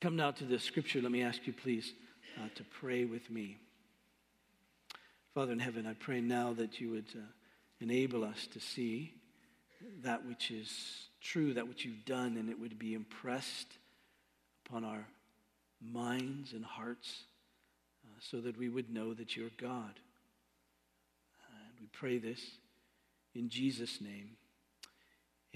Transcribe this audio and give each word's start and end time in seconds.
Come 0.00 0.16
now 0.16 0.30
to 0.30 0.44
the 0.44 0.58
scripture. 0.58 1.02
Let 1.02 1.12
me 1.12 1.22
ask 1.22 1.46
you, 1.46 1.52
please, 1.52 1.92
uh, 2.38 2.48
to 2.54 2.64
pray 2.64 3.04
with 3.04 3.28
me. 3.28 3.58
Father 5.34 5.52
in 5.52 5.58
heaven, 5.58 5.86
I 5.86 5.92
pray 5.92 6.22
now 6.22 6.54
that 6.54 6.80
you 6.80 6.88
would 6.92 7.12
uh, 7.14 7.20
enable 7.82 8.24
us 8.24 8.48
to 8.54 8.60
see 8.60 9.12
that 10.02 10.24
which 10.26 10.50
is 10.50 10.70
true, 11.20 11.52
that 11.52 11.68
which 11.68 11.84
you've 11.84 12.06
done, 12.06 12.38
and 12.38 12.48
it 12.48 12.58
would 12.58 12.78
be 12.78 12.94
impressed 12.94 13.76
upon 14.64 14.86
our 14.86 15.06
minds 15.82 16.54
and 16.54 16.64
hearts 16.64 17.24
uh, 18.06 18.18
so 18.20 18.40
that 18.40 18.56
we 18.56 18.70
would 18.70 18.88
know 18.88 19.12
that 19.12 19.36
you're 19.36 19.50
God. 19.58 20.00
And 21.50 21.78
we 21.78 21.88
pray 21.92 22.16
this 22.16 22.40
in 23.34 23.50
Jesus' 23.50 24.00
name. 24.00 24.30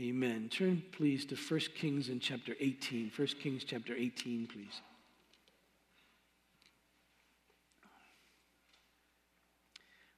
Amen. 0.00 0.48
Turn, 0.50 0.82
please, 0.90 1.24
to 1.26 1.36
1 1.36 1.60
Kings 1.76 2.08
in 2.08 2.18
chapter 2.18 2.54
18. 2.58 3.12
1 3.16 3.28
Kings 3.40 3.62
chapter 3.62 3.94
18, 3.94 4.48
please. 4.48 4.80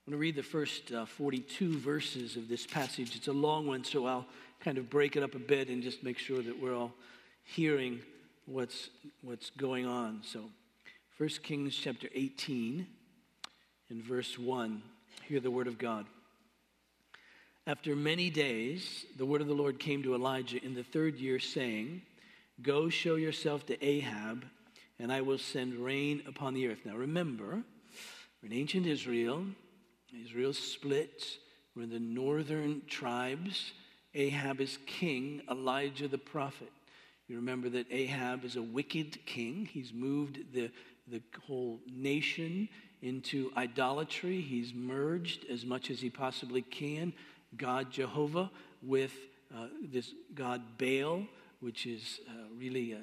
I'm 0.06 0.12
going 0.12 0.18
to 0.18 0.18
read 0.18 0.36
the 0.36 0.42
first 0.42 0.92
uh, 0.92 1.04
42 1.04 1.78
verses 1.78 2.36
of 2.36 2.48
this 2.48 2.66
passage. 2.66 3.16
It's 3.16 3.28
a 3.28 3.32
long 3.32 3.66
one, 3.66 3.84
so 3.84 4.06
I'll 4.06 4.24
kind 4.60 4.78
of 4.78 4.88
break 4.88 5.14
it 5.14 5.22
up 5.22 5.34
a 5.34 5.38
bit 5.38 5.68
and 5.68 5.82
just 5.82 6.02
make 6.02 6.16
sure 6.16 6.40
that 6.40 6.58
we're 6.58 6.74
all 6.74 6.92
hearing 7.44 8.00
what's, 8.46 8.88
what's 9.20 9.50
going 9.50 9.84
on. 9.84 10.22
So, 10.24 10.44
1 11.18 11.28
Kings 11.42 11.76
chapter 11.76 12.08
18, 12.14 12.86
in 13.90 14.02
verse 14.02 14.38
1, 14.38 14.80
hear 15.28 15.40
the 15.40 15.50
word 15.50 15.66
of 15.66 15.76
God. 15.76 16.06
After 17.68 17.96
many 17.96 18.30
days, 18.30 19.06
the 19.16 19.26
word 19.26 19.40
of 19.40 19.48
the 19.48 19.52
Lord 19.52 19.80
came 19.80 20.00
to 20.04 20.14
Elijah 20.14 20.64
in 20.64 20.74
the 20.74 20.84
third 20.84 21.16
year, 21.16 21.40
saying, 21.40 22.02
Go 22.62 22.88
show 22.88 23.16
yourself 23.16 23.66
to 23.66 23.84
Ahab, 23.84 24.44
and 25.00 25.12
I 25.12 25.22
will 25.22 25.38
send 25.38 25.74
rain 25.74 26.22
upon 26.28 26.54
the 26.54 26.68
earth. 26.68 26.78
Now 26.84 26.94
remember, 26.94 27.64
we're 28.40 28.50
in 28.50 28.52
ancient 28.52 28.86
Israel, 28.86 29.44
Israel 30.24 30.52
split. 30.52 31.24
We're 31.74 31.82
in 31.82 31.90
the 31.90 31.98
northern 31.98 32.82
tribes. 32.86 33.72
Ahab 34.14 34.60
is 34.60 34.78
king, 34.86 35.42
Elijah 35.50 36.06
the 36.06 36.18
prophet. 36.18 36.70
You 37.26 37.34
remember 37.34 37.68
that 37.70 37.90
Ahab 37.90 38.44
is 38.44 38.54
a 38.54 38.62
wicked 38.62 39.26
king. 39.26 39.68
He's 39.70 39.92
moved 39.92 40.54
the, 40.54 40.70
the 41.08 41.20
whole 41.48 41.80
nation 41.92 42.68
into 43.02 43.50
idolatry. 43.56 44.40
He's 44.40 44.72
merged 44.72 45.46
as 45.50 45.64
much 45.64 45.90
as 45.90 46.00
he 46.00 46.10
possibly 46.10 46.62
can 46.62 47.12
God 47.56 47.90
Jehovah 47.90 48.50
with 48.82 49.12
uh, 49.54 49.66
this 49.82 50.12
God 50.34 50.62
Baal, 50.78 51.24
which 51.60 51.86
is 51.86 52.20
uh, 52.28 52.32
really 52.56 52.94
uh, 52.94 52.98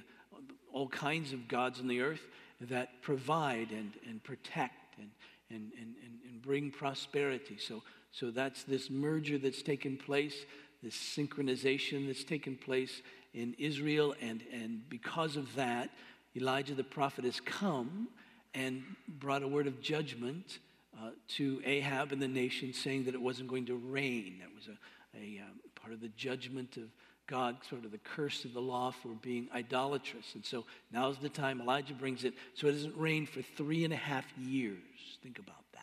all 0.72 0.88
kinds 0.88 1.34
of 1.34 1.48
gods 1.48 1.80
on 1.80 1.88
the 1.88 2.02
earth 2.02 2.22
that 2.62 3.02
provide 3.02 3.72
and, 3.72 3.94
and 4.08 4.24
protect 4.24 4.98
and, 4.98 5.10
and, 5.50 5.72
and, 5.80 5.96
and 6.28 6.42
bring 6.42 6.72
prosperity. 6.72 7.58
So, 7.58 7.84
so 8.12 8.32
that's 8.32 8.64
this 8.64 8.90
merger 8.90 9.38
that's 9.38 9.62
taken 9.62 9.98
place, 9.98 10.46
this 10.82 10.96
synchronization 10.96 12.08
that's 12.08 12.24
taken 12.24 12.56
place 12.56 13.02
in 13.34 13.56
Israel. 13.58 14.16
And, 14.22 14.44
and 14.52 14.88
because 14.90 15.36
of 15.36 15.56
that, 15.56 15.90
Elijah 16.36 16.76
the 16.76 16.84
prophet 16.84 17.26
has 17.26 17.40
come 17.40 18.08
and 18.54 18.84
brought 19.08 19.44
a 19.44 19.48
word 19.48 19.68
of 19.68 19.82
judgment 19.82 20.60
uh, 21.02 21.10
to 21.28 21.62
Ahab 21.66 22.12
and 22.12 22.22
the 22.22 22.28
nation, 22.28 22.74
saying 22.74 23.06
that 23.06 23.14
it 23.14 23.22
wasn't 23.22 23.48
going 23.48 23.66
to 23.68 23.76
rain. 23.76 24.40
That 24.40 24.54
was 24.54 24.68
a, 24.68 25.18
a 25.18 25.44
um, 25.44 25.60
part 25.76 25.94
of 25.94 26.02
the 26.02 26.10
judgment 26.10 26.78
of 26.78 26.84
God, 27.28 27.58
sort 27.70 27.86
of 27.86 27.92
the 27.92 27.98
curse 27.98 28.46
of 28.46 28.54
the 28.54 28.62
law 28.62 28.92
for 28.92 29.10
being 29.22 29.48
idolatrous. 29.54 30.36
And 30.36 30.46
so 30.46 30.66
now's 30.92 31.18
the 31.18 31.30
time 31.30 31.62
Elijah 31.62 31.94
brings 31.94 32.26
it. 32.26 32.34
So 32.54 32.68
it 32.68 32.74
doesn't 32.74 32.98
rain 32.98 33.26
for 33.26 33.42
three 33.42 33.86
and 33.86 33.94
a 33.94 33.98
half 33.98 34.26
years. 34.38 34.78
Think 35.22 35.40
about 35.40 35.64
that. 35.74 35.82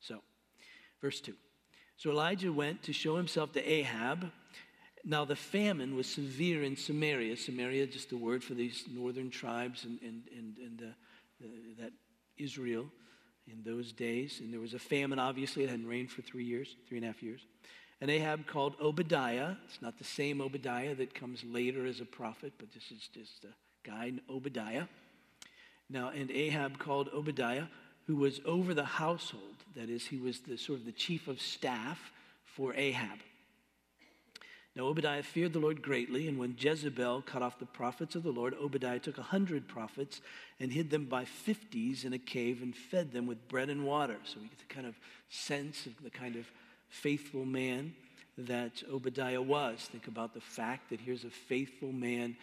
So, 0.00 0.20
verse 1.00 1.20
2. 1.20 1.34
So 1.96 2.10
Elijah 2.10 2.52
went 2.52 2.82
to 2.84 2.92
show 2.92 3.16
himself 3.16 3.52
to 3.52 3.70
Ahab. 3.70 4.30
Now 5.04 5.24
the 5.24 5.36
famine 5.36 5.96
was 5.96 6.06
severe 6.06 6.62
in 6.62 6.76
Samaria. 6.76 7.36
Samaria, 7.36 7.86
just 7.86 8.12
a 8.12 8.16
word 8.16 8.44
for 8.44 8.54
these 8.54 8.84
northern 8.92 9.30
tribes 9.30 9.84
and, 9.84 9.98
and, 10.02 10.22
and, 10.36 10.56
and 10.58 10.82
uh, 10.82 10.94
the, 11.40 11.82
that 11.82 11.92
Israel 12.36 12.86
in 13.50 13.62
those 13.64 13.92
days. 13.92 14.40
And 14.40 14.52
there 14.52 14.60
was 14.60 14.74
a 14.74 14.78
famine, 14.78 15.18
obviously. 15.18 15.64
It 15.64 15.70
hadn't 15.70 15.86
rained 15.86 16.10
for 16.10 16.22
three 16.22 16.44
years, 16.44 16.76
three 16.88 16.98
and 16.98 17.04
a 17.04 17.08
half 17.08 17.22
years. 17.22 17.40
And 18.00 18.10
Ahab 18.10 18.46
called 18.46 18.74
Obadiah. 18.80 19.54
It's 19.66 19.80
not 19.80 19.98
the 19.98 20.04
same 20.04 20.40
Obadiah 20.40 20.94
that 20.96 21.14
comes 21.14 21.42
later 21.44 21.86
as 21.86 22.00
a 22.00 22.04
prophet, 22.04 22.52
but 22.58 22.72
this 22.72 22.90
is 22.90 23.08
just 23.08 23.44
a 23.44 23.88
guy, 23.88 24.12
Obadiah. 24.28 24.84
Now, 25.88 26.08
and 26.08 26.30
Ahab 26.30 26.78
called 26.78 27.08
Obadiah, 27.14 27.66
who 28.06 28.16
was 28.16 28.40
over 28.44 28.74
the 28.74 28.84
household. 28.84 29.42
That 29.74 29.88
is, 29.88 30.06
he 30.06 30.18
was 30.18 30.40
the 30.40 30.58
sort 30.58 30.80
of 30.80 30.84
the 30.84 30.92
chief 30.92 31.28
of 31.28 31.40
staff 31.40 32.12
for 32.44 32.74
Ahab. 32.74 33.18
Now 34.76 34.88
Obadiah 34.88 35.22
feared 35.22 35.54
the 35.54 35.58
Lord 35.58 35.80
greatly, 35.80 36.28
and 36.28 36.38
when 36.38 36.54
Jezebel 36.58 37.22
cut 37.22 37.40
off 37.40 37.58
the 37.58 37.64
prophets 37.64 38.14
of 38.14 38.22
the 38.22 38.30
Lord, 38.30 38.54
Obadiah 38.60 38.98
took 38.98 39.16
a 39.16 39.22
hundred 39.22 39.66
prophets 39.66 40.20
and 40.60 40.70
hid 40.70 40.90
them 40.90 41.06
by 41.06 41.24
fifties 41.24 42.04
in 42.04 42.12
a 42.12 42.18
cave 42.18 42.60
and 42.60 42.76
fed 42.76 43.10
them 43.10 43.26
with 43.26 43.48
bread 43.48 43.70
and 43.70 43.86
water. 43.86 44.18
So 44.24 44.38
we 44.38 44.48
get 44.48 44.58
the 44.58 44.74
kind 44.74 44.86
of 44.86 44.94
sense 45.30 45.86
of 45.86 45.94
the 46.04 46.10
kind 46.10 46.36
of 46.36 46.44
faithful 46.90 47.46
man 47.46 47.94
that 48.36 48.82
Obadiah 48.92 49.40
was. 49.40 49.80
Think 49.80 50.08
about 50.08 50.34
the 50.34 50.42
fact 50.42 50.90
that 50.90 51.00
here's 51.00 51.24
a 51.24 51.30
faithful 51.30 51.90
man 51.90 52.36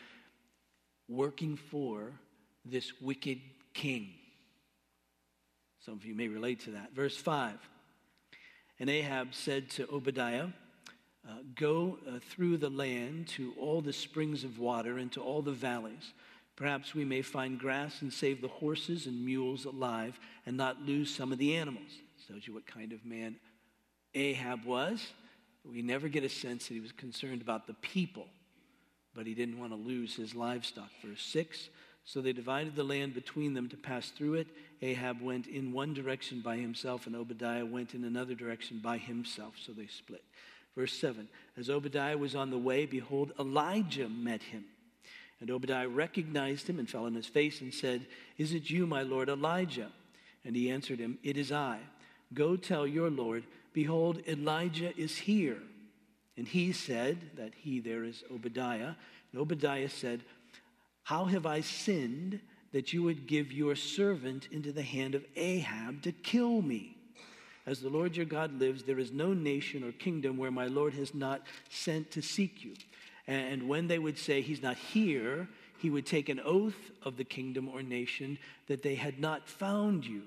working 1.08 1.56
for 1.56 2.14
this 2.66 3.00
wicked 3.00 3.42
king. 3.76 4.10
Some 5.86 5.94
of 5.94 6.06
you 6.06 6.16
may 6.16 6.30
relate 6.30 6.62
to 6.62 6.72
that. 6.72 6.96
Verse 6.96 7.16
5 7.16 7.60
And 8.80 8.90
Ahab 8.90 9.36
said 9.36 9.70
to 9.72 9.88
Obadiah, 9.92 10.48
uh, 11.28 11.36
Go 11.56 11.98
uh, 12.08 12.20
through 12.30 12.58
the 12.58 12.70
land 12.70 13.28
to 13.30 13.54
all 13.60 13.82
the 13.82 13.94
springs 13.94 14.44
of 14.44 14.60
water 14.60 14.98
and 14.98 15.12
to 15.14 15.22
all 15.22 15.42
the 15.42 15.52
valleys. 15.52 16.14
Perhaps 16.56 16.94
we 16.94 17.04
may 17.04 17.22
find 17.22 17.60
grass 17.60 18.02
and 18.02 18.14
save 18.14 18.42
the 18.42 18.48
horses 18.48 19.08
and 19.08 19.26
mules 19.26 19.66
alive 19.66 20.20
and 20.46 20.56
not 20.56 20.82
lose 20.84 21.14
some 21.14 21.32
of 21.32 21.38
the 21.40 21.56
animals. 21.56 21.90
This 22.18 22.28
tells 22.28 22.48
you 22.48 22.54
what 22.54 22.68
kind 22.68 22.94
of 22.94 23.06
man 23.06 23.38
Ahab 24.14 24.66
was. 24.66 25.08
We 25.66 25.82
never 25.82 26.08
get 26.10 26.24
a 26.24 26.30
sense 26.30 26.68
that 26.68 26.74
he 26.74 26.80
was 26.80 26.92
concerned 26.92 27.42
about 27.42 27.68
the 27.68 27.74
people, 27.76 28.28
but 29.16 29.26
he 29.26 29.34
didn't 29.34 29.60
want 29.60 29.72
to 29.72 29.78
lose 29.78 30.16
his 30.16 30.36
livestock. 30.36 30.90
Verse 31.04 31.24
6 31.24 31.70
So 32.04 32.22
they 32.22 32.34
divided 32.34 32.76
the 32.76 32.84
land 32.84 33.14
between 33.14 33.54
them 33.54 33.70
to 33.70 33.78
pass 33.78 34.10
through 34.10 34.36
it. 34.36 34.48
Ahab 34.82 35.22
went 35.22 35.48
in 35.48 35.72
one 35.72 35.94
direction 35.94 36.42
by 36.42 36.58
himself, 36.58 37.08
and 37.08 37.16
Obadiah 37.16 37.66
went 37.66 37.96
in 37.96 38.04
another 38.04 38.36
direction 38.36 38.80
by 38.84 38.98
himself. 38.98 39.56
So 39.58 39.72
they 39.72 39.88
split. 39.88 40.24
Verse 40.76 40.94
7 40.94 41.28
As 41.58 41.70
Obadiah 41.70 42.18
was 42.18 42.36
on 42.36 42.50
the 42.50 42.58
way, 42.58 42.86
behold, 42.86 43.32
Elijah 43.40 44.10
met 44.10 44.42
him. 44.42 44.66
And 45.40 45.52
Obadiah 45.52 45.90
recognized 45.90 46.70
him 46.70 46.80
and 46.80 46.90
fell 46.90 47.06
on 47.06 47.16
his 47.16 47.28
face 47.28 47.62
and 47.62 47.74
said, 47.74 48.06
Is 48.38 48.54
it 48.54 48.70
you, 48.70 48.88
my 48.88 49.04
Lord 49.04 49.30
Elijah? 49.30 49.92
And 50.46 50.56
he 50.56 50.72
answered 50.72 51.00
him, 51.00 51.18
It 51.24 51.38
is 51.38 51.52
I. 51.52 51.80
Go 52.34 52.56
tell 52.56 52.88
your 52.88 53.10
Lord, 53.10 53.44
Behold, 53.74 54.22
Elijah 54.28 54.98
is 54.98 55.18
here. 55.18 55.58
And 56.38 56.48
he 56.48 56.72
said, 56.72 57.18
That 57.36 57.54
he 57.56 57.80
there 57.80 58.04
is 58.04 58.24
Obadiah. 58.32 58.94
And 59.32 59.42
Obadiah 59.42 59.90
said, 59.90 60.22
How 61.04 61.26
have 61.26 61.46
I 61.46 61.62
sinned 61.62 62.40
that 62.72 62.94
you 62.94 63.04
would 63.04 63.28
give 63.28 63.52
your 63.52 63.76
servant 63.76 64.48
into 64.52 64.72
the 64.72 64.82
hand 64.82 65.16
of 65.16 65.26
Ahab 65.36 66.02
to 66.04 66.12
kill 66.12 66.62
me? 66.62 66.98
As 67.66 67.80
the 67.80 67.90
Lord 67.90 68.16
your 68.16 68.26
God 68.26 68.60
lives, 68.60 68.84
there 68.84 69.00
is 69.00 69.12
no 69.12 69.34
nation 69.34 69.84
or 69.84 69.92
kingdom 69.94 70.38
where 70.38 70.52
my 70.52 70.68
Lord 70.68 70.94
has 70.96 71.14
not 71.14 71.42
sent 71.70 72.12
to 72.12 72.22
seek 72.22 72.64
you. 72.64 72.74
And 73.26 73.70
when 73.70 73.88
they 73.88 74.00
would 74.00 74.18
say, 74.18 74.42
He's 74.42 74.62
not 74.62 74.76
here, 74.76 75.48
he 75.80 75.90
would 75.90 76.06
take 76.06 76.30
an 76.30 76.42
oath 76.44 76.92
of 77.04 77.18
the 77.18 77.24
kingdom 77.24 77.70
or 77.70 77.82
nation 77.82 78.38
that 78.68 78.84
they 78.84 78.96
had 78.96 79.20
not 79.20 79.48
found 79.48 80.06
you. 80.06 80.24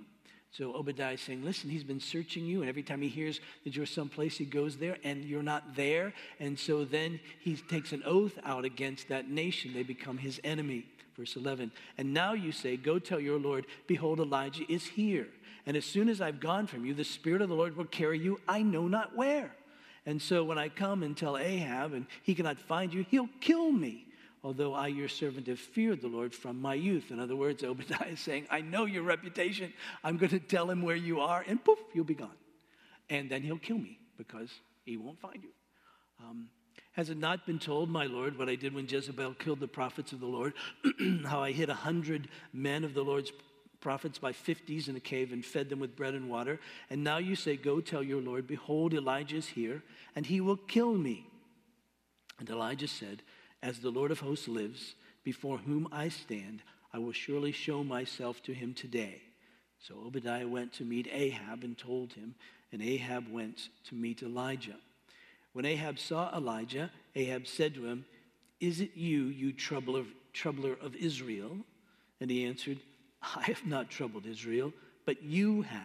So 0.51 0.75
Obadiah 0.75 1.15
is 1.15 1.21
saying, 1.21 1.45
Listen, 1.45 1.69
he's 1.69 1.85
been 1.85 2.01
searching 2.01 2.47
you, 2.47 2.61
and 2.61 2.69
every 2.69 2.83
time 2.83 3.03
he 3.03 3.09
hears 3.09 3.41
that 3.65 3.77
you're 3.77 3.85
someplace, 3.85 4.39
he 4.39 4.47
goes 4.47 4.79
there, 4.79 4.97
and 5.05 5.25
you're 5.25 5.43
not 5.43 5.77
there. 5.77 6.15
And 6.41 6.59
so 6.59 6.87
then 6.87 7.21
he 7.41 7.57
takes 7.57 7.93
an 7.93 8.03
oath 8.07 8.39
out 8.45 8.65
against 8.65 9.09
that 9.09 9.29
nation. 9.29 9.75
They 9.75 9.83
become 9.83 10.17
his 10.17 10.41
enemy. 10.43 10.87
Verse 11.17 11.37
11. 11.37 11.73
And 11.99 12.13
now 12.13 12.33
you 12.33 12.53
say, 12.53 12.77
Go 12.77 12.99
tell 12.99 13.21
your 13.21 13.39
Lord, 13.39 13.67
behold, 13.87 14.21
Elijah 14.21 14.65
is 14.71 14.87
here. 14.87 15.29
And 15.67 15.77
as 15.77 15.85
soon 15.85 16.09
as 16.09 16.21
I've 16.21 16.39
gone 16.39 16.69
from 16.69 16.87
you, 16.87 16.95
the 16.95 17.05
Spirit 17.05 17.43
of 17.43 17.49
the 17.49 17.55
Lord 17.55 17.77
will 17.77 17.85
carry 17.85 18.19
you, 18.19 18.41
I 18.47 18.63
know 18.63 18.87
not 18.87 19.17
where. 19.17 19.51
And 20.07 20.23
so 20.23 20.45
when 20.45 20.59
I 20.59 20.69
come 20.69 21.03
and 21.03 21.17
tell 21.17 21.37
Ahab 21.37 21.93
and 21.93 22.07
he 22.23 22.35
cannot 22.35 22.59
find 22.61 22.95
you, 22.95 23.05
he'll 23.11 23.29
kill 23.41 23.73
me. 23.73 24.07
Although 24.45 24.75
I, 24.75 24.87
your 24.87 25.09
servant, 25.09 25.49
have 25.49 25.59
feared 25.59 26.01
the 26.01 26.07
Lord 26.07 26.33
from 26.33 26.63
my 26.63 26.75
youth. 26.75 27.11
In 27.11 27.19
other 27.19 27.35
words, 27.35 27.65
Obadiah 27.65 28.13
is 28.13 28.21
saying, 28.21 28.47
I 28.49 28.61
know 28.61 28.85
your 28.85 29.03
reputation. 29.03 29.73
I'm 30.05 30.19
going 30.19 30.31
to 30.31 30.39
tell 30.39 30.71
him 30.71 30.83
where 30.83 30.95
you 30.95 31.21
are, 31.21 31.45
and 31.49 31.63
poof, 31.63 31.81
you'll 31.93 32.05
be 32.05 32.15
gone. 32.15 32.31
And 33.11 33.29
then 33.29 33.43
he'll 33.43 33.59
kill 33.59 33.79
me 33.79 33.99
because 34.17 34.51
he 34.85 34.97
won't 34.97 35.21
find 35.21 35.43
you. 35.43 35.51
Um, 36.25 36.49
Has 36.93 37.11
it 37.11 37.19
not 37.19 37.45
been 37.45 37.59
told, 37.59 37.91
my 37.91 38.07
Lord, 38.07 38.39
what 38.39 38.49
I 38.49 38.55
did 38.55 38.73
when 38.73 38.87
Jezebel 38.87 39.35
killed 39.35 39.59
the 39.59 39.67
prophets 39.67 40.13
of 40.13 40.21
the 40.21 40.27
Lord? 40.27 40.53
How 41.27 41.43
I 41.43 41.51
hid 41.51 41.69
a 41.69 41.75
hundred 41.75 42.29
men 42.53 42.85
of 42.85 42.95
the 42.95 43.03
Lord's 43.03 43.33
prophets 43.87 44.19
by 44.19 44.33
fifties 44.33 44.89
in 44.89 44.97
a 44.97 45.01
cave 45.01 45.33
and 45.33 45.45
fed 45.45 45.69
them 45.69 45.79
with 45.79 45.95
bread 45.95 46.15
and 46.15 46.29
water. 46.29 46.59
And 46.91 47.05
now 47.05 47.19
you 47.19 47.37
say, 47.37 47.57
Go 47.57 47.81
tell 47.81 48.03
your 48.03 48.21
Lord, 48.21 48.49
behold, 48.49 48.93
Elijah 48.93 49.37
is 49.37 49.47
here, 49.47 49.81
and 50.17 50.27
he 50.27 50.41
will 50.41 50.57
kill 50.57 50.93
me. 50.95 51.25
And 52.41 52.51
Elijah 52.51 52.89
said, 52.89 53.23
As 53.63 53.79
the 53.79 53.91
Lord 53.91 54.11
of 54.11 54.19
hosts 54.19 54.49
lives, 54.49 54.97
before 55.23 55.59
whom 55.59 55.87
I 55.93 56.09
stand, 56.09 56.63
I 56.93 56.99
will 56.99 57.13
surely 57.13 57.53
show 57.53 57.85
myself 57.85 58.43
to 58.43 58.53
him 58.53 58.75
today. 58.75 59.23
So 59.79 59.95
Obadiah 60.05 60.49
went 60.49 60.73
to 60.73 60.85
meet 60.85 61.07
Ahab 61.13 61.63
and 61.63 61.79
told 61.79 62.13
him, 62.15 62.35
and 62.73 62.83
Ahab 62.83 63.33
went 63.33 63.69
to 63.85 63.95
meet 63.95 64.21
Elijah. 64.21 64.79
When 65.53 65.65
Ahab 65.65 66.01
saw 66.01 66.37
Elijah, 66.37 66.91
Ahab 67.15 67.47
said 67.47 67.75
to 67.75 67.87
him, 67.87 68.05
Is 68.59 68.81
it 68.81 68.97
you, 68.97 69.27
you 69.27 69.53
troubler, 69.53 70.07
troubler 70.33 70.77
of 70.83 70.97
Israel? 70.97 71.57
And 72.21 72.29
he 72.33 72.45
answered, 72.47 72.81
I 73.37 73.43
have 73.43 73.67
not 73.67 73.91
troubled 73.91 74.27
Israel, 74.27 74.73
but 75.05 75.23
you 75.23 75.63
have, 75.63 75.81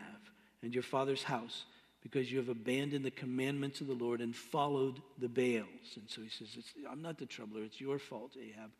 and 0.61 0.73
your 0.73 0.83
father's 0.83 1.23
house, 1.23 1.65
because 2.03 2.31
you 2.31 2.39
have 2.39 2.49
abandoned 2.49 3.05
the 3.05 3.11
commandments 3.11 3.81
of 3.81 3.87
the 3.87 3.93
Lord 3.93 4.21
and 4.21 4.35
followed 4.35 5.01
the 5.19 5.29
Baals. 5.29 5.95
And 5.95 6.07
so 6.07 6.21
he 6.21 6.29
says, 6.29 6.47
I'm 6.89 7.01
not 7.01 7.17
the 7.17 7.25
troubler, 7.25 7.63
it's 7.63 7.79
your 7.79 7.99
fault, 7.99 8.31
Ahab, 8.37 8.71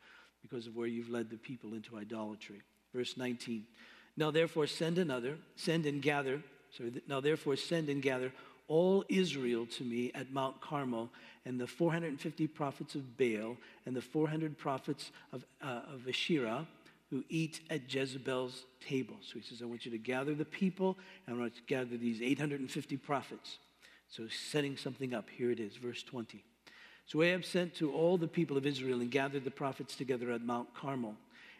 because 0.42 0.66
of 0.66 0.76
where 0.76 0.88
you've 0.88 1.10
led 1.10 1.30
the 1.30 1.36
people 1.36 1.74
into 1.74 1.96
idolatry. 1.96 2.62
Verse 2.92 3.16
19. 3.16 3.64
Now 4.16 4.30
therefore 4.30 4.66
send 4.66 4.98
another, 4.98 5.36
send 5.56 5.86
and 5.86 6.02
gather, 6.02 6.42
now 7.08 7.20
therefore 7.20 7.56
send 7.56 7.88
and 7.88 8.02
gather 8.02 8.32
all 8.68 9.04
Israel 9.08 9.66
to 9.66 9.84
me 9.84 10.10
at 10.14 10.32
Mount 10.32 10.60
Carmel, 10.60 11.10
and 11.44 11.60
the 11.60 11.66
450 11.66 12.46
prophets 12.48 12.94
of 12.94 13.16
Baal, 13.16 13.56
and 13.86 13.94
the 13.94 14.00
400 14.00 14.56
prophets 14.56 15.10
of, 15.32 15.44
uh, 15.62 15.80
of 15.92 16.08
Asherah, 16.08 16.66
who 17.12 17.22
eat 17.28 17.60
at 17.68 17.92
Jezebel's 17.92 18.64
table. 18.80 19.16
So 19.20 19.34
he 19.34 19.42
says, 19.42 19.60
I 19.60 19.66
want 19.66 19.84
you 19.84 19.92
to 19.92 19.98
gather 19.98 20.34
the 20.34 20.46
people, 20.46 20.96
and 21.26 21.36
I 21.36 21.38
want 21.38 21.54
to 21.54 21.62
gather 21.66 21.98
these 21.98 22.22
850 22.22 22.96
prophets. 22.96 23.58
So 24.08 24.22
he's 24.22 24.32
setting 24.34 24.78
something 24.78 25.12
up. 25.12 25.28
Here 25.28 25.50
it 25.50 25.60
is, 25.60 25.76
verse 25.76 26.02
20. 26.02 26.42
So 27.04 27.20
Ahab 27.20 27.44
sent 27.44 27.74
to 27.74 27.92
all 27.92 28.16
the 28.16 28.26
people 28.26 28.56
of 28.56 28.64
Israel 28.64 29.02
and 29.02 29.10
gathered 29.10 29.44
the 29.44 29.50
prophets 29.50 29.94
together 29.94 30.32
at 30.32 30.40
Mount 30.40 30.74
Carmel. 30.74 31.14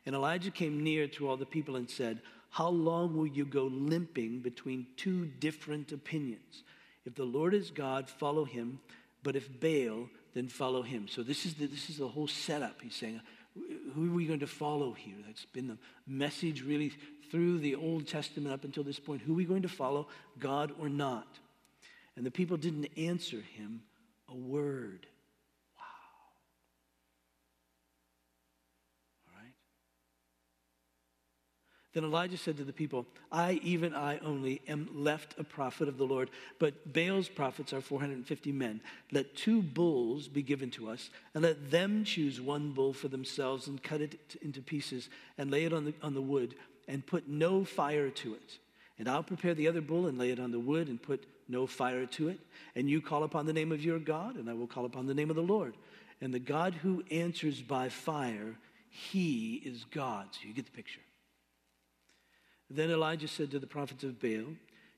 And 0.06 0.14
Elijah 0.14 0.50
came 0.50 0.82
near 0.82 1.06
to 1.08 1.28
all 1.28 1.36
the 1.36 1.44
people 1.44 1.76
and 1.76 1.88
said, 1.88 2.22
How 2.48 2.68
long 2.68 3.14
will 3.14 3.26
you 3.26 3.44
go 3.44 3.64
limping 3.64 4.40
between 4.40 4.86
two 4.96 5.26
different 5.26 5.92
opinions? 5.92 6.62
If 7.04 7.14
the 7.14 7.24
Lord 7.24 7.52
is 7.52 7.70
God, 7.70 8.08
follow 8.08 8.46
him. 8.46 8.80
But 9.22 9.36
if 9.36 9.50
Baal, 9.60 10.08
then 10.32 10.48
follow 10.48 10.80
him. 10.80 11.08
So 11.08 11.22
this 11.22 11.44
is 11.44 11.54
the, 11.54 11.66
this 11.66 11.90
is 11.90 11.98
the 11.98 12.08
whole 12.08 12.26
setup. 12.26 12.80
He's 12.80 12.96
saying, 12.96 13.20
who 13.94 14.10
are 14.10 14.14
we 14.14 14.26
going 14.26 14.40
to 14.40 14.46
follow 14.46 14.92
here? 14.92 15.16
That's 15.26 15.44
been 15.46 15.68
the 15.68 15.78
message 16.06 16.62
really 16.62 16.92
through 17.30 17.60
the 17.60 17.74
Old 17.74 18.06
Testament 18.06 18.52
up 18.52 18.64
until 18.64 18.84
this 18.84 18.98
point. 18.98 19.22
Who 19.22 19.32
are 19.32 19.36
we 19.36 19.44
going 19.44 19.62
to 19.62 19.68
follow, 19.68 20.08
God 20.38 20.72
or 20.78 20.88
not? 20.88 21.38
And 22.16 22.26
the 22.26 22.30
people 22.30 22.56
didn't 22.56 22.88
answer 22.96 23.40
him 23.40 23.82
a 24.28 24.36
word. 24.36 25.06
Then 31.92 32.04
Elijah 32.04 32.38
said 32.38 32.56
to 32.56 32.64
the 32.64 32.72
people, 32.72 33.04
I, 33.30 33.60
even 33.62 33.94
I 33.94 34.18
only, 34.20 34.62
am 34.66 34.88
left 34.94 35.38
a 35.38 35.44
prophet 35.44 35.88
of 35.88 35.98
the 35.98 36.06
Lord, 36.06 36.30
but 36.58 36.92
Baal's 36.92 37.28
prophets 37.28 37.72
are 37.74 37.82
450 37.82 38.50
men. 38.50 38.80
Let 39.10 39.36
two 39.36 39.62
bulls 39.62 40.26
be 40.26 40.42
given 40.42 40.70
to 40.72 40.88
us, 40.88 41.10
and 41.34 41.42
let 41.42 41.70
them 41.70 42.04
choose 42.04 42.40
one 42.40 42.72
bull 42.72 42.94
for 42.94 43.08
themselves 43.08 43.66
and 43.66 43.82
cut 43.82 44.00
it 44.00 44.36
into 44.40 44.62
pieces 44.62 45.10
and 45.36 45.50
lay 45.50 45.64
it 45.64 45.72
on 45.74 45.84
the, 45.84 45.94
on 46.02 46.14
the 46.14 46.22
wood 46.22 46.54
and 46.88 47.06
put 47.06 47.28
no 47.28 47.64
fire 47.64 48.08
to 48.08 48.34
it. 48.34 48.58
And 48.98 49.08
I'll 49.08 49.22
prepare 49.22 49.54
the 49.54 49.68
other 49.68 49.80
bull 49.80 50.06
and 50.06 50.18
lay 50.18 50.30
it 50.30 50.40
on 50.40 50.50
the 50.50 50.60
wood 50.60 50.88
and 50.88 51.02
put 51.02 51.26
no 51.48 51.66
fire 51.66 52.06
to 52.06 52.28
it. 52.28 52.40
And 52.74 52.88
you 52.88 53.02
call 53.02 53.24
upon 53.24 53.44
the 53.44 53.52
name 53.52 53.70
of 53.70 53.84
your 53.84 53.98
God, 53.98 54.36
and 54.36 54.48
I 54.48 54.54
will 54.54 54.66
call 54.66 54.86
upon 54.86 55.06
the 55.06 55.14
name 55.14 55.28
of 55.28 55.36
the 55.36 55.42
Lord. 55.42 55.74
And 56.22 56.32
the 56.32 56.38
God 56.38 56.72
who 56.74 57.02
answers 57.10 57.60
by 57.60 57.88
fire, 57.90 58.56
he 58.88 59.56
is 59.64 59.84
God. 59.84 60.28
So 60.32 60.48
you 60.48 60.54
get 60.54 60.66
the 60.66 60.72
picture. 60.72 61.00
Then 62.74 62.90
Elijah 62.90 63.28
said 63.28 63.50
to 63.50 63.58
the 63.58 63.66
prophets 63.66 64.02
of 64.02 64.18
Baal, 64.18 64.54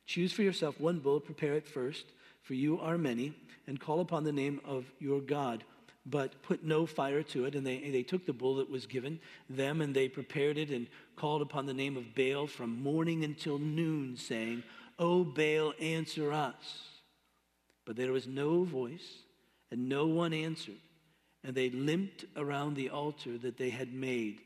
Choose 0.06 0.32
for 0.32 0.43
yourself 0.43 0.79
one 0.79 1.00
bull, 1.00 1.19
prepare 1.19 1.55
it 1.55 1.67
first, 1.67 2.06
for 2.43 2.55
you 2.55 2.79
are 2.79 2.97
many, 2.97 3.35
and 3.67 3.81
call 3.81 4.00
upon 4.00 4.23
the 4.23 4.32
name 4.32 4.61
of 4.65 4.85
your 5.00 5.21
God, 5.21 5.65
but 6.06 6.41
put 6.43 6.62
no 6.62 6.87
fire 6.87 7.23
to 7.23 7.47
it. 7.47 7.55
And 7.56 7.67
they, 7.67 7.79
they 7.91 8.05
took 8.05 8.26
the 8.26 8.32
bull 8.32 8.56
that 8.56 8.71
was 8.71 8.87
given 8.87 9.19
them, 9.50 9.81
and 9.81 9.93
they 9.94 10.09
prepared 10.09 10.56
it 10.56 10.71
and 10.71 10.87
called 11.17 11.43
upon 11.43 11.67
the 11.67 11.75
name 11.75 11.97
of 11.97 12.15
Baal 12.15 12.47
from 12.47 12.81
morning 12.81 13.25
until 13.25 13.59
noon, 13.59 14.17
saying, 14.17 14.62
O 14.99 15.25
Baal, 15.25 15.75
answer 15.81 16.32
us. 16.32 16.91
But 17.87 17.97
there 17.97 18.12
was 18.12 18.29
no 18.29 18.62
voice, 18.62 19.25
and 19.73 19.88
no 19.88 20.06
one 20.06 20.32
answered. 20.32 20.79
And 21.43 21.56
they 21.56 21.70
limped 21.70 22.25
around 22.37 22.77
the 22.77 22.91
altar 22.91 23.37
that 23.38 23.56
they 23.56 23.70
had 23.70 23.93
made. 23.93 24.41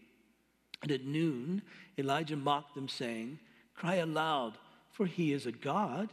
And 0.83 0.93
at 0.93 1.05
noon, 1.05 1.63
Elijah 1.99 2.37
mocked 2.37 2.75
them, 2.75 2.89
saying, 2.89 3.39
Cry 3.75 3.97
aloud, 3.97 4.59
for 4.93 5.07
he 5.07 5.33
is 5.33 5.47
a 5.47 5.53
God. 5.53 6.11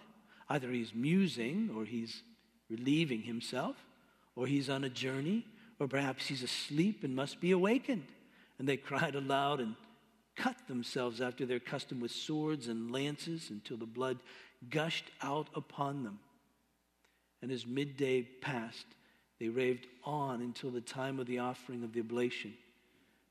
Either 0.50 0.72
he's 0.72 0.94
musing, 0.94 1.72
or 1.76 1.86
he's 1.86 2.24
relieving 2.70 3.22
himself, 3.22 3.76
or 4.36 4.48
he's 4.48 4.70
on 4.70 4.84
a 4.84 4.90
journey, 4.90 5.46
or 5.80 5.88
perhaps 5.88 6.28
he's 6.28 6.44
asleep 6.44 7.04
and 7.04 7.16
must 7.16 7.40
be 7.40 7.52
awakened. 7.52 8.08
And 8.60 8.68
they 8.68 8.78
cried 8.92 9.16
aloud 9.16 9.60
and 9.60 9.76
cut 10.36 10.56
themselves 10.68 11.22
after 11.22 11.46
their 11.46 11.60
custom 11.60 12.00
with 12.00 12.12
swords 12.12 12.68
and 12.68 12.92
lances 12.92 13.50
until 13.50 13.78
the 13.78 13.86
blood 13.86 14.20
gushed 14.70 15.10
out 15.22 15.48
upon 15.56 16.04
them. 16.04 16.20
And 17.42 17.52
as 17.52 17.66
midday 17.66 18.24
passed, 18.24 18.88
they 19.40 19.50
raved 19.50 19.88
on 20.04 20.42
until 20.42 20.72
the 20.72 20.82
time 20.82 21.20
of 21.20 21.28
the 21.28 21.40
offering 21.40 21.84
of 21.84 21.94
the 21.94 22.00
oblation. 22.00 22.54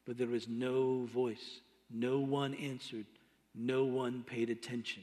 But 0.07 0.19
there 0.19 0.29
was 0.29 0.49
no 0.49 1.07
voice. 1.07 1.61
No 1.91 2.19
one 2.19 2.55
answered. 2.55 3.07
No 3.55 3.85
one 3.85 4.23
paid 4.23 4.51
attention. 4.51 5.03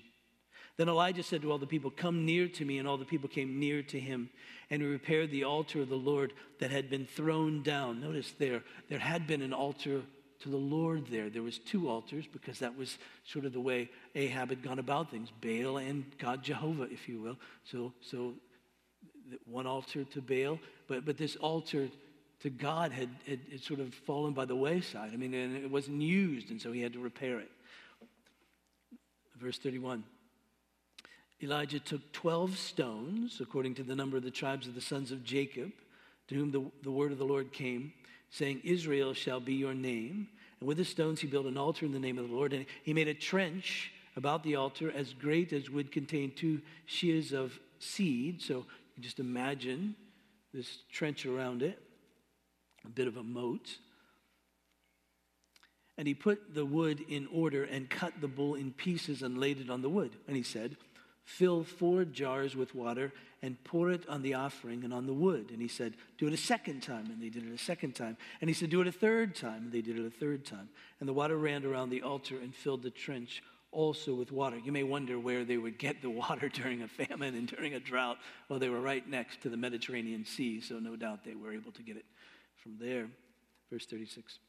Then 0.77 0.89
Elijah 0.89 1.23
said 1.23 1.41
to 1.41 1.51
all 1.51 1.57
the 1.57 1.67
people, 1.67 1.91
Come 1.91 2.25
near 2.25 2.47
to 2.47 2.65
me. 2.65 2.77
And 2.77 2.87
all 2.87 2.97
the 2.97 3.05
people 3.05 3.29
came 3.29 3.59
near 3.59 3.81
to 3.83 3.99
him. 3.99 4.29
And 4.69 4.81
he 4.81 4.87
repaired 4.87 5.31
the 5.31 5.43
altar 5.43 5.81
of 5.81 5.89
the 5.89 5.95
Lord 5.95 6.33
that 6.59 6.71
had 6.71 6.89
been 6.89 7.05
thrown 7.05 7.61
down. 7.61 8.01
Notice 8.01 8.33
there, 8.39 8.63
there 8.89 8.99
had 8.99 9.27
been 9.27 9.41
an 9.41 9.53
altar 9.53 10.01
to 10.41 10.49
the 10.49 10.57
Lord 10.57 11.07
there. 11.07 11.29
There 11.29 11.43
was 11.43 11.59
two 11.59 11.89
altars 11.89 12.25
because 12.25 12.59
that 12.59 12.75
was 12.75 12.97
sort 13.25 13.45
of 13.45 13.53
the 13.53 13.59
way 13.59 13.89
Ahab 14.15 14.49
had 14.49 14.63
gone 14.63 14.79
about 14.79 15.11
things, 15.11 15.29
Baal 15.41 15.77
and 15.77 16.05
God 16.17 16.43
Jehovah, 16.43 16.87
if 16.91 17.07
you 17.07 17.21
will. 17.21 17.37
So, 17.63 17.93
so 18.01 18.33
one 19.45 19.67
altar 19.67 20.03
to 20.03 20.21
Baal, 20.21 20.59
but, 20.87 21.05
but 21.05 21.17
this 21.17 21.35
altar 21.35 21.89
to 22.41 22.49
God 22.49 22.91
had, 22.91 23.09
had, 23.27 23.39
had, 23.51 23.61
sort 23.61 23.79
of 23.79 23.93
fallen 23.93 24.33
by 24.33 24.45
the 24.45 24.55
wayside. 24.55 25.11
I 25.13 25.15
mean, 25.15 25.33
and 25.33 25.55
it 25.55 25.69
wasn't 25.69 26.01
used, 26.01 26.49
and 26.49 26.59
so 26.59 26.71
he 26.71 26.81
had 26.81 26.93
to 26.93 26.99
repair 26.99 27.39
it. 27.39 27.51
Verse 29.39 29.57
31 29.57 30.03
Elijah 31.43 31.79
took 31.79 32.11
12 32.11 32.57
stones, 32.57 33.39
according 33.41 33.73
to 33.75 33.83
the 33.83 33.95
number 33.95 34.17
of 34.17 34.23
the 34.23 34.31
tribes 34.31 34.67
of 34.67 34.75
the 34.75 34.81
sons 34.81 35.11
of 35.11 35.23
Jacob, 35.23 35.71
to 36.27 36.35
whom 36.35 36.51
the, 36.51 36.63
the 36.83 36.91
word 36.91 37.11
of 37.11 37.17
the 37.17 37.25
Lord 37.25 37.51
came, 37.51 37.93
saying, 38.29 38.61
Israel 38.63 39.13
shall 39.13 39.39
be 39.39 39.55
your 39.55 39.73
name. 39.73 40.27
And 40.59 40.67
with 40.67 40.77
the 40.77 40.85
stones 40.85 41.19
he 41.19 41.27
built 41.27 41.47
an 41.47 41.57
altar 41.57 41.85
in 41.85 41.91
the 41.91 41.99
name 41.99 42.19
of 42.19 42.29
the 42.29 42.35
Lord, 42.35 42.53
and 42.53 42.67
he 42.83 42.93
made 42.93 43.07
a 43.07 43.13
trench 43.15 43.91
about 44.15 44.43
the 44.43 44.55
altar 44.55 44.91
as 44.95 45.13
great 45.13 45.51
as 45.51 45.69
would 45.69 45.91
contain 45.91 46.31
two 46.31 46.61
seahs 46.87 47.33
of 47.33 47.59
seed. 47.79 48.41
So 48.41 48.65
you 48.95 49.01
just 49.01 49.19
imagine 49.19 49.95
this 50.53 50.79
trench 50.91 51.25
around 51.25 51.63
it 51.63 51.79
a 52.85 52.89
bit 52.89 53.07
of 53.07 53.17
a 53.17 53.23
moat. 53.23 53.77
And 55.97 56.07
he 56.07 56.13
put 56.13 56.53
the 56.53 56.65
wood 56.65 57.03
in 57.07 57.27
order 57.31 57.63
and 57.63 57.89
cut 57.89 58.13
the 58.21 58.27
bull 58.27 58.55
in 58.55 58.71
pieces 58.71 59.21
and 59.21 59.37
laid 59.37 59.59
it 59.59 59.69
on 59.69 59.81
the 59.81 59.89
wood. 59.89 60.15
And 60.27 60.35
he 60.35 60.43
said, 60.43 60.77
Fill 61.23 61.63
four 61.63 62.03
jars 62.03 62.55
with 62.55 62.73
water 62.73 63.13
and 63.43 63.63
pour 63.63 63.91
it 63.91 64.07
on 64.09 64.21
the 64.21 64.33
offering 64.33 64.83
and 64.83 64.93
on 64.93 65.05
the 65.05 65.13
wood. 65.13 65.49
And 65.51 65.61
he 65.61 65.67
said, 65.67 65.93
Do 66.17 66.27
it 66.27 66.33
a 66.33 66.37
second 66.37 66.81
time. 66.81 67.05
And 67.05 67.21
they 67.21 67.29
did 67.29 67.45
it 67.45 67.53
a 67.53 67.57
second 67.57 67.93
time. 67.93 68.17
And 68.41 68.49
he 68.49 68.53
said, 68.53 68.69
Do 68.69 68.81
it 68.81 68.87
a 68.87 68.91
third 68.91 69.35
time. 69.35 69.65
And 69.65 69.71
they 69.71 69.81
did 69.81 69.99
it 69.99 70.05
a 70.05 70.09
third 70.09 70.45
time. 70.45 70.69
And 70.99 71.07
the 71.07 71.13
water 71.13 71.37
ran 71.37 71.65
around 71.65 71.89
the 71.89 72.01
altar 72.01 72.37
and 72.41 72.53
filled 72.53 72.83
the 72.83 72.89
trench 72.89 73.43
also 73.71 74.13
with 74.13 74.31
water. 74.31 74.57
You 74.57 74.71
may 74.71 74.83
wonder 74.83 75.17
where 75.17 75.45
they 75.45 75.57
would 75.57 75.77
get 75.77 76.01
the 76.01 76.09
water 76.09 76.49
during 76.53 76.81
a 76.81 76.87
famine 76.87 77.35
and 77.35 77.47
during 77.47 77.73
a 77.73 77.79
drought. 77.79 78.17
Well, 78.49 78.59
they 78.59 78.69
were 78.69 78.81
right 78.81 79.07
next 79.07 79.41
to 79.43 79.49
the 79.49 79.57
Mediterranean 79.57 80.25
Sea, 80.25 80.61
so 80.61 80.79
no 80.79 80.95
doubt 80.95 81.23
they 81.23 81.35
were 81.35 81.53
able 81.53 81.71
to 81.73 81.83
get 81.83 81.95
it 81.95 82.05
from 82.61 82.77
there. 82.79 83.07
Verse 83.71 83.85
36. 83.85 84.39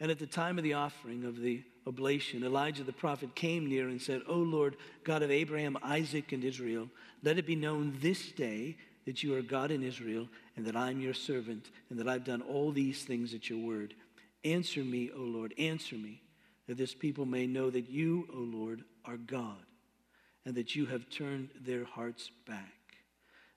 And 0.00 0.10
at 0.10 0.18
the 0.18 0.26
time 0.26 0.58
of 0.58 0.64
the 0.64 0.74
offering 0.74 1.24
of 1.24 1.40
the 1.40 1.62
oblation, 1.86 2.44
Elijah 2.44 2.82
the 2.82 2.92
prophet 2.92 3.34
came 3.34 3.68
near 3.68 3.88
and 3.88 4.02
said, 4.02 4.22
O 4.28 4.34
Lord, 4.36 4.76
God 5.04 5.22
of 5.22 5.30
Abraham, 5.30 5.78
Isaac, 5.82 6.32
and 6.32 6.44
Israel, 6.44 6.88
let 7.22 7.38
it 7.38 7.46
be 7.46 7.56
known 7.56 7.96
this 8.00 8.32
day 8.32 8.76
that 9.06 9.22
you 9.22 9.34
are 9.36 9.42
God 9.42 9.70
in 9.70 9.82
Israel, 9.82 10.28
and 10.56 10.64
that 10.64 10.76
I'm 10.76 11.00
your 11.00 11.14
servant, 11.14 11.70
and 11.90 11.98
that 11.98 12.08
I've 12.08 12.24
done 12.24 12.42
all 12.42 12.70
these 12.70 13.02
things 13.02 13.34
at 13.34 13.50
your 13.50 13.58
word. 13.58 13.94
Answer 14.44 14.80
me, 14.80 15.10
O 15.16 15.20
Lord, 15.20 15.54
answer 15.58 15.96
me, 15.96 16.22
that 16.68 16.76
this 16.76 16.94
people 16.94 17.26
may 17.26 17.46
know 17.46 17.70
that 17.70 17.90
you, 17.90 18.28
O 18.32 18.38
Lord, 18.38 18.84
are 19.04 19.16
God, 19.16 19.64
and 20.44 20.54
that 20.54 20.76
you 20.76 20.86
have 20.86 21.10
turned 21.10 21.50
their 21.60 21.84
hearts 21.84 22.30
back. 22.46 22.74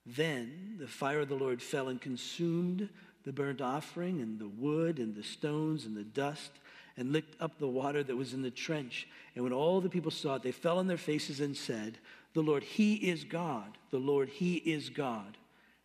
Then 0.06 0.78
the 0.80 0.88
fire 0.88 1.22
of 1.22 1.30
the 1.30 1.36
Lord 1.36 1.62
fell 1.62 1.90
and 1.90 2.00
consumed 2.00 2.90
the 3.26 3.34
burnt 3.34 3.62
offering, 3.62 4.22
and 4.22 4.40
the 4.40 4.48
wood, 4.48 5.00
and 5.00 5.16
the 5.16 5.24
stones, 5.24 5.86
and 5.86 5.98
the 5.98 6.04
dust, 6.04 6.52
and 6.96 7.12
licked 7.12 7.42
up 7.42 7.58
the 7.58 7.68
water 7.68 8.04
that 8.04 8.16
was 8.16 8.34
in 8.34 8.42
the 8.42 8.52
trench. 8.52 9.08
And 9.34 9.44
when 9.44 9.54
all 9.54 9.82
the 9.82 9.90
people 9.90 10.12
saw 10.12 10.36
it, 10.36 10.44
they 10.44 10.52
fell 10.52 10.78
on 10.78 10.88
their 10.88 10.98
faces 10.98 11.40
and 11.40 11.58
said, 11.58 11.98
The 12.34 12.42
Lord, 12.42 12.64
He 12.64 12.96
is 12.96 13.24
God. 13.24 13.78
The 13.92 13.98
Lord, 13.98 14.30
He 14.30 14.56
is 14.56 14.90
God. 14.90 15.38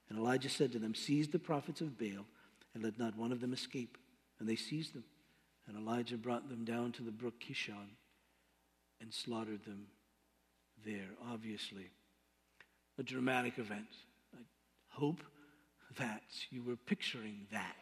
And 0.08 0.18
Elijah 0.18 0.50
said 0.50 0.72
to 0.72 0.78
them, 0.78 0.94
Seize 0.94 1.28
the 1.28 1.38
prophets 1.38 1.80
of 1.80 1.98
Baal, 1.98 2.26
and 2.74 2.84
let 2.84 2.98
not 2.98 3.16
one 3.16 3.32
of 3.32 3.40
them 3.40 3.52
escape. 3.52 3.96
And 4.38 4.48
they 4.48 4.56
seized 4.56 4.94
them. 4.94 5.04
And 5.66 5.76
Elijah 5.76 6.16
brought 6.16 6.48
them 6.48 6.64
down 6.64 6.92
to 6.92 7.02
the 7.02 7.10
brook 7.10 7.34
Kishon 7.40 7.96
and 9.00 9.12
slaughtered 9.12 9.64
them 9.64 9.86
there, 10.84 11.08
obviously. 11.30 11.90
A 12.98 13.02
dramatic 13.02 13.58
event. 13.58 13.88
I 14.34 14.38
hope 14.90 15.22
that 15.98 16.22
you 16.50 16.62
were 16.62 16.76
picturing 16.76 17.46
that 17.52 17.76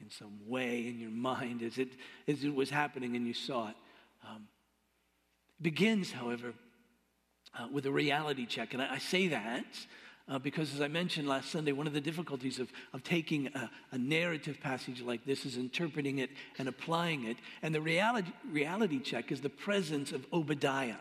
in 0.00 0.10
some 0.10 0.38
way 0.46 0.86
in 0.86 0.98
your 0.98 1.10
mind 1.10 1.62
as 1.62 1.78
it, 1.78 1.90
as 2.26 2.44
it 2.44 2.54
was 2.54 2.70
happening 2.70 3.16
and 3.16 3.26
you 3.26 3.34
saw 3.34 3.68
it. 3.68 3.76
Um, 4.28 4.48
it 5.58 5.62
begins, 5.62 6.12
however, 6.12 6.54
uh, 7.58 7.66
with 7.72 7.86
a 7.86 7.90
reality 7.90 8.46
check. 8.46 8.72
And 8.72 8.82
I, 8.82 8.94
I 8.94 8.98
say 8.98 9.28
that 9.28 9.66
uh, 10.28 10.38
because, 10.38 10.72
as 10.74 10.80
I 10.80 10.88
mentioned 10.88 11.28
last 11.28 11.50
Sunday, 11.50 11.72
one 11.72 11.88
of 11.88 11.92
the 11.92 12.00
difficulties 12.00 12.60
of, 12.60 12.70
of 12.92 13.02
taking 13.02 13.48
a, 13.48 13.70
a, 13.90 13.98
narrative 13.98 14.58
passage 14.60 15.02
like 15.02 15.24
this 15.26 15.44
is 15.44 15.56
interpreting 15.56 16.18
it 16.18 16.30
and 16.58 16.68
applying 16.68 17.24
it. 17.24 17.36
And 17.62 17.74
the 17.74 17.80
reality, 17.80 18.30
reality 18.48 19.00
check 19.00 19.32
is 19.32 19.40
the 19.40 19.50
presence 19.50 20.12
of 20.12 20.24
Obadiah. 20.32 20.94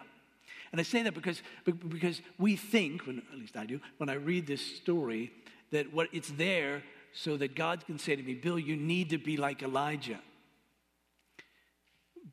And 0.72 0.82
I 0.82 0.84
say 0.84 1.04
that 1.04 1.14
because, 1.14 1.44
because 1.66 2.22
we 2.40 2.56
think, 2.56 3.06
when, 3.06 3.22
at 3.32 3.38
least 3.38 3.56
I 3.56 3.66
do, 3.66 3.80
when 3.98 4.10
I 4.10 4.14
read 4.14 4.48
this 4.48 4.62
story, 4.62 5.32
that 5.72 5.94
what 5.94 6.10
it's 6.12 6.30
there 6.30 6.84
so 7.14 7.38
that 7.38 7.56
God 7.56 7.86
can 7.86 8.00
say 8.00 8.16
to 8.16 8.24
me, 8.24 8.34
Bill, 8.34 8.60
you 8.60 8.76
need 8.76 9.10
to 9.10 9.18
be 9.18 9.38
like 9.38 9.64
Elijah. 9.64 10.20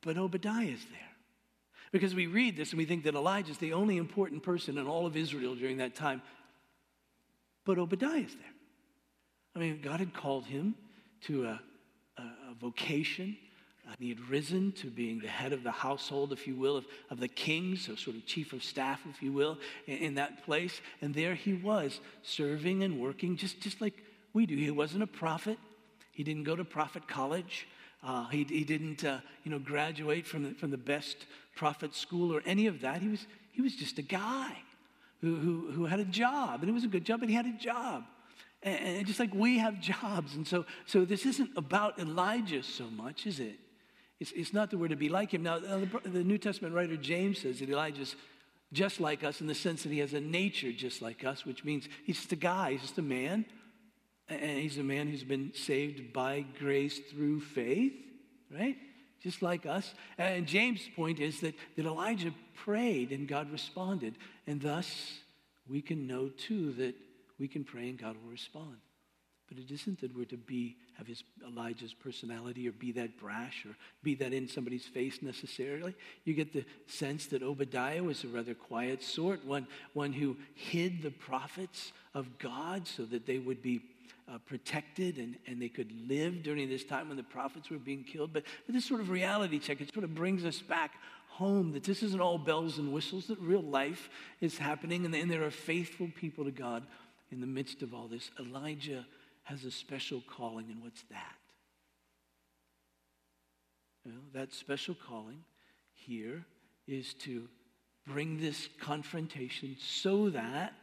But 0.01 0.17
Obadiah 0.17 0.67
is 0.67 0.85
there. 0.85 1.01
Because 1.91 2.13
we 2.13 2.27
read 2.27 2.57
this 2.57 2.71
and 2.71 2.77
we 2.77 2.85
think 2.85 3.03
that 3.05 3.15
Elijah 3.15 3.51
is 3.51 3.57
the 3.57 3.73
only 3.73 3.97
important 3.97 4.43
person 4.43 4.77
in 4.77 4.87
all 4.87 5.05
of 5.05 5.15
Israel 5.15 5.55
during 5.55 5.77
that 5.77 5.95
time. 5.95 6.21
But 7.65 7.77
Obadiah 7.77 8.19
is 8.19 8.33
there. 8.33 8.53
I 9.55 9.59
mean, 9.59 9.81
God 9.81 9.99
had 9.99 10.13
called 10.13 10.45
him 10.45 10.75
to 11.23 11.45
a, 11.45 11.61
a, 12.17 12.21
a 12.21 12.53
vocation. 12.59 13.37
Uh, 13.87 13.93
he 13.99 14.09
had 14.09 14.19
risen 14.29 14.71
to 14.73 14.87
being 14.87 15.19
the 15.19 15.27
head 15.27 15.53
of 15.53 15.63
the 15.63 15.71
household, 15.71 16.33
if 16.33 16.45
you 16.45 16.55
will, 16.55 16.75
of, 16.77 16.85
of 17.09 17.19
the 17.19 17.27
king, 17.27 17.77
so 17.77 17.95
sort 17.95 18.17
of 18.17 18.25
chief 18.25 18.51
of 18.51 18.63
staff, 18.63 18.99
if 19.09 19.21
you 19.21 19.31
will, 19.31 19.57
in, 19.85 19.97
in 19.97 20.15
that 20.15 20.43
place. 20.43 20.81
And 21.01 21.13
there 21.13 21.35
he 21.35 21.53
was, 21.53 22.01
serving 22.21 22.83
and 22.83 22.99
working 22.99 23.37
just, 23.37 23.61
just 23.61 23.79
like 23.79 23.93
we 24.33 24.45
do. 24.45 24.55
He 24.55 24.71
wasn't 24.71 25.03
a 25.03 25.07
prophet. 25.07 25.57
He 26.11 26.23
didn't 26.23 26.43
go 26.43 26.55
to 26.55 26.65
prophet 26.65 27.07
college. 27.07 27.67
Uh, 28.03 28.27
he, 28.27 28.43
he 28.43 28.63
didn't, 28.63 29.03
uh, 29.03 29.19
you 29.43 29.51
know, 29.51 29.59
graduate 29.59 30.27
from 30.27 30.43
the, 30.43 30.49
from 30.55 30.71
the 30.71 30.77
best 30.77 31.25
prophet 31.55 31.95
school 31.95 32.35
or 32.35 32.41
any 32.45 32.67
of 32.67 32.81
that. 32.81 33.01
He 33.01 33.07
was, 33.07 33.25
he 33.51 33.61
was 33.61 33.75
just 33.75 33.97
a 33.99 34.03
guy 34.03 34.51
who, 35.21 35.35
who, 35.35 35.71
who 35.71 35.85
had 35.85 35.99
a 35.99 36.05
job, 36.05 36.61
and 36.61 36.69
it 36.69 36.73
was 36.73 36.83
a 36.83 36.87
good 36.89 37.05
job, 37.05 37.21
but 37.21 37.29
he 37.29 37.35
had 37.35 37.47
a 37.47 37.57
job. 37.57 38.03
And, 38.61 38.79
and 38.79 39.07
just 39.07 39.19
like 39.19 39.33
we 39.33 39.59
have 39.59 39.79
jobs. 39.79 40.35
And 40.35 40.45
so, 40.45 40.65
so 40.85 41.05
this 41.05 41.25
isn't 41.25 41.51
about 41.55 41.99
Elijah 41.99 42.63
so 42.63 42.85
much, 42.89 43.25
is 43.25 43.39
it? 43.39 43.57
It's, 44.19 44.31
it's 44.31 44.53
not 44.53 44.71
that 44.71 44.77
we're 44.77 44.87
to 44.87 44.95
be 44.95 45.09
like 45.09 45.33
him. 45.33 45.43
Now, 45.43 45.59
the, 45.59 45.87
the 46.03 46.23
New 46.23 46.37
Testament 46.37 46.73
writer 46.73 46.97
James 46.97 47.39
says 47.39 47.59
that 47.59 47.69
Elijah's 47.69 48.15
just 48.73 48.99
like 48.99 49.23
us 49.23 49.41
in 49.41 49.47
the 49.47 49.55
sense 49.55 49.83
that 49.83 49.91
he 49.91 49.99
has 49.99 50.13
a 50.13 50.19
nature 50.19 50.71
just 50.71 51.01
like 51.01 51.23
us, 51.23 51.45
which 51.45 51.63
means 51.63 51.87
he's 52.03 52.17
just 52.17 52.31
a 52.31 52.37
guy, 52.37 52.71
he's 52.71 52.81
just 52.81 52.97
a 52.97 53.03
man 53.03 53.45
and 54.29 54.59
he's 54.59 54.77
a 54.77 54.83
man 54.83 55.07
who's 55.07 55.23
been 55.23 55.53
saved 55.53 56.11
by 56.11 56.45
grace 56.59 56.99
through 57.11 57.39
faith, 57.39 57.93
right? 58.51 58.75
Just 59.21 59.41
like 59.41 59.65
us. 59.65 59.93
And 60.17 60.45
James' 60.45 60.81
point 60.95 61.19
is 61.19 61.39
that, 61.41 61.55
that 61.75 61.85
Elijah 61.85 62.33
prayed 62.55 63.11
and 63.11 63.27
God 63.27 63.49
responded. 63.51 64.15
And 64.45 64.61
thus, 64.61 65.19
we 65.67 65.81
can 65.81 66.07
know 66.07 66.29
too 66.29 66.73
that 66.73 66.95
we 67.39 67.47
can 67.47 67.63
pray 67.63 67.89
and 67.89 67.97
God 67.97 68.17
will 68.21 68.29
respond. 68.29 68.77
But 69.47 69.59
it 69.59 69.71
isn't 69.71 70.01
that 70.01 70.15
we're 70.15 70.25
to 70.25 70.37
be 70.37 70.75
have 70.97 71.07
his 71.07 71.23
Elijah's 71.45 71.93
personality 71.93 72.67
or 72.67 72.71
be 72.71 72.91
that 72.91 73.19
brash 73.19 73.65
or 73.65 73.75
be 74.03 74.15
that 74.15 74.33
in 74.33 74.47
somebody's 74.47 74.85
face 74.85 75.19
necessarily. 75.21 75.95
You 76.25 76.33
get 76.33 76.53
the 76.53 76.65
sense 76.87 77.27
that 77.27 77.43
Obadiah 77.43 78.03
was 78.03 78.23
a 78.23 78.27
rather 78.27 78.55
quiet 78.55 79.03
sort, 79.03 79.45
one, 79.45 79.67
one 79.93 80.11
who 80.11 80.35
hid 80.55 81.03
the 81.03 81.11
prophets 81.11 81.91
of 82.15 82.39
God 82.39 82.87
so 82.87 83.05
that 83.05 83.27
they 83.27 83.37
would 83.37 83.61
be 83.61 83.81
uh, 84.27 84.39
protected 84.45 85.17
and, 85.17 85.35
and 85.45 85.61
they 85.61 85.69
could 85.69 85.91
live 86.09 86.41
during 86.41 86.67
this 86.67 86.83
time 86.83 87.07
when 87.07 87.17
the 87.17 87.23
prophets 87.23 87.69
were 87.69 87.77
being 87.77 88.03
killed. 88.03 88.33
But, 88.33 88.43
but 88.65 88.73
this 88.73 88.85
sort 88.85 88.99
of 88.99 89.09
reality 89.09 89.59
check, 89.59 89.79
it 89.79 89.93
sort 89.93 90.03
of 90.03 90.15
brings 90.15 90.45
us 90.45 90.59
back 90.61 90.95
home 91.29 91.73
that 91.73 91.83
this 91.83 92.01
isn't 92.01 92.19
all 92.19 92.39
bells 92.39 92.79
and 92.79 92.91
whistles, 92.91 93.27
that 93.27 93.39
real 93.39 93.61
life 93.61 94.09
is 94.41 94.57
happening 94.57 95.05
and, 95.05 95.13
and 95.13 95.29
there 95.29 95.43
are 95.43 95.51
faithful 95.51 96.09
people 96.19 96.43
to 96.43 96.51
God 96.51 96.83
in 97.31 97.39
the 97.39 97.47
midst 97.47 97.83
of 97.83 97.93
all 97.93 98.07
this. 98.07 98.31
Elijah 98.39 99.05
has 99.47 99.63
a 99.63 99.71
special 99.71 100.21
calling, 100.27 100.65
and 100.69 100.83
what's 100.83 101.03
that? 101.09 101.35
That 104.33 104.53
special 104.53 104.95
calling 104.95 105.39
here 105.93 106.45
is 106.85 107.13
to 107.15 107.47
bring 108.05 108.39
this 108.39 108.67
confrontation 108.81 109.77
so 109.79 110.29
that 110.29 110.75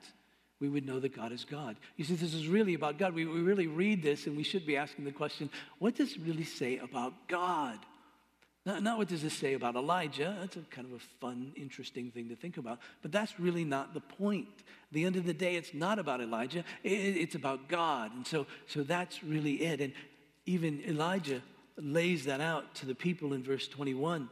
we 0.61 0.69
would 0.69 0.87
know 0.87 0.99
that 1.01 1.15
God 1.15 1.33
is 1.33 1.45
God. 1.45 1.77
You 1.97 2.05
see, 2.05 2.15
this 2.15 2.33
is 2.33 2.49
really 2.49 2.73
about 2.73 2.99
God. 2.99 3.15
We, 3.15 3.27
we 3.27 3.41
really 3.41 3.67
read 3.67 4.03
this 4.03 4.27
and 4.27 4.37
we 4.37 4.43
should 4.43 4.67
be 4.67 4.77
asking 4.77 5.05
the 5.05 5.13
question 5.13 5.51
what 5.79 5.95
does 5.95 6.13
it 6.13 6.21
really 6.25 6.45
say 6.45 6.79
about 6.79 7.29
God? 7.29 7.79
Not, 8.67 8.83
not 8.83 8.99
what 8.99 9.09
does 9.09 9.23
this 9.23 9.35
say 9.35 9.55
about 9.55 9.75
Elijah. 9.75 10.37
That's 10.41 10.57
a 10.57 10.61
kind 10.71 10.87
of 10.87 10.95
a 10.95 11.03
fun, 11.21 11.53
interesting 11.55 12.11
thing 12.11 12.29
to 12.31 12.37
think 12.37 12.57
about. 12.57 12.79
But 13.03 13.13
that's 13.13 13.39
really 13.39 13.65
not 13.65 13.93
the 13.93 14.01
point. 14.01 14.49
At 14.57 14.93
the 14.93 15.05
end 15.05 15.17
of 15.17 15.27
the 15.27 15.35
day, 15.35 15.57
it's 15.57 15.75
not 15.75 15.99
about 15.99 16.21
Elijah, 16.21 16.65
it, 16.83 16.91
it's 16.91 17.35
about 17.35 17.69
God. 17.69 18.15
And 18.15 18.27
so, 18.27 18.47
so 18.67 18.83
that's 18.83 19.23
really 19.23 19.63
it. 19.63 19.81
And 19.81 19.93
even 20.47 20.83
Elijah 20.87 21.43
lays 21.77 22.25
that 22.25 22.41
out 22.41 22.75
to 22.77 22.87
the 22.87 22.95
people 22.95 23.33
in 23.33 23.43
verse 23.43 23.69
21 23.69 24.29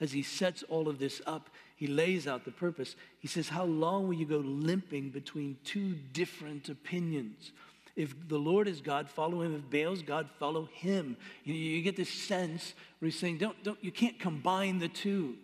as 0.00 0.12
he 0.12 0.22
sets 0.22 0.62
all 0.62 0.88
of 0.88 0.98
this 0.98 1.20
up 1.26 1.50
he 1.78 1.86
lays 1.86 2.26
out 2.26 2.44
the 2.44 2.50
purpose. 2.50 2.96
He 3.20 3.28
says, 3.28 3.48
How 3.48 3.62
long 3.62 4.08
will 4.08 4.14
you 4.14 4.26
go 4.26 4.38
limping 4.38 5.10
between 5.10 5.58
two 5.62 5.94
different 6.12 6.68
opinions? 6.68 7.52
If 7.98 8.28
the 8.28 8.38
Lord 8.38 8.68
is 8.68 8.80
God, 8.80 9.10
follow 9.10 9.42
him. 9.42 9.56
If 9.56 9.68
Baal's 9.68 10.02
God, 10.02 10.28
follow 10.38 10.68
him. 10.72 11.16
You, 11.42 11.52
you 11.52 11.82
get 11.82 11.96
this 11.96 12.08
sense 12.08 12.74
where 13.00 13.10
he's 13.10 13.18
saying, 13.18 13.38
don't, 13.38 13.60
don't, 13.64 13.82
you 13.82 13.90
can't 13.90 14.20
combine 14.20 14.78
the 14.78 14.86
two. 14.86 15.34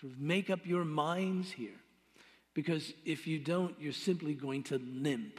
Sort 0.00 0.14
of 0.14 0.18
make 0.18 0.48
up 0.48 0.60
your 0.64 0.82
minds 0.82 1.50
here. 1.50 1.78
Because 2.54 2.94
if 3.04 3.26
you 3.26 3.38
don't, 3.38 3.74
you're 3.78 3.92
simply 3.92 4.32
going 4.32 4.62
to 4.64 4.78
limp. 4.78 5.38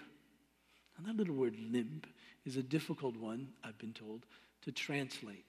And 0.99 1.07
that 1.07 1.17
little 1.17 1.33
word 1.33 1.55
limp 1.71 2.05
is 2.45 2.57
a 2.57 2.63
difficult 2.63 3.17
one, 3.17 3.47
I've 3.63 3.79
been 3.79 3.93
told, 3.93 4.21
to 4.65 4.71
translate. 4.71 5.45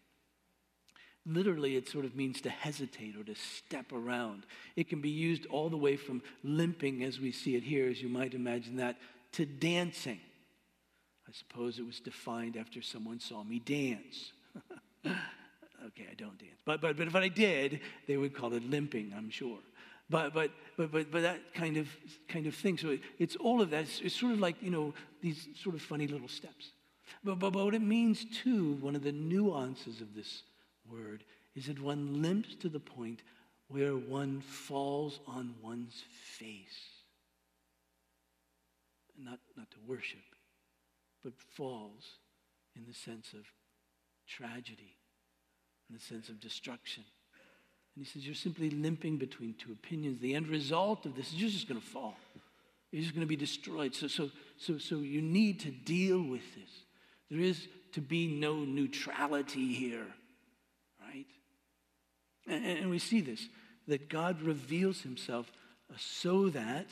Literally, 1.26 1.76
it 1.76 1.90
sort 1.90 2.06
of 2.06 2.16
means 2.16 2.40
to 2.40 2.48
hesitate 2.48 3.16
or 3.18 3.24
to 3.24 3.34
step 3.34 3.92
around. 3.92 4.46
It 4.76 4.88
can 4.88 5.02
be 5.02 5.10
used 5.10 5.44
all 5.50 5.68
the 5.68 5.76
way 5.76 5.96
from 5.96 6.22
limping, 6.42 7.04
as 7.04 7.20
we 7.20 7.32
see 7.32 7.54
it 7.54 7.64
here, 7.64 7.90
as 7.90 8.00
you 8.00 8.08
might 8.08 8.32
imagine 8.32 8.76
that, 8.76 8.96
to 9.32 9.44
dancing. 9.44 10.20
I 11.28 11.32
suppose 11.32 11.78
it 11.78 11.86
was 11.86 12.00
defined 12.00 12.56
after 12.56 12.80
someone 12.80 13.20
saw 13.20 13.44
me 13.44 13.58
dance. 13.58 14.32
okay, 15.06 16.06
I 16.10 16.14
don't 16.16 16.38
dance. 16.38 16.60
But, 16.64 16.80
but, 16.80 16.96
but 16.96 17.06
if 17.06 17.14
I 17.14 17.28
did, 17.28 17.80
they 18.06 18.16
would 18.16 18.34
call 18.34 18.54
it 18.54 18.68
limping, 18.68 19.12
I'm 19.14 19.28
sure. 19.28 19.58
But, 20.08 20.32
but, 20.32 20.50
but, 20.78 20.90
but, 20.90 21.10
but 21.10 21.22
that 21.22 21.52
kind 21.52 21.76
of, 21.76 21.88
kind 22.28 22.46
of 22.46 22.54
thing. 22.54 22.78
So 22.78 22.90
it, 22.90 23.00
it's 23.18 23.36
all 23.36 23.60
of 23.60 23.70
that. 23.70 23.82
It's, 23.82 24.00
it's, 24.00 24.14
sort 24.14 24.32
of 24.32 24.40
like, 24.40 24.56
you 24.62 24.70
know, 24.70 24.94
these 25.20 25.48
sort 25.62 25.74
of 25.74 25.82
funny 25.82 26.06
little 26.06 26.28
steps. 26.28 26.70
But, 27.22 27.38
but, 27.38 27.52
but 27.52 27.64
what 27.64 27.74
it 27.74 27.82
means, 27.82 28.24
too, 28.24 28.78
one 28.80 28.96
of 28.96 29.02
the 29.02 29.12
nuances 29.12 30.00
of 30.00 30.14
this 30.14 30.44
word 30.90 31.24
is 31.54 31.66
that 31.66 31.80
one 31.80 32.22
limps 32.22 32.54
to 32.56 32.70
the 32.70 32.80
point 32.80 33.20
where 33.68 33.96
one 33.96 34.40
falls 34.40 35.20
on 35.26 35.54
one's 35.62 36.04
face. 36.22 36.86
Not, 39.18 39.40
not 39.56 39.70
to 39.72 39.76
worship, 39.86 40.20
but 41.22 41.32
falls 41.56 42.18
in 42.76 42.84
the 42.86 42.94
sense 42.94 43.32
of 43.32 43.44
tragedy, 44.26 44.96
in 45.88 45.96
the 45.96 46.00
sense 46.00 46.28
of 46.28 46.40
destruction. 46.40 47.04
And 47.96 48.04
he 48.04 48.10
says, 48.10 48.24
You're 48.24 48.34
simply 48.34 48.70
limping 48.70 49.16
between 49.18 49.54
two 49.54 49.72
opinions. 49.72 50.20
The 50.20 50.34
end 50.34 50.48
result 50.48 51.06
of 51.06 51.16
this 51.16 51.28
is 51.28 51.34
you're 51.34 51.50
just 51.50 51.68
going 51.68 51.80
to 51.80 51.86
fall. 51.86 52.16
You're 52.92 53.02
just 53.02 53.14
going 53.14 53.26
to 53.26 53.28
be 53.28 53.36
destroyed. 53.36 53.94
So, 53.94 54.06
so, 54.06 54.30
so, 54.56 54.78
so 54.78 54.96
you 54.96 55.20
need 55.20 55.60
to 55.60 55.70
deal 55.70 56.22
with 56.22 56.54
this. 56.54 56.70
There 57.30 57.40
is 57.40 57.68
to 57.92 58.00
be 58.00 58.26
no 58.26 58.56
neutrality 58.64 59.74
here, 59.74 60.06
right? 61.00 61.26
And, 62.46 62.64
and 62.64 62.90
we 62.90 62.98
see 62.98 63.20
this 63.20 63.48
that 63.88 64.08
God 64.08 64.42
reveals 64.42 65.00
himself 65.00 65.50
so 65.96 66.50
that 66.50 66.86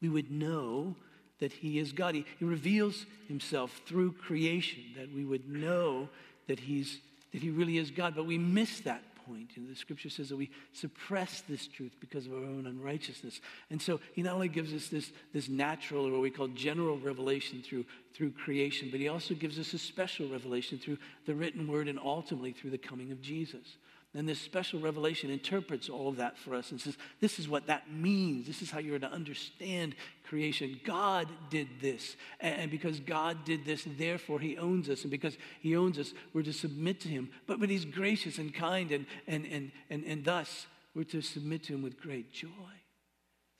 we 0.00 0.08
would 0.08 0.30
know 0.30 0.94
that 1.40 1.52
he 1.52 1.78
is 1.78 1.92
God. 1.92 2.14
He, 2.14 2.24
he 2.38 2.44
reveals 2.44 3.06
himself 3.28 3.80
through 3.86 4.12
creation, 4.12 4.82
that 4.96 5.12
we 5.14 5.24
would 5.24 5.48
know 5.48 6.08
that, 6.48 6.60
he's, 6.60 6.98
that 7.32 7.42
he 7.42 7.50
really 7.50 7.78
is 7.78 7.90
God. 7.90 8.14
But 8.14 8.26
we 8.26 8.38
miss 8.38 8.80
that 8.80 9.02
point. 9.26 9.50
You 9.54 9.62
know, 9.62 9.68
the 9.68 9.76
scripture 9.76 10.08
says 10.08 10.28
that 10.28 10.36
we 10.36 10.50
suppress 10.72 11.42
this 11.48 11.66
truth 11.66 11.92
because 12.00 12.26
of 12.26 12.32
our 12.32 12.38
own 12.38 12.66
unrighteousness. 12.66 13.40
And 13.70 13.80
so 13.80 14.00
he 14.14 14.22
not 14.22 14.34
only 14.34 14.48
gives 14.48 14.72
us 14.72 14.88
this, 14.88 15.12
this 15.32 15.48
natural 15.48 16.06
or 16.06 16.12
what 16.12 16.20
we 16.20 16.30
call 16.30 16.48
general 16.48 16.98
revelation 16.98 17.62
through, 17.62 17.84
through 18.14 18.30
creation, 18.32 18.88
but 18.90 19.00
he 19.00 19.08
also 19.08 19.34
gives 19.34 19.58
us 19.58 19.74
a 19.74 19.78
special 19.78 20.28
revelation 20.28 20.78
through 20.78 20.98
the 21.26 21.34
written 21.34 21.66
word 21.68 21.88
and 21.88 21.98
ultimately 21.98 22.52
through 22.52 22.70
the 22.70 22.78
coming 22.78 23.10
of 23.10 23.20
Jesus. 23.20 23.76
And 24.16 24.26
this 24.26 24.40
special 24.40 24.80
revelation 24.80 25.28
interprets 25.28 25.90
all 25.90 26.08
of 26.08 26.16
that 26.16 26.38
for 26.38 26.54
us 26.54 26.70
and 26.70 26.80
says, 26.80 26.96
this 27.20 27.38
is 27.38 27.50
what 27.50 27.66
that 27.66 27.92
means. 27.92 28.46
This 28.46 28.62
is 28.62 28.70
how 28.70 28.78
you're 28.78 28.98
to 28.98 29.12
understand 29.12 29.94
creation. 30.24 30.80
God 30.84 31.28
did 31.50 31.68
this. 31.82 32.16
And 32.40 32.70
because 32.70 32.98
God 32.98 33.44
did 33.44 33.66
this, 33.66 33.86
therefore 33.98 34.40
he 34.40 34.56
owns 34.56 34.88
us. 34.88 35.02
And 35.02 35.10
because 35.10 35.36
he 35.60 35.76
owns 35.76 35.98
us, 35.98 36.14
we're 36.32 36.42
to 36.44 36.54
submit 36.54 36.98
to 37.00 37.08
him. 37.08 37.28
But, 37.46 37.60
but 37.60 37.68
he's 37.68 37.84
gracious 37.84 38.38
and 38.38 38.54
kind, 38.54 38.90
and, 38.90 39.04
and, 39.26 39.44
and, 39.44 39.70
and, 39.90 40.02
and 40.04 40.24
thus 40.24 40.66
we're 40.94 41.04
to 41.04 41.20
submit 41.20 41.64
to 41.64 41.74
him 41.74 41.82
with 41.82 42.00
great 42.00 42.32
joy. 42.32 42.48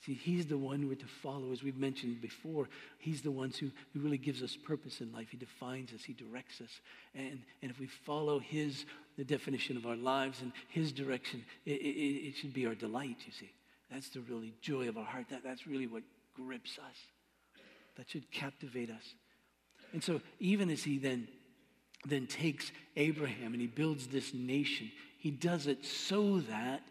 See, 0.07 0.15
he's 0.15 0.47
the 0.47 0.57
one 0.57 0.89
we're 0.89 0.95
to 0.95 1.07
follow, 1.07 1.53
as 1.53 1.63
we've 1.63 1.77
mentioned 1.77 2.23
before. 2.23 2.69
He's 2.99 3.23
the 3.23 3.31
one 3.31 3.51
who, 3.51 3.73
who 3.93 4.01
really 4.01 4.19
gives 4.19 4.43
us 4.43 4.57
purpose 4.57 5.01
in 5.01 5.13
life. 5.13 5.29
He 5.31 5.37
defines 5.37 5.93
us, 5.93 6.05
he 6.05 6.13
directs 6.13 6.61
us. 6.61 6.81
And, 7.15 7.41
and 7.61 7.71
if 7.71 7.81
we 7.81 7.89
follow 7.89 8.39
his 8.39 8.87
the 9.17 9.25
definition 9.25 9.77
of 9.77 9.87
our 9.87 9.97
lives 9.97 10.43
and 10.43 10.53
his 10.69 10.93
direction, 10.93 11.45
it, 11.65 11.81
it, 11.81 12.29
it 12.29 12.37
should 12.37 12.53
be 12.53 12.67
our 12.67 12.75
delight, 12.75 13.17
you 13.27 13.33
see. 13.33 13.51
That's 13.91 14.09
the 14.11 14.21
really 14.21 14.53
joy 14.61 14.89
of 14.89 14.99
our 14.99 15.05
heart. 15.05 15.27
That, 15.31 15.43
that's 15.45 15.67
really 15.67 15.87
what 15.87 16.03
grips 16.35 16.79
us. 16.79 16.97
That 17.97 18.11
should 18.11 18.31
captivate 18.31 18.91
us. 18.91 19.15
And 19.93 20.03
so 20.03 20.21
even 20.41 20.71
as 20.71 20.85
he 20.85 20.99
then 20.99 21.29
then 22.05 22.27
takes 22.27 22.71
Abraham 22.97 23.53
and 23.53 23.61
he 23.61 23.67
builds 23.67 24.07
this 24.07 24.33
nation, 24.33 24.93
he 25.19 25.31
does 25.31 25.67
it 25.67 25.85
so 25.85 26.39
that 26.41 26.83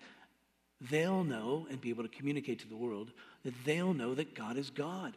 they'll 0.82 1.24
know 1.24 1.67
and 1.70 1.79
be 1.79 1.89
able 1.89 2.03
to 2.03 2.10
communicate 2.10 2.60
to 2.60 2.67
the 2.67 2.75
world 2.75 3.12
that 3.44 3.53
they'll 3.63 3.94
know 3.94 4.13
that 4.15 4.36
God 4.36 4.58
is 4.58 4.70
God. 4.70 5.13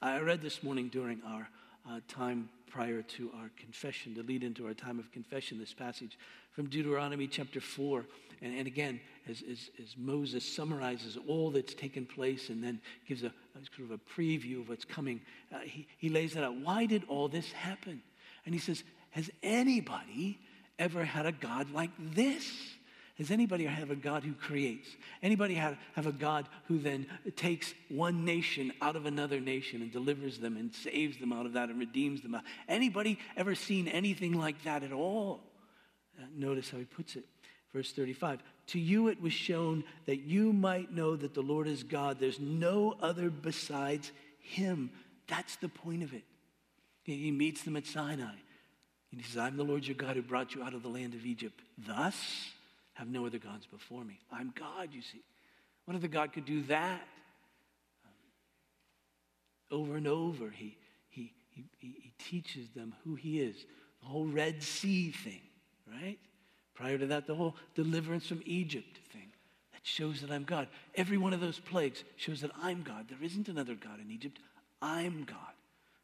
I 0.00 0.18
read 0.20 0.40
this 0.40 0.62
morning 0.62 0.88
during 0.88 1.20
our 1.26 1.48
uh, 1.88 2.00
time 2.08 2.48
prior 2.70 3.02
to 3.02 3.30
our 3.38 3.50
confession, 3.58 4.14
to 4.14 4.22
lead 4.22 4.42
into 4.42 4.66
our 4.66 4.74
time 4.74 4.98
of 4.98 5.12
confession, 5.12 5.58
this 5.58 5.74
passage 5.74 6.16
from 6.52 6.68
Deuteronomy 6.68 7.26
chapter 7.26 7.60
4. 7.60 8.04
And, 8.42 8.58
and 8.58 8.66
again, 8.66 9.00
as, 9.28 9.42
as, 9.50 9.70
as, 9.80 9.94
Moses 9.96 10.44
summarizes 10.44 11.16
all 11.28 11.50
that's 11.50 11.74
taken 11.74 12.04
place 12.04 12.48
and 12.48 12.62
then 12.62 12.80
gives 13.06 13.22
a, 13.22 13.28
a 13.28 13.76
sort 13.76 13.90
of 13.90 13.92
a 13.92 14.20
preview 14.20 14.60
of 14.60 14.68
what's 14.68 14.84
coming, 14.84 15.20
uh, 15.54 15.58
he, 15.60 15.86
he 15.98 16.08
lays 16.08 16.36
it 16.36 16.42
out. 16.42 16.56
Why 16.56 16.86
did 16.86 17.04
all 17.08 17.28
this 17.28 17.50
happen? 17.52 18.02
And 18.44 18.54
he 18.54 18.60
says, 18.60 18.82
Has 19.10 19.30
anybody 19.42 20.38
ever 20.78 21.04
had 21.04 21.26
a 21.26 21.32
God 21.32 21.70
like 21.70 21.90
this? 21.98 22.50
Has 23.18 23.30
anybody 23.30 23.66
have 23.66 23.90
a 23.90 23.96
God 23.96 24.24
who 24.24 24.32
creates? 24.32 24.88
Anybody 25.22 25.54
have, 25.54 25.76
have 25.94 26.06
a 26.06 26.12
God 26.12 26.48
who 26.64 26.78
then 26.78 27.06
takes 27.36 27.74
one 27.88 28.24
nation 28.24 28.72
out 28.80 28.96
of 28.96 29.06
another 29.06 29.38
nation 29.38 29.82
and 29.82 29.92
delivers 29.92 30.38
them 30.38 30.56
and 30.56 30.74
saves 30.74 31.18
them 31.18 31.32
out 31.32 31.46
of 31.46 31.52
that 31.52 31.68
and 31.68 31.78
redeems 31.78 32.22
them? 32.22 32.36
Anybody 32.68 33.18
ever 33.36 33.54
seen 33.54 33.86
anything 33.86 34.32
like 34.32 34.64
that 34.64 34.82
at 34.82 34.92
all? 34.92 35.40
Uh, 36.18 36.24
notice 36.34 36.70
how 36.70 36.78
he 36.78 36.84
puts 36.84 37.16
it. 37.16 37.24
Verse 37.72 37.92
35 37.92 38.40
To 38.68 38.78
you 38.78 39.08
it 39.08 39.20
was 39.20 39.32
shown 39.32 39.84
that 40.06 40.20
you 40.20 40.52
might 40.52 40.92
know 40.92 41.16
that 41.16 41.34
the 41.34 41.40
Lord 41.42 41.66
is 41.66 41.82
God. 41.82 42.18
There's 42.18 42.40
no 42.40 42.96
other 43.00 43.30
besides 43.30 44.12
him. 44.40 44.90
That's 45.26 45.56
the 45.56 45.68
point 45.68 46.02
of 46.02 46.12
it. 46.12 46.24
He 47.04 47.30
meets 47.30 47.62
them 47.62 47.76
at 47.76 47.86
Sinai. 47.86 48.34
And 49.10 49.20
he 49.20 49.26
says, 49.26 49.38
I'm 49.38 49.56
the 49.56 49.64
Lord 49.64 49.86
your 49.86 49.96
God 49.96 50.16
who 50.16 50.22
brought 50.22 50.54
you 50.54 50.62
out 50.62 50.72
of 50.72 50.82
the 50.82 50.88
land 50.88 51.14
of 51.14 51.26
Egypt. 51.26 51.60
Thus, 51.76 52.16
have 52.94 53.08
no 53.08 53.26
other 53.26 53.38
gods 53.38 53.66
before 53.66 54.04
me. 54.04 54.18
I'm 54.30 54.52
God, 54.58 54.90
you 54.92 55.02
see. 55.02 55.22
What 55.84 55.96
other 55.96 56.08
God 56.08 56.32
could 56.32 56.44
do 56.44 56.62
that? 56.62 57.02
Um, 58.04 59.80
over 59.80 59.96
and 59.96 60.06
over, 60.06 60.50
he, 60.50 60.78
he, 61.08 61.32
he, 61.50 61.64
he 61.78 62.12
teaches 62.18 62.70
them 62.70 62.94
who 63.04 63.14
he 63.14 63.40
is. 63.40 63.56
The 64.00 64.06
whole 64.06 64.26
Red 64.26 64.62
Sea 64.62 65.10
thing, 65.10 65.42
right? 65.90 66.18
Prior 66.74 66.98
to 66.98 67.06
that, 67.06 67.26
the 67.26 67.34
whole 67.34 67.56
deliverance 67.74 68.26
from 68.26 68.42
Egypt 68.44 68.98
thing. 69.12 69.30
That 69.72 69.80
shows 69.82 70.20
that 70.20 70.30
I'm 70.30 70.44
God. 70.44 70.68
Every 70.94 71.18
one 71.18 71.32
of 71.32 71.40
those 71.40 71.58
plagues 71.58 72.04
shows 72.16 72.40
that 72.40 72.50
I'm 72.62 72.82
God. 72.82 73.06
There 73.08 73.22
isn't 73.22 73.48
another 73.48 73.74
God 73.74 74.00
in 74.00 74.10
Egypt. 74.10 74.38
I'm 74.80 75.24
God. 75.24 75.36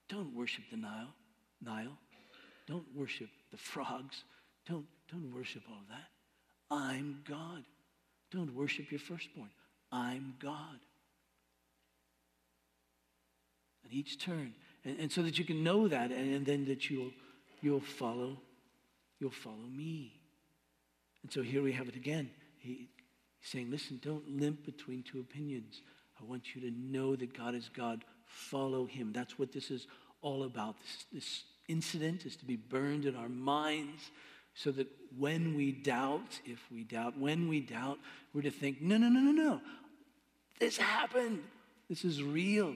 Don't 0.09 0.35
worship 0.35 0.65
the 0.71 0.77
Nile. 0.77 1.15
Nile. 1.65 1.97
Don't 2.67 2.87
worship 2.95 3.29
the 3.51 3.57
frogs. 3.57 4.25
Don't, 4.69 4.87
don't 5.11 5.35
worship 5.35 5.63
all 5.69 5.79
of 5.79 5.89
that. 5.89 6.09
I'm 6.71 7.23
God. 7.29 7.65
Don't 8.31 8.55
worship 8.55 8.91
your 8.91 9.01
firstborn. 9.01 9.49
I'm 9.91 10.35
God. 10.39 10.79
At 13.85 13.93
each 13.93 14.19
turn. 14.19 14.53
And, 14.85 14.99
and 15.01 15.13
so 15.13 15.23
that 15.23 15.39
you 15.39 15.45
can 15.45 15.65
know 15.65 15.89
that 15.89 16.11
and, 16.11 16.35
and 16.35 16.47
then 16.47 16.67
that 16.67 16.91
you'll, 16.91 17.13
you'll 17.63 17.81
follow, 17.81 18.37
you'll 19.19 19.31
follow 19.31 19.57
me. 19.57 20.13
And 21.23 21.33
so 21.33 21.43
here 21.43 21.63
we 21.63 21.73
have 21.73 21.89
it 21.89 21.97
again. 21.97 22.31
He, 22.59 22.89
he's 23.41 23.51
saying, 23.51 23.71
listen, 23.71 24.01
don't 24.03 24.41
limp 24.41 24.65
between 24.65 25.03
two 25.03 25.21
opinions. 25.21 25.83
I 26.21 26.25
want 26.25 26.55
you 26.55 26.61
to 26.63 26.71
know 26.71 27.17
that 27.17 27.37
God 27.37 27.55
is 27.55 27.69
God. 27.69 28.05
Follow 28.27 28.87
him. 28.87 29.13
That's 29.13 29.39
what 29.39 29.53
this 29.53 29.71
is 29.71 29.87
all 30.23 30.45
about. 30.45 30.77
This, 30.81 31.05
this 31.13 31.45
incident 31.69 32.27
is 32.27 32.37
to 32.37 32.45
be 32.45 32.57
burned 32.57 33.05
in 33.05 33.17
our 33.17 33.29
minds 33.29 34.11
so 34.55 34.73
that 34.73 34.89
when 35.17 35.55
we 35.55 35.73
doubt, 35.73 36.41
if 36.45 36.59
we 36.73 36.83
doubt, 36.83 37.17
when 37.17 37.49
we 37.49 37.61
doubt, 37.61 37.99
we're 38.35 38.43
to 38.43 38.51
think, 38.51 38.81
no, 38.83 38.97
no, 38.97 39.09
no, 39.09 39.21
no, 39.21 39.31
no. 39.31 39.61
This 40.59 40.77
happened. 40.77 41.43
This 41.89 42.05
is 42.05 42.23
real. 42.23 42.75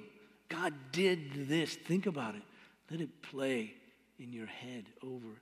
God 0.48 0.72
did 0.92 1.48
this. 1.48 1.74
Think 1.74 2.07
about 2.07 2.35
it. 2.35 2.42
Let 2.90 3.00
it 3.00 3.22
play 3.22 3.74
in 4.18 4.33
your 4.33 4.46
head 4.46 4.85
over 5.02 5.40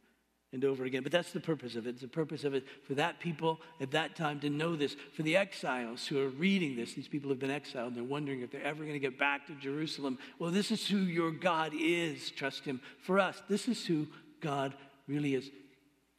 and 0.53 0.65
over 0.65 0.85
again. 0.85 1.03
But 1.03 1.13
that's 1.13 1.33
the 1.33 1.41
purpose 1.41 1.77
of 1.77 1.87
it. 1.87 1.91
It's 1.91 2.01
the 2.01 2.09
purpose 2.09 2.45
of 2.45 2.55
it 2.55 2.65
for 2.87 2.95
that 2.95 3.21
people 3.21 3.61
at 3.81 3.93
that 3.93 4.17
time 4.17 4.41
to 4.41 4.51
know 4.51 4.75
this. 4.75 4.97
For 5.15 5.23
the 5.23 5.37
exiles 5.37 6.07
who 6.07 6.21
are 6.21 6.29
reading 6.29 6.77
this, 6.77 6.95
these 6.95 7.09
people 7.09 7.31
have 7.31 7.39
been 7.39 7.51
exiled 7.51 7.89
and 7.89 7.97
they're 7.97 8.05
wondering 8.05 8.41
if 8.41 8.51
they're 8.51 8.65
ever 8.65 8.83
going 8.83 8.95
to 8.95 8.99
get 8.99 9.19
back 9.19 9.47
to 9.47 9.55
Jerusalem. 9.55 10.19
Well, 10.39 10.51
this 10.51 10.71
is 10.71 10.87
who 10.87 10.99
your 10.99 11.31
God 11.31 11.73
is. 11.75 12.31
Trust 12.31 12.65
Him. 12.65 12.81
For 13.03 13.21
us, 13.21 13.41
this 13.49 13.69
is 13.69 13.87
who 13.87 14.09
God 14.41 14.75
really 15.07 15.35
is 15.35 15.51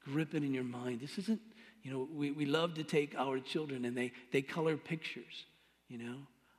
grip 0.05 0.33
it 0.33 0.43
in 0.43 0.53
your 0.53 0.63
mind. 0.63 0.99
This 0.99 1.17
isn't, 1.17 1.39
you 1.83 1.91
know, 1.91 2.07
we, 2.13 2.31
we 2.31 2.45
love 2.45 2.75
to 2.75 2.83
take 2.83 3.15
our 3.17 3.39
children 3.39 3.85
and 3.85 3.95
they, 3.95 4.11
they 4.31 4.41
color 4.41 4.77
pictures, 4.77 5.45
you 5.87 5.97
know, 5.97 6.17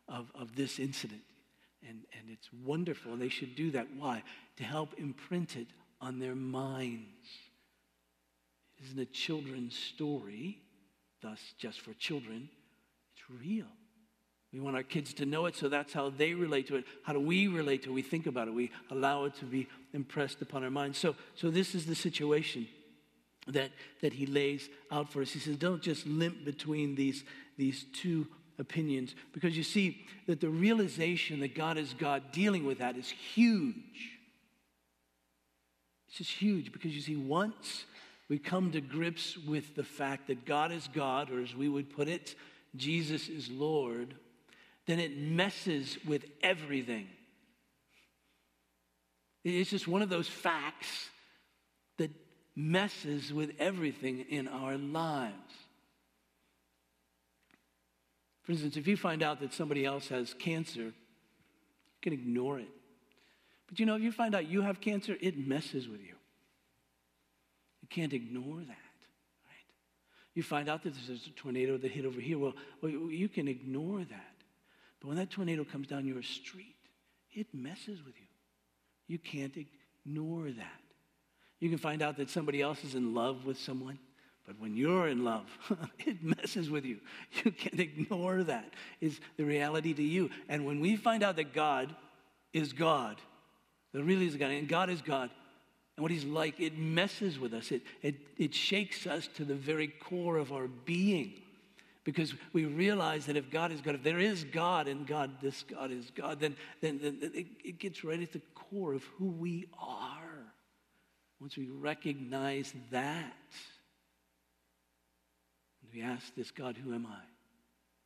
of, 0.09 0.31
of 0.35 0.55
this 0.57 0.79
incident. 0.79 1.23
And, 1.89 2.05
and 2.19 2.31
it's 2.31 2.49
wonderful. 2.65 3.13
And 3.13 3.21
they 3.21 3.29
should 3.29 3.57
do 3.57 3.73
that. 3.73 3.89
Why? 3.97 4.23
To 4.59 4.65
help 4.65 4.95
imprint 4.99 5.57
it 5.57 5.67
on 6.01 6.19
their 6.19 6.35
minds. 6.35 7.07
Isn't 8.85 8.99
a 8.99 9.07
children's 9.07 9.77
story, 9.77 10.59
thus 11.23 11.39
just 11.59 11.81
for 11.81 11.93
children. 11.95 12.49
It's 13.15 13.41
real. 13.43 13.67
We 14.53 14.61
want 14.61 14.77
our 14.77 14.83
kids 14.83 15.15
to 15.15 15.27
know 15.27 15.47
it, 15.47 15.57
so 15.57 15.69
that's 15.69 15.93
how 15.93 16.11
they 16.11 16.35
relate 16.35 16.67
to 16.69 16.77
it. 16.77 16.85
How 17.05 17.13
do 17.15 17.21
we 17.21 17.49
relate 17.49 17.85
to 17.85 17.91
it? 17.91 17.95
We 17.95 18.03
think 18.03 18.27
about 18.27 18.49
it. 18.49 18.55
We 18.55 18.71
allow 18.91 19.25
it 19.25 19.35
to 19.37 19.47
be 19.47 19.67
impressed 19.95 20.43
upon 20.43 20.63
our 20.63 20.71
minds. 20.71 20.99
So, 20.99 21.15
so 21.35 21.51
this 21.51 21.75
is 21.75 21.87
the 21.87 21.95
situation 21.95 22.69
that, 23.47 23.71
that 24.03 24.13
he 24.13 24.27
lays 24.27 24.69
out 24.91 25.11
for 25.11 25.23
us. 25.23 25.31
He 25.31 25.39
says, 25.39 25.57
don't 25.57 25.81
just 25.81 26.07
limp 26.07 26.45
between 26.45 26.95
these, 26.95 27.25
these 27.57 27.87
two 27.95 28.27
opinions, 28.59 29.15
because 29.33 29.57
you 29.57 29.63
see 29.63 30.05
that 30.27 30.41
the 30.41 30.51
realization 30.51 31.41
that 31.41 31.55
God 31.55 31.79
is 31.79 31.95
God 31.95 32.31
dealing 32.33 32.67
with 32.67 32.79
that 32.79 32.97
is 32.97 33.09
huge. 33.09 34.19
It's 36.09 36.19
just 36.19 36.31
huge 36.31 36.73
because 36.73 36.95
you 36.95 37.01
see, 37.01 37.17
once 37.17 37.87
we 38.33 38.39
come 38.39 38.73
to 38.73 38.81
grips 38.81 39.37
with 39.37 39.75
the 39.75 39.85
fact 39.85 40.29
that 40.29 40.47
God 40.47 40.73
is 40.73 40.89
God, 40.95 41.31
or 41.31 41.43
as 41.43 41.55
we 41.55 41.69
would 41.69 41.95
put 41.95 42.09
it, 42.09 42.35
Jesus 42.75 43.29
is 43.29 43.51
Lord, 43.51 44.15
then 44.87 44.99
it 44.99 45.19
messes 45.19 45.99
with 46.07 46.25
everything. 46.43 47.09
It's 49.45 49.69
just 49.69 49.87
one 49.87 50.01
of 50.01 50.09
those 50.09 50.29
facts 50.29 51.11
that 51.99 52.11
messes 52.57 53.35
with 53.35 53.53
everything 53.59 54.25
in 54.31 54.49
our 54.49 54.79
lives. 54.79 55.35
For 58.45 58.53
instance, 58.53 58.79
if 58.79 58.87
you 58.87 58.97
find 58.97 59.23
out 59.23 59.41
that 59.41 59.53
somebody 59.53 59.85
else 59.85 60.09
has 60.09 60.33
cancer, 60.33 60.85
you 60.85 60.93
can 62.01 62.15
ignore 62.15 62.59
it. 62.59 62.71
But 63.69 63.79
you 63.79 63.85
know, 63.85 63.97
if 63.97 64.01
you 64.01 64.11
find 64.11 64.35
out 64.35 64.49
you 64.49 64.63
have 64.63 64.81
cancer, 64.81 65.19
it 65.21 65.37
messes 65.37 65.87
with 65.87 66.01
you. 66.01 66.15
Can't 67.95 68.13
ignore 68.13 68.57
that, 68.57 68.69
right? 69.47 69.69
You 70.35 70.43
find 70.43 70.69
out 70.69 70.83
that 70.85 70.95
there's 71.07 71.27
a 71.27 71.31
tornado 71.31 71.77
that 71.77 71.91
hit 71.91 72.07
over 72.07 72.21
here. 72.21 72.39
Well, 72.39 72.55
well 72.81 72.91
you 72.91 73.29
can 73.29 73.49
ignore 73.49 73.99
that. 73.99 74.35
But 75.01 75.09
when 75.09 75.17
that 75.19 75.31
tornado 75.31 75.65
comes 75.65 75.89
down 75.89 76.07
your 76.07 76.23
street, 76.23 76.77
it 77.33 77.49
messes 77.53 78.03
with 78.05 78.15
you. 78.19 78.27
You 79.09 79.19
can't 79.19 79.55
ignore 79.57 80.51
that. 80.51 80.81
You 81.61 81.69
can 81.69 81.79
find 81.79 82.03
out 82.03 82.17
that 82.17 82.31
somebody 82.31 82.63
else 82.63 82.83
is 82.83 82.95
in 82.95 83.15
love 83.15 83.45
with 83.45 83.59
someone. 83.59 83.99
But 84.47 84.59
when 84.59 84.75
you're 84.75 85.09
in 85.09 85.23
love, 85.23 85.47
it 85.99 86.23
messes 86.23 86.71
with 86.71 86.85
you. 86.85 86.99
You 87.45 87.53
can't 87.53 87.79
ignore 87.79 88.43
that. 88.45 88.73
Is 89.01 89.21
the 89.37 89.45
reality 89.45 89.93
to 89.93 90.03
you. 90.03 90.31
And 90.49 90.65
when 90.67 90.81
we 90.81 90.97
find 90.97 91.23
out 91.23 91.37
that 91.37 91.53
God 91.53 91.95
is 92.53 92.73
God, 92.73 93.17
that 93.93 94.03
really 94.03 94.27
is 94.27 94.37
God, 94.37 94.51
and 94.51 94.67
God 94.67 94.89
is 94.89 95.03
God, 95.03 95.31
and 95.97 96.03
what 96.03 96.11
He's 96.11 96.25
like, 96.25 96.59
it 96.59 96.79
messes 96.79 97.39
with 97.39 97.53
us. 97.53 97.71
It, 97.71 97.83
it, 98.03 98.17
it 98.39 98.55
shakes 98.55 99.07
us 99.07 99.29
to 99.37 99.45
the 99.45 99.55
very 99.55 99.89
core 99.89 100.39
of 100.39 100.53
our 100.53 100.69
being. 100.69 101.35
Because 102.05 102.35
we 102.53 102.65
realize 102.65 103.27
that 103.27 103.37
if 103.37 103.51
God 103.51 103.71
is 103.71 103.81
God, 103.81 103.95
if 103.95 104.03
there 104.03 104.19
is 104.19 104.43
God 104.43 104.89
and 104.89 105.07
God, 105.07 105.31
this 105.41 105.63
God 105.63 105.93
is 105.93 106.11
God, 106.11 106.41
then, 106.41 106.57
then, 106.81 106.99
then 107.01 107.19
it, 107.33 107.47
it 107.65 107.79
gets 107.79 108.03
right 108.03 108.21
at 108.21 108.33
the 108.33 108.41
core 108.55 108.95
of 108.95 109.05
who 109.19 109.27
we 109.27 109.67
are. 109.81 110.19
Once 111.41 111.57
we 111.57 111.69
recognize 111.69 112.73
that, 112.91 113.37
we 115.93 116.03
ask 116.03 116.35
this 116.35 116.51
God, 116.51 116.77
who 116.77 116.95
am 116.95 117.07
I? 117.07 117.21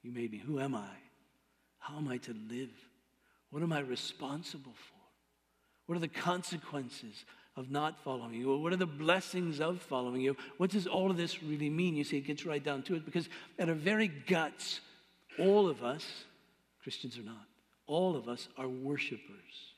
You 0.03 0.13
made 0.13 0.33
me. 0.33 0.39
Who 0.39 0.61
am 0.61 0.75
I? 0.75 0.91
How 1.79 1.97
am 1.97 2.09
I 2.09 2.19
to 2.19 2.35
live? 2.51 2.71
What 3.51 3.63
am 3.63 3.73
I 3.73 3.81
responsible 3.81 4.73
for? 4.75 4.95
What 5.87 5.97
are 5.97 6.01
the 6.01 6.09
consequences 6.09 7.25
of 7.57 7.71
not 7.71 7.99
following 8.03 8.35
you? 8.35 8.57
What 8.59 8.73
are 8.73 8.77
the 8.77 8.87
blessings 8.87 9.61
of 9.61 9.81
following 9.81 10.21
you? 10.21 10.37
What 10.59 10.71
does 10.71 10.87
all 10.87 11.11
of 11.11 11.17
this 11.17 11.43
really 11.43 11.71
mean? 11.71 11.97
You 11.97 12.05
see, 12.05 12.19
it 12.19 12.27
gets 12.27 12.45
right 12.45 12.63
down 12.63 12.83
to 12.85 12.95
it 12.95 13.05
because 13.05 13.29
at 13.59 13.69
our 13.69 13.75
very 13.75 14.09
guts, 14.09 14.81
all 15.39 15.69
of 15.69 15.83
us, 15.83 16.05
Christians 16.83 17.19
or 17.19 17.23
not, 17.23 17.47
all 17.87 18.17
of 18.17 18.29
us 18.29 18.49
are 18.59 18.69
worshipers. 18.69 19.75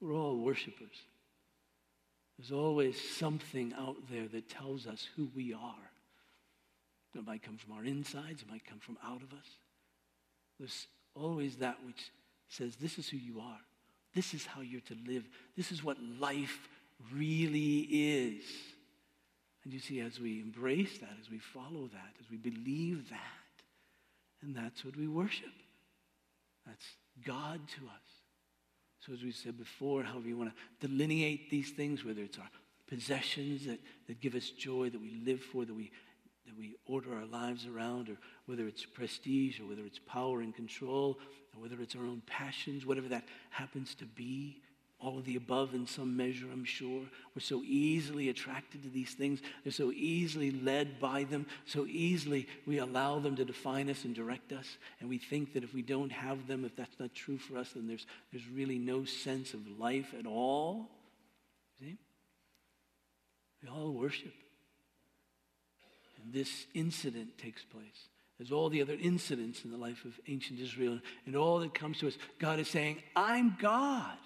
We're 0.00 0.14
all 0.14 0.38
worshipers. 0.38 0.96
There's 2.38 2.52
always 2.52 3.00
something 3.00 3.72
out 3.78 3.96
there 4.10 4.26
that 4.28 4.48
tells 4.48 4.86
us 4.86 5.06
who 5.16 5.30
we 5.36 5.54
are. 5.54 5.90
It 7.14 7.26
might 7.26 7.42
come 7.42 7.58
from 7.58 7.74
our 7.74 7.84
insides, 7.84 8.42
it 8.42 8.50
might 8.50 8.66
come 8.66 8.80
from 8.80 8.96
out 9.04 9.22
of 9.22 9.32
us. 9.32 9.46
There's 10.58 10.86
always 11.14 11.56
that 11.56 11.76
which 11.86 12.10
says, 12.48 12.76
This 12.76 12.98
is 12.98 13.08
who 13.08 13.18
you 13.18 13.40
are. 13.40 13.60
This 14.14 14.34
is 14.34 14.46
how 14.46 14.60
you're 14.60 14.80
to 14.82 14.96
live. 15.06 15.24
This 15.56 15.72
is 15.72 15.82
what 15.82 15.96
life 16.20 16.68
really 17.12 17.80
is. 17.90 18.44
And 19.64 19.72
you 19.72 19.80
see, 19.80 20.00
as 20.00 20.18
we 20.20 20.40
embrace 20.40 20.98
that, 20.98 21.16
as 21.20 21.30
we 21.30 21.38
follow 21.38 21.88
that, 21.92 22.14
as 22.20 22.30
we 22.30 22.36
believe 22.36 23.08
that, 23.10 23.18
and 24.42 24.56
that's 24.56 24.84
what 24.84 24.96
we 24.96 25.06
worship. 25.06 25.52
That's 26.66 26.84
God 27.24 27.60
to 27.68 27.86
us. 27.86 28.12
So, 29.06 29.12
as 29.12 29.22
we 29.22 29.32
said 29.32 29.58
before, 29.58 30.02
however 30.02 30.28
you 30.28 30.36
want 30.36 30.50
to 30.50 30.86
delineate 30.86 31.50
these 31.50 31.70
things, 31.70 32.04
whether 32.04 32.22
it's 32.22 32.38
our 32.38 32.50
possessions 32.88 33.66
that, 33.66 33.80
that 34.06 34.20
give 34.20 34.34
us 34.34 34.50
joy, 34.50 34.90
that 34.90 35.00
we 35.00 35.22
live 35.24 35.40
for, 35.40 35.64
that 35.64 35.74
we 35.74 35.90
that 36.46 36.56
we 36.56 36.76
order 36.86 37.14
our 37.14 37.26
lives 37.26 37.66
around, 37.66 38.08
or 38.08 38.16
whether 38.46 38.66
it's 38.66 38.84
prestige, 38.84 39.60
or 39.60 39.66
whether 39.66 39.84
it's 39.84 40.00
power 40.00 40.40
and 40.40 40.54
control, 40.54 41.18
or 41.54 41.62
whether 41.62 41.80
it's 41.80 41.94
our 41.94 42.04
own 42.04 42.22
passions, 42.26 42.84
whatever 42.84 43.08
that 43.08 43.24
happens 43.50 43.94
to 43.96 44.04
be, 44.04 44.60
all 45.02 45.18
of 45.18 45.24
the 45.24 45.36
above 45.36 45.74
in 45.74 45.86
some 45.86 46.16
measure, 46.16 46.46
I'm 46.52 46.64
sure. 46.64 47.02
We're 47.34 47.40
so 47.40 47.62
easily 47.64 48.28
attracted 48.28 48.84
to 48.84 48.88
these 48.88 49.14
things. 49.14 49.40
They're 49.64 49.72
so 49.72 49.90
easily 49.90 50.52
led 50.52 51.00
by 51.00 51.24
them. 51.24 51.46
So 51.66 51.86
easily 51.86 52.46
we 52.66 52.78
allow 52.78 53.18
them 53.18 53.34
to 53.36 53.44
define 53.44 53.90
us 53.90 54.04
and 54.04 54.14
direct 54.14 54.52
us. 54.52 54.78
And 55.00 55.08
we 55.08 55.18
think 55.18 55.54
that 55.54 55.64
if 55.64 55.74
we 55.74 55.82
don't 55.82 56.12
have 56.12 56.46
them, 56.46 56.64
if 56.64 56.76
that's 56.76 57.00
not 57.00 57.14
true 57.14 57.36
for 57.36 57.58
us, 57.58 57.72
then 57.72 57.88
there's, 57.88 58.06
there's 58.30 58.46
really 58.46 58.78
no 58.78 59.04
sense 59.04 59.54
of 59.54 59.60
life 59.78 60.14
at 60.16 60.26
all. 60.26 60.88
See? 61.80 61.98
We 63.62 63.68
all 63.68 63.92
worship. 63.92 64.34
This 66.30 66.66
incident 66.74 67.38
takes 67.38 67.64
place. 67.64 68.08
as 68.40 68.50
all 68.50 68.68
the 68.68 68.82
other 68.82 68.96
incidents 69.00 69.64
in 69.64 69.70
the 69.70 69.76
life 69.76 70.04
of 70.04 70.18
ancient 70.26 70.58
Israel 70.58 70.98
and 71.26 71.36
all 71.36 71.60
that 71.60 71.74
comes 71.74 71.98
to 71.98 72.08
us. 72.08 72.18
God 72.38 72.58
is 72.58 72.68
saying, 72.68 73.02
I'm 73.14 73.56
God. 73.60 74.18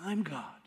I'm 0.00 0.22
God. 0.22 0.60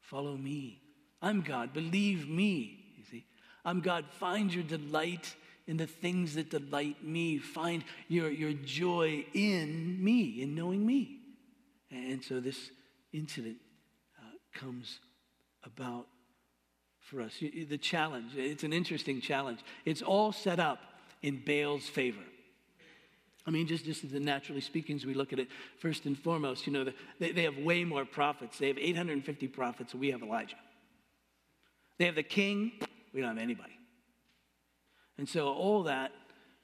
Follow 0.00 0.36
me. 0.36 0.82
I'm 1.22 1.40
God. 1.40 1.72
Believe 1.72 2.28
me. 2.28 2.94
You 2.98 3.04
see, 3.10 3.24
I'm 3.64 3.80
God. 3.80 4.04
Find 4.18 4.52
your 4.52 4.64
delight 4.64 5.34
in 5.66 5.76
the 5.76 5.86
things 5.86 6.34
that 6.34 6.50
delight 6.50 7.02
me. 7.04 7.38
Find 7.38 7.84
your, 8.08 8.30
your 8.30 8.52
joy 8.52 9.24
in 9.32 10.02
me, 10.02 10.42
in 10.42 10.54
knowing 10.54 10.84
me. 10.84 11.20
And 11.90 12.22
so 12.22 12.40
this 12.40 12.70
incident 13.12 13.58
uh, 14.18 14.58
comes 14.58 14.98
about 15.64 16.06
for 17.02 17.20
us. 17.20 17.38
The 17.40 17.78
challenge, 17.78 18.32
it's 18.36 18.64
an 18.64 18.72
interesting 18.72 19.20
challenge. 19.20 19.60
It's 19.84 20.02
all 20.02 20.32
set 20.32 20.60
up 20.60 20.78
in 21.22 21.42
Baal's 21.44 21.88
favor. 21.88 22.22
I 23.46 23.50
mean, 23.50 23.66
just, 23.66 23.84
just 23.84 24.04
as 24.04 24.12
naturally 24.12 24.60
speaking, 24.60 24.96
as 24.96 25.04
we 25.04 25.14
look 25.14 25.32
at 25.32 25.38
it, 25.40 25.48
first 25.78 26.06
and 26.06 26.16
foremost, 26.16 26.66
you 26.66 26.72
know, 26.72 26.84
the, 26.84 26.94
they, 27.18 27.32
they 27.32 27.42
have 27.42 27.58
way 27.58 27.84
more 27.84 28.04
prophets. 28.04 28.58
They 28.58 28.68
have 28.68 28.78
850 28.78 29.48
prophets, 29.48 29.94
we 29.94 30.10
have 30.12 30.22
Elijah. 30.22 30.56
They 31.98 32.06
have 32.06 32.14
the 32.14 32.22
king, 32.22 32.72
we 33.12 33.20
don't 33.20 33.30
have 33.30 33.38
anybody. 33.38 33.72
And 35.18 35.28
so 35.28 35.48
all 35.48 35.82
that 35.84 36.12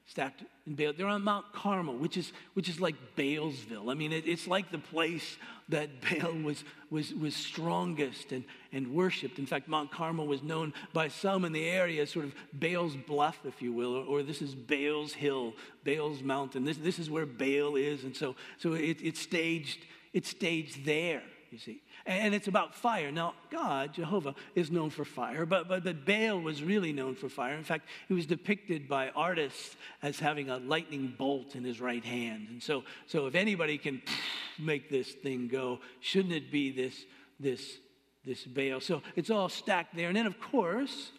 stacked 0.09 0.43
in 0.65 0.73
Baal. 0.73 0.91
They're 0.97 1.07
on 1.07 1.23
Mount 1.23 1.45
Carmel, 1.53 1.95
which 1.95 2.17
is, 2.17 2.33
which 2.55 2.67
is 2.67 2.81
like 2.81 2.95
Baalsville. 3.15 3.91
I 3.91 3.93
mean, 3.93 4.11
it, 4.11 4.27
it's 4.27 4.47
like 4.47 4.71
the 4.71 4.79
place 4.79 5.37
that 5.69 5.89
Baal 6.19 6.33
was, 6.33 6.63
was, 6.89 7.13
was 7.13 7.35
strongest 7.35 8.31
and, 8.31 8.43
and 8.73 8.91
worshiped. 8.93 9.37
In 9.37 9.45
fact, 9.45 9.67
Mount 9.67 9.91
Carmel 9.91 10.25
was 10.25 10.41
known 10.41 10.73
by 10.93 11.09
some 11.09 11.45
in 11.45 11.53
the 11.53 11.63
area 11.63 12.01
as 12.01 12.09
sort 12.09 12.25
of 12.25 12.33
Baal's 12.53 12.95
Bluff, 12.95 13.39
if 13.45 13.61
you 13.61 13.71
will, 13.71 13.95
or, 13.95 14.03
or 14.03 14.23
this 14.23 14.41
is 14.41 14.55
Baal's 14.55 15.13
Hill, 15.13 15.53
Baal's 15.83 16.23
Mountain. 16.23 16.65
This, 16.65 16.77
this 16.77 16.97
is 16.97 17.09
where 17.09 17.27
Baal 17.27 17.75
is. 17.75 18.03
And 18.03 18.15
so, 18.15 18.35
so 18.57 18.73
it, 18.73 18.97
it's, 19.03 19.19
staged, 19.19 19.85
it's 20.11 20.29
staged 20.29 20.85
there, 20.85 21.21
you 21.51 21.59
see 21.59 21.81
and 22.05 22.33
it's 22.33 22.47
about 22.47 22.73
fire. 22.73 23.11
Now, 23.11 23.33
God, 23.51 23.93
Jehovah, 23.93 24.33
is 24.55 24.71
known 24.71 24.89
for 24.89 25.05
fire, 25.05 25.45
but, 25.45 25.67
but, 25.67 25.83
but 25.83 26.05
Baal 26.05 26.39
was 26.39 26.63
really 26.63 26.91
known 26.93 27.15
for 27.15 27.29
fire. 27.29 27.53
In 27.53 27.63
fact, 27.63 27.87
he 28.07 28.13
was 28.13 28.25
depicted 28.25 28.87
by 28.87 29.09
artists 29.09 29.75
as 30.01 30.19
having 30.19 30.49
a 30.49 30.57
lightning 30.57 31.13
bolt 31.17 31.55
in 31.55 31.63
his 31.63 31.79
right 31.79 32.03
hand. 32.03 32.47
And 32.49 32.63
so, 32.63 32.83
so 33.05 33.27
if 33.27 33.35
anybody 33.35 33.77
can 33.77 34.01
make 34.59 34.89
this 34.89 35.11
thing 35.11 35.47
go, 35.47 35.79
shouldn't 35.99 36.33
it 36.33 36.51
be 36.51 36.71
this, 36.71 37.05
this, 37.39 37.77
this 38.25 38.43
Baal? 38.43 38.79
So 38.79 39.01
it's 39.15 39.29
all 39.29 39.49
stacked 39.49 39.95
there. 39.95 40.07
And 40.07 40.17
then, 40.17 40.25
of 40.25 40.39
course, 40.39 41.11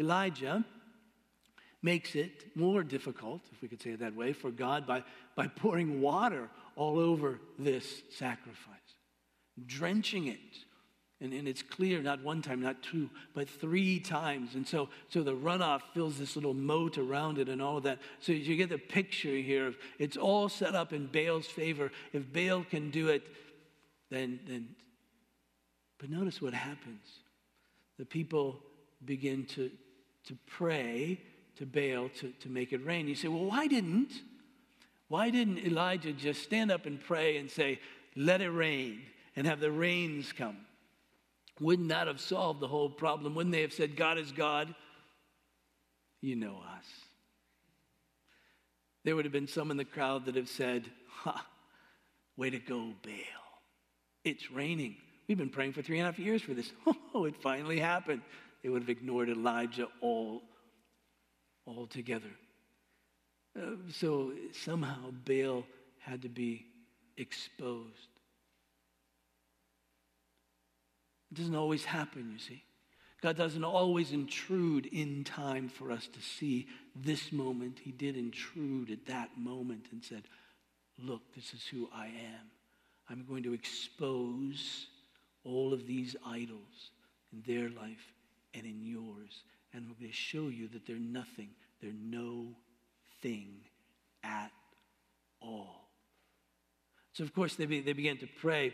Elijah 0.00 0.64
makes 1.82 2.14
it 2.14 2.56
more 2.56 2.82
difficult, 2.82 3.42
if 3.52 3.60
we 3.60 3.68
could 3.68 3.82
say 3.82 3.90
it 3.90 4.00
that 4.00 4.14
way, 4.14 4.32
for 4.32 4.50
God 4.50 4.86
by, 4.86 5.04
by 5.36 5.46
pouring 5.46 6.00
water 6.00 6.48
all 6.74 6.98
over 6.98 7.38
this 7.58 8.02
sacrifice 8.10 8.78
drenching 9.66 10.26
it. 10.26 10.38
And, 11.20 11.32
and 11.32 11.48
it's 11.48 11.62
clear, 11.62 12.00
not 12.00 12.22
one 12.22 12.42
time, 12.42 12.60
not 12.60 12.80
two, 12.80 13.10
but 13.34 13.48
three 13.48 13.98
times. 13.98 14.54
And 14.54 14.66
so, 14.66 14.88
so 15.08 15.24
the 15.24 15.34
runoff 15.34 15.82
fills 15.92 16.16
this 16.16 16.36
little 16.36 16.54
moat 16.54 16.96
around 16.96 17.38
it 17.38 17.48
and 17.48 17.60
all 17.60 17.78
of 17.78 17.82
that. 17.82 17.98
So 18.20 18.30
you 18.30 18.56
get 18.56 18.68
the 18.68 18.78
picture 18.78 19.34
here 19.34 19.66
of 19.66 19.76
it's 19.98 20.16
all 20.16 20.48
set 20.48 20.76
up 20.76 20.92
in 20.92 21.06
Baal's 21.06 21.46
favor. 21.46 21.90
If 22.12 22.32
Baal 22.32 22.62
can 22.62 22.90
do 22.90 23.08
it, 23.08 23.26
then, 24.10 24.38
then. 24.46 24.68
But 25.98 26.10
notice 26.10 26.40
what 26.40 26.54
happens. 26.54 27.04
The 27.98 28.04
people 28.04 28.60
begin 29.04 29.44
to, 29.46 29.70
to 30.26 30.38
pray 30.46 31.20
to 31.56 31.66
Baal 31.66 32.08
to, 32.20 32.30
to 32.40 32.48
make 32.48 32.72
it 32.72 32.84
rain. 32.86 33.08
You 33.08 33.16
say, 33.16 33.26
well, 33.26 33.44
why 33.44 33.66
didn't? 33.66 34.12
Why 35.08 35.30
didn't 35.30 35.58
Elijah 35.58 36.12
just 36.12 36.42
stand 36.42 36.70
up 36.70 36.86
and 36.86 37.00
pray 37.00 37.38
and 37.38 37.50
say, 37.50 37.80
let 38.14 38.40
it 38.40 38.50
rain? 38.50 39.00
And 39.38 39.46
have 39.46 39.60
the 39.60 39.70
rains 39.70 40.32
come. 40.32 40.56
Wouldn't 41.60 41.90
that 41.90 42.08
have 42.08 42.20
solved 42.20 42.58
the 42.58 42.66
whole 42.66 42.90
problem? 42.90 43.36
Wouldn't 43.36 43.52
they 43.52 43.60
have 43.60 43.72
said, 43.72 43.94
God 43.94 44.18
is 44.18 44.32
God? 44.32 44.74
You 46.20 46.34
know 46.34 46.60
us. 46.76 46.84
There 49.04 49.14
would 49.14 49.24
have 49.24 49.32
been 49.32 49.46
some 49.46 49.70
in 49.70 49.76
the 49.76 49.84
crowd 49.84 50.24
that 50.24 50.34
have 50.34 50.48
said, 50.48 50.86
Ha, 51.20 51.46
way 52.36 52.50
to 52.50 52.58
go, 52.58 52.92
Baal. 53.04 53.60
It's 54.24 54.50
raining. 54.50 54.96
We've 55.28 55.38
been 55.38 55.50
praying 55.50 55.72
for 55.72 55.82
three 55.82 56.00
and 56.00 56.08
a 56.08 56.10
half 56.10 56.18
years 56.18 56.42
for 56.42 56.54
this. 56.54 56.72
Oh, 57.14 57.24
it 57.24 57.36
finally 57.40 57.78
happened. 57.78 58.22
They 58.62 58.68
would 58.68 58.82
have 58.82 58.90
ignored 58.90 59.28
Elijah 59.28 59.86
all 60.00 60.42
altogether. 61.64 62.30
Uh, 63.56 63.76
so 63.92 64.32
somehow 64.52 65.12
Baal 65.24 65.64
had 66.00 66.22
to 66.22 66.28
be 66.28 66.66
exposed. 67.16 68.17
It 71.30 71.36
doesn't 71.36 71.54
always 71.54 71.84
happen, 71.84 72.30
you 72.32 72.38
see. 72.38 72.62
God 73.20 73.36
doesn't 73.36 73.64
always 73.64 74.12
intrude 74.12 74.86
in 74.86 75.24
time 75.24 75.68
for 75.68 75.90
us 75.90 76.06
to 76.06 76.20
see 76.20 76.68
this 76.94 77.32
moment. 77.32 77.80
He 77.82 77.90
did 77.90 78.16
intrude 78.16 78.90
at 78.90 79.06
that 79.06 79.36
moment 79.36 79.86
and 79.90 80.02
said, 80.04 80.22
Look, 81.00 81.22
this 81.34 81.52
is 81.54 81.64
who 81.66 81.88
I 81.94 82.06
am. 82.06 82.50
I'm 83.08 83.24
going 83.28 83.44
to 83.44 83.52
expose 83.52 84.86
all 85.44 85.72
of 85.72 85.86
these 85.86 86.16
idols 86.26 86.90
in 87.32 87.42
their 87.46 87.68
life 87.68 88.12
and 88.52 88.66
in 88.66 88.82
yours. 88.82 89.44
And 89.72 89.84
I'm 89.86 89.94
going 89.98 90.10
to 90.10 90.16
show 90.16 90.48
you 90.48 90.66
that 90.68 90.86
they're 90.86 90.96
nothing. 90.96 91.50
They're 91.80 91.92
no 91.92 92.48
thing 93.22 93.60
at 94.24 94.50
all. 95.40 95.88
So, 97.12 97.22
of 97.22 97.32
course, 97.32 97.54
they, 97.54 97.66
be, 97.66 97.80
they 97.80 97.92
began 97.92 98.18
to 98.18 98.28
pray. 98.40 98.72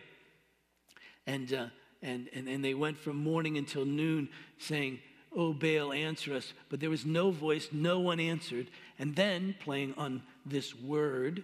And, 1.27 1.53
uh, 1.53 1.67
and, 2.05 2.29
and, 2.35 2.47
and 2.47 2.65
they 2.65 2.75
went 2.75 2.99
from 2.99 3.17
morning 3.17 3.57
until 3.59 3.85
noon 3.85 4.29
saying, 4.59 5.01
Oh, 5.37 5.53
Baal, 5.53 5.93
answer 5.93 6.35
us. 6.35 6.53
But 6.69 6.79
there 6.79 6.91
was 6.91 7.05
no 7.05 7.33
voice, 7.33 7.69
no 7.73 7.99
one 7.99 8.21
answered. 8.21 8.69
And 9.01 9.17
then, 9.17 9.57
playing 9.59 9.95
on 9.97 10.23
this 10.47 10.77
word, 10.77 11.43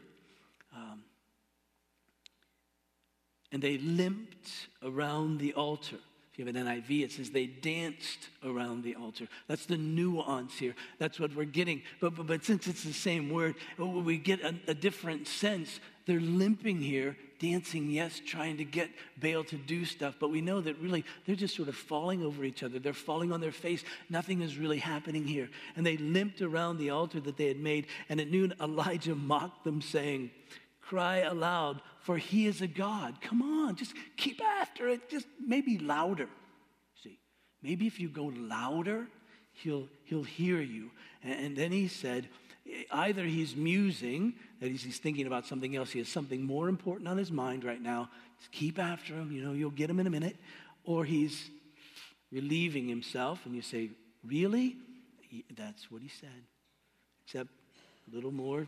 um, 0.77 1.03
and 3.51 3.61
they 3.61 3.79
limped 3.79 4.69
around 4.83 5.39
the 5.39 5.55
altar. 5.55 5.97
If 6.33 6.39
you 6.39 6.47
have 6.47 6.55
an 6.55 6.67
NIV, 6.67 7.03
it 7.03 7.13
says 7.13 7.31
they 7.31 7.47
danced 7.47 8.29
around 8.45 8.85
the 8.85 8.95
altar. 8.95 9.27
That's 9.49 9.67
the 9.67 9.77
nuance 9.77 10.57
here. 10.57 10.77
That's 11.01 11.19
what 11.19 11.35
we're 11.35 11.45
getting. 11.45 11.83
But, 12.01 12.15
but, 12.15 12.29
but 12.29 12.45
since 12.45 12.69
it's 12.69 12.85
the 12.85 12.93
same 12.93 13.29
word, 13.29 13.57
we 13.77 14.19
get 14.19 14.41
a, 14.43 14.55
a 14.69 14.75
different 14.75 15.27
sense. 15.27 15.81
They're 16.11 16.19
limping 16.19 16.81
here, 16.81 17.17
dancing, 17.39 17.89
yes, 17.89 18.21
trying 18.27 18.57
to 18.57 18.65
get 18.65 18.91
Baal 19.23 19.45
to 19.45 19.57
do 19.57 19.85
stuff. 19.85 20.17
But 20.19 20.33
we 20.33 20.41
know 20.41 20.61
that 20.61 20.77
really 20.81 21.05
they're 21.25 21.37
just 21.37 21.55
sort 21.55 21.69
of 21.69 21.77
falling 21.77 22.25
over 22.25 22.43
each 22.43 22.65
other. 22.65 22.81
They're 22.81 22.93
falling 22.93 23.31
on 23.31 23.41
their 23.41 23.53
face. 23.53 23.85
Nothing 24.09 24.43
is 24.43 24.59
really 24.59 24.79
happening 24.79 25.25
here. 25.25 25.49
And 25.77 25.87
they 25.87 25.99
limped 25.99 26.43
around 26.43 26.79
the 26.79 26.91
altar 26.91 27.21
that 27.21 27.37
they 27.37 27.47
had 27.47 27.61
made. 27.61 27.87
And 28.09 28.21
at 28.21 28.29
noon, 28.29 28.55
Elijah 28.61 29.15
mocked 29.15 29.63
them, 29.63 29.81
saying, 29.81 30.33
cry 30.81 31.19
aloud, 31.19 31.81
for 32.01 32.19
he 32.19 32.49
is 32.49 32.61
a 32.61 32.67
God. 32.67 33.21
Come 33.21 33.41
on, 33.41 33.77
just 33.77 33.95
keep 34.17 34.43
after 34.43 34.89
it, 34.89 35.09
just 35.09 35.29
maybe 35.39 35.79
louder. 35.79 36.27
See, 37.05 37.21
maybe 37.63 37.87
if 37.87 38.01
you 38.01 38.09
go 38.09 38.33
louder, 38.37 39.07
he'll, 39.53 39.87
he'll 40.03 40.25
hear 40.25 40.61
you. 40.61 40.91
And 41.23 41.57
then 41.57 41.71
he 41.71 41.87
said, 41.87 42.29
either 42.91 43.25
he's 43.25 43.57
musing, 43.57 44.35
that 44.61 44.71
he's, 44.71 44.83
he's 44.83 44.99
thinking 44.99 45.27
about 45.27 45.47
something 45.47 45.77
else, 45.77 45.91
he 45.91 45.99
has 45.99 46.09
something 46.09 46.43
more 46.43 46.69
important 46.69 47.09
on 47.09 47.17
his 47.17 47.31
mind 47.31 47.65
right 47.65 47.81
now. 47.81 48.11
Just 48.39 48.53
keep 48.53 48.79
after 48.79 49.15
him, 49.15 49.33
you 49.33 49.43
know, 49.43 49.53
you'll 49.53 49.71
get 49.71 49.91
him 49.91 50.01
in 50.01 50.07
a 50.07 50.11
minute. 50.11 50.37
Or 50.85 51.05
he's 51.05 51.51
relieving 52.33 52.89
himself, 52.89 53.45
and 53.45 53.55
you 53.55 53.63
say, 53.63 53.91
Really? 54.25 54.77
That's 55.57 55.91
what 55.91 56.03
he 56.03 56.09
said. 56.09 56.45
Except 57.25 57.49
a 58.11 58.15
little 58.15 58.33
more 58.33 58.67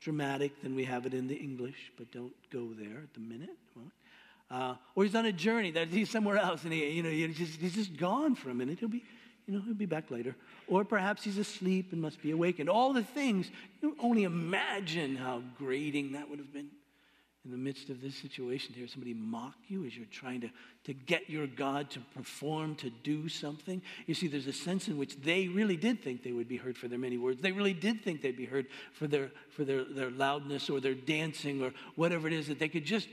dramatic 0.00 0.62
than 0.62 0.74
we 0.74 0.84
have 0.84 1.06
it 1.06 1.14
in 1.14 1.26
the 1.26 1.34
English, 1.34 1.92
but 1.98 2.10
don't 2.12 2.32
go 2.50 2.72
there 2.72 3.02
at 3.02 3.14
the 3.14 3.20
minute. 3.20 3.56
Uh, 4.48 4.76
or 4.94 5.02
he's 5.02 5.14
on 5.14 5.26
a 5.26 5.32
journey 5.32 5.72
that 5.72 5.88
he's 5.88 6.08
somewhere 6.08 6.36
else 6.36 6.62
and 6.62 6.72
he, 6.72 6.88
you 6.90 7.02
know, 7.02 7.10
he's 7.10 7.36
just, 7.36 7.60
he's 7.60 7.74
just 7.74 7.96
gone 7.96 8.36
for 8.36 8.50
a 8.50 8.54
minute. 8.54 8.78
He'll 8.78 8.88
be, 8.88 9.02
you 9.46 9.54
know, 9.54 9.62
he'll 9.64 9.74
be 9.74 9.86
back 9.86 10.10
later. 10.10 10.34
Or 10.66 10.84
perhaps 10.84 11.24
he's 11.24 11.38
asleep 11.38 11.92
and 11.92 12.02
must 12.02 12.20
be 12.20 12.32
awakened. 12.32 12.68
All 12.68 12.92
the 12.92 13.04
things, 13.04 13.50
you 13.80 13.96
only 14.00 14.24
imagine 14.24 15.16
how 15.16 15.42
grating 15.56 16.12
that 16.12 16.28
would 16.28 16.38
have 16.38 16.52
been 16.52 16.68
in 17.44 17.52
the 17.52 17.56
midst 17.56 17.90
of 17.90 18.02
this 18.02 18.16
situation 18.16 18.72
to 18.72 18.80
hear 18.80 18.88
somebody 18.88 19.14
mock 19.14 19.54
you 19.68 19.84
as 19.84 19.96
you're 19.96 20.04
trying 20.06 20.40
to, 20.40 20.50
to 20.82 20.92
get 20.92 21.30
your 21.30 21.46
God 21.46 21.88
to 21.90 22.00
perform, 22.12 22.74
to 22.76 22.90
do 22.90 23.28
something. 23.28 23.80
You 24.06 24.14
see, 24.14 24.26
there's 24.26 24.48
a 24.48 24.52
sense 24.52 24.88
in 24.88 24.98
which 24.98 25.20
they 25.20 25.46
really 25.46 25.76
did 25.76 26.02
think 26.02 26.24
they 26.24 26.32
would 26.32 26.48
be 26.48 26.56
heard 26.56 26.76
for 26.76 26.88
their 26.88 26.98
many 26.98 27.18
words. 27.18 27.40
They 27.40 27.52
really 27.52 27.72
did 27.72 28.02
think 28.02 28.20
they'd 28.20 28.36
be 28.36 28.46
heard 28.46 28.66
for 28.92 29.06
their, 29.06 29.30
for 29.50 29.64
their, 29.64 29.84
their 29.84 30.10
loudness 30.10 30.68
or 30.68 30.80
their 30.80 30.94
dancing 30.94 31.62
or 31.62 31.72
whatever 31.94 32.26
it 32.26 32.32
is, 32.32 32.48
that 32.48 32.58
they 32.58 32.68
could 32.68 32.84
just 32.84 33.08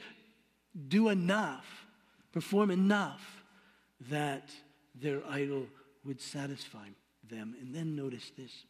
do 0.87 1.09
enough, 1.09 1.85
perform 2.31 2.71
enough 2.71 3.43
that 4.09 4.49
their 4.99 5.21
idol 5.29 5.67
would 6.05 6.21
satisfy 6.21 6.87
them. 7.29 7.55
And 7.59 7.73
then 7.73 7.95
notice 7.95 8.31
this 8.37 8.65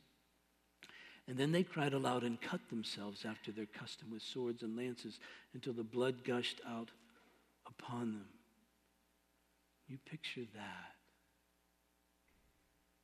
and 1.27 1.37
then 1.37 1.51
they 1.51 1.63
cried 1.63 1.93
aloud 1.93 2.23
and 2.23 2.41
cut 2.41 2.59
themselves 2.69 3.25
after 3.25 3.51
their 3.51 3.65
custom 3.65 4.11
with 4.11 4.21
swords 4.21 4.61
and 4.61 4.75
lances 4.75 5.19
until 5.53 5.73
the 5.73 5.83
blood 5.83 6.23
gushed 6.25 6.59
out 6.67 6.89
upon 7.65 8.13
them. 8.13 8.27
You 9.87 9.97
picture 10.09 10.45
that. 10.53 10.91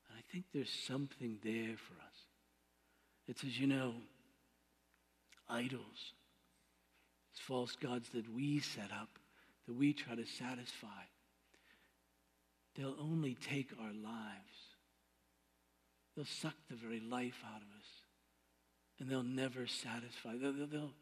And 0.10 0.18
I 0.18 0.22
think 0.32 0.46
there's 0.54 0.70
something 0.70 1.38
there 1.44 1.78
for 1.78 1.94
us. 1.94 2.26
It 3.28 3.40
says, 3.40 3.58
you 3.58 3.68
know, 3.68 3.94
idols, 5.48 6.14
it's 7.32 7.40
false 7.40 7.76
gods 7.76 8.10
that 8.10 8.34
we 8.34 8.60
set 8.60 8.92
up, 8.92 9.10
that 9.68 9.76
we 9.76 9.94
try 9.94 10.16
to 10.16 10.26
satisfy. 10.26 10.88
They'll 12.76 12.96
only 13.00 13.36
take 13.36 13.72
our 13.80 13.92
lives. 13.92 14.56
They'll 16.16 16.26
suck 16.26 16.56
the 16.70 16.76
very 16.76 17.00
life 17.00 17.42
out 17.46 17.62
of 17.62 17.68
us 17.80 17.88
and 19.00 19.10
they'll 19.10 19.24
never 19.24 19.68
satisfy. 19.68 20.36
They'll, 20.36 20.68
they'll, 20.68 20.94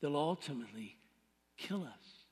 they'll 0.00 0.16
ultimately 0.16 0.96
kill 1.56 1.82
us. 1.82 2.24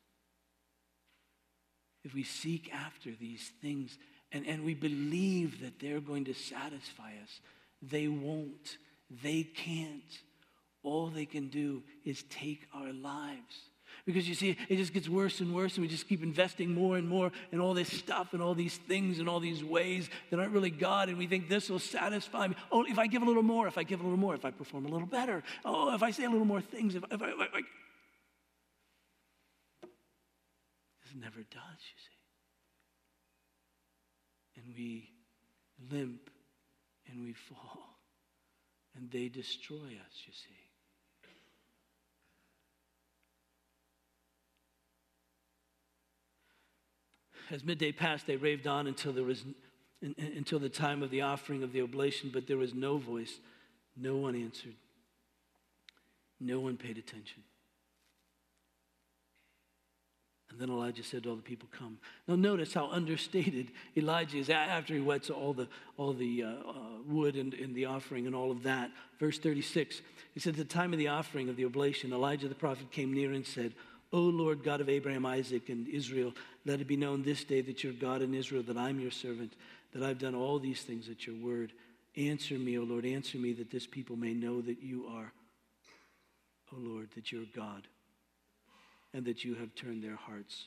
If 2.04 2.14
we 2.14 2.22
seek 2.22 2.72
after 2.72 3.10
these 3.10 3.50
things 3.60 3.98
and, 4.32 4.46
and 4.46 4.64
we 4.64 4.74
believe 4.74 5.60
that 5.60 5.80
they're 5.80 6.00
going 6.00 6.24
to 6.26 6.34
satisfy 6.34 7.12
us, 7.22 7.40
they 7.82 8.08
won't. 8.08 8.78
They 9.22 9.42
can't. 9.42 10.02
All 10.82 11.08
they 11.08 11.26
can 11.26 11.48
do 11.48 11.82
is 12.04 12.22
take 12.30 12.66
our 12.74 12.92
lives. 12.92 13.56
Because 14.06 14.28
you 14.28 14.34
see, 14.34 14.56
it 14.68 14.76
just 14.76 14.92
gets 14.92 15.08
worse 15.08 15.40
and 15.40 15.54
worse, 15.54 15.76
and 15.76 15.82
we 15.82 15.88
just 15.88 16.08
keep 16.08 16.22
investing 16.22 16.74
more 16.74 16.96
and 16.96 17.08
more 17.08 17.30
in 17.52 17.60
all 17.60 17.74
this 17.74 17.88
stuff 17.88 18.32
and 18.32 18.42
all 18.42 18.54
these 18.54 18.76
things 18.76 19.18
and 19.18 19.28
all 19.28 19.40
these 19.40 19.62
ways 19.62 20.08
that 20.30 20.38
aren't 20.38 20.52
really 20.52 20.70
God, 20.70 21.08
and 21.08 21.18
we 21.18 21.26
think 21.26 21.48
this 21.48 21.68
will 21.68 21.78
satisfy 21.78 22.48
me. 22.48 22.54
Oh, 22.72 22.84
if 22.84 22.98
I 22.98 23.06
give 23.06 23.22
a 23.22 23.24
little 23.24 23.42
more, 23.42 23.68
if 23.68 23.78
I 23.78 23.82
give 23.82 24.00
a 24.00 24.02
little 24.02 24.18
more, 24.18 24.34
if 24.34 24.44
I 24.44 24.50
perform 24.50 24.86
a 24.86 24.88
little 24.88 25.06
better, 25.06 25.42
oh, 25.64 25.94
if 25.94 26.02
I 26.02 26.10
say 26.10 26.24
a 26.24 26.30
little 26.30 26.46
more 26.46 26.60
things, 26.60 26.94
if, 26.94 27.04
if 27.10 27.22
I, 27.22 27.28
if 27.30 27.38
I, 27.38 27.44
if 27.44 27.54
I. 27.54 27.60
This 31.02 31.14
never 31.20 31.40
does, 31.40 31.80
you 31.80 31.98
see. 31.98 32.20
And 34.56 34.74
we 34.76 35.10
limp 35.90 36.30
and 37.10 37.22
we 37.22 37.32
fall, 37.32 37.98
and 38.96 39.10
they 39.10 39.28
destroy 39.28 39.76
us, 39.76 40.22
you 40.26 40.32
see. 40.32 40.69
As 47.50 47.64
midday 47.64 47.92
passed, 47.92 48.26
they 48.26 48.36
raved 48.36 48.66
on 48.66 48.86
until 48.86 49.12
there 49.12 49.24
was 49.24 49.44
until 50.02 50.58
the 50.58 50.70
time 50.70 51.02
of 51.02 51.10
the 51.10 51.20
offering 51.20 51.62
of 51.62 51.72
the 51.72 51.82
oblation, 51.82 52.30
but 52.32 52.46
there 52.46 52.56
was 52.56 52.72
no 52.72 52.96
voice. 52.96 53.38
No 53.96 54.16
one 54.16 54.34
answered. 54.34 54.76
No 56.40 56.58
one 56.60 56.78
paid 56.78 56.96
attention. 56.96 57.42
And 60.50 60.58
then 60.58 60.70
Elijah 60.70 61.04
said 61.04 61.24
to 61.24 61.30
all 61.30 61.36
the 61.36 61.42
people, 61.42 61.68
Come. 61.70 61.98
Now, 62.26 62.34
notice 62.34 62.74
how 62.74 62.90
understated 62.90 63.70
Elijah 63.96 64.38
is 64.38 64.50
after 64.50 64.94
he 64.94 65.00
wets 65.00 65.30
all 65.30 65.52
the, 65.52 65.68
all 65.96 66.12
the 66.12 66.42
uh, 66.42 66.48
uh, 66.48 66.72
wood 67.06 67.36
and, 67.36 67.54
and 67.54 67.74
the 67.74 67.84
offering 67.84 68.26
and 68.26 68.34
all 68.34 68.50
of 68.50 68.62
that. 68.64 68.90
Verse 69.18 69.38
36, 69.38 70.00
he 70.34 70.40
said, 70.40 70.54
At 70.54 70.58
the 70.58 70.64
time 70.64 70.92
of 70.92 70.98
the 70.98 71.08
offering 71.08 71.48
of 71.48 71.56
the 71.56 71.66
oblation, 71.66 72.12
Elijah 72.12 72.48
the 72.48 72.54
prophet 72.54 72.90
came 72.90 73.12
near 73.12 73.32
and 73.32 73.46
said, 73.46 73.74
O 74.12 74.20
Lord 74.20 74.64
God 74.64 74.80
of 74.80 74.88
Abraham, 74.88 75.24
Isaac, 75.24 75.68
and 75.68 75.86
Israel, 75.86 76.34
let 76.64 76.80
it 76.80 76.88
be 76.88 76.96
known 76.96 77.22
this 77.22 77.44
day 77.44 77.60
that 77.60 77.84
you're 77.84 77.92
God 77.92 78.22
in 78.22 78.34
Israel, 78.34 78.62
that 78.64 78.76
I'm 78.76 78.98
your 78.98 79.12
servant, 79.12 79.52
that 79.92 80.02
I've 80.02 80.18
done 80.18 80.34
all 80.34 80.58
these 80.58 80.82
things 80.82 81.08
at 81.08 81.26
your 81.26 81.36
word. 81.36 81.72
Answer 82.16 82.54
me, 82.54 82.76
O 82.76 82.82
Lord, 82.82 83.06
answer 83.06 83.38
me, 83.38 83.52
that 83.54 83.70
this 83.70 83.86
people 83.86 84.16
may 84.16 84.34
know 84.34 84.60
that 84.62 84.82
you 84.82 85.06
are, 85.06 85.32
O 86.72 86.76
Lord, 86.76 87.08
that 87.14 87.30
you're 87.30 87.44
God, 87.54 87.86
and 89.14 89.24
that 89.26 89.44
you 89.44 89.54
have 89.54 89.74
turned 89.76 90.02
their 90.02 90.16
hearts 90.16 90.66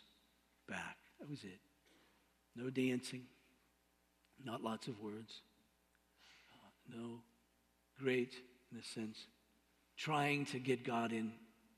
back. 0.70 0.98
That 1.20 1.30
was 1.30 1.44
it. 1.44 1.60
No 2.56 2.70
dancing, 2.70 3.24
not 4.44 4.64
lots 4.64 4.88
of 4.88 5.02
words, 5.02 5.42
uh, 6.54 6.98
no 6.98 7.20
great, 8.00 8.34
in 8.72 8.80
a 8.80 8.84
sense, 8.84 9.18
trying 9.98 10.46
to 10.46 10.60
get 10.60 10.86
God 10.86 11.12
in 11.12 11.34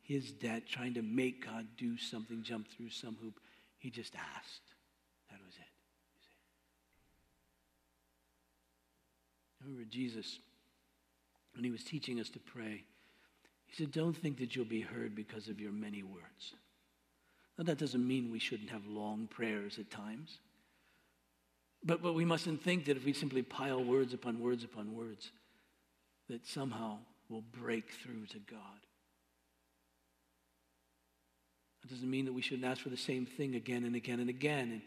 his 0.06 0.32
debt, 0.32 0.64
trying 0.70 0.94
to 0.94 1.02
make 1.02 1.46
God 1.46 1.66
do 1.78 1.98
something, 1.98 2.44
jump 2.44 2.68
through 2.68 2.92
some 2.92 3.18
hoop. 3.22 3.40
He 3.80 3.90
just 3.90 4.14
asked. 4.16 4.62
That 5.32 5.40
was 5.44 5.56
it. 5.56 5.66
Remember 9.64 9.84
Jesus, 9.90 10.40
when 11.56 11.64
he 11.64 11.72
was 11.72 11.84
teaching 11.84 12.20
us 12.20 12.30
to 12.30 12.40
pray, 12.40 12.84
He 13.66 13.76
said, 13.76 13.92
Don't 13.92 14.16
think 14.16 14.38
that 14.38 14.56
you'll 14.56 14.66
be 14.66 14.82
heard 14.82 15.16
because 15.16 15.50
of 15.50 15.60
your 15.60 15.72
many 15.72 16.04
words. 16.04 16.54
Now, 17.58 17.64
that 17.64 17.80
doesn't 17.80 18.08
mean 18.08 18.32
we 18.32 18.40
shouldn't 18.40 18.70
have 18.70 18.86
long 18.86 19.28
prayers 19.28 19.80
at 19.80 19.90
times. 19.90 20.38
But, 21.84 22.04
but 22.04 22.14
we 22.14 22.26
mustn't 22.26 22.62
think 22.64 22.86
that 22.86 22.98
if 22.98 23.06
we 23.06 23.14
simply 23.14 23.42
pile 23.42 23.84
words 23.84 24.14
upon 24.14 24.40
words 24.40 24.64
upon 24.64 24.96
words, 24.96 25.32
that 26.30 26.46
somehow 26.46 26.98
we'll 27.30 27.44
break 27.60 27.92
through 27.92 28.26
to 28.28 28.40
God. 28.40 28.60
That 31.86 31.94
doesn't 31.94 32.10
mean 32.10 32.26
that 32.26 32.34
we 32.34 32.42
shouldn't 32.42 32.66
ask 32.66 32.82
for 32.82 32.90
the 32.90 32.98
same 32.98 33.28
thing 33.28 33.54
again 33.54 33.84
and 33.84 33.96
again 33.96 34.20
and 34.20 34.28
again. 34.28 34.72
And, 34.72 34.82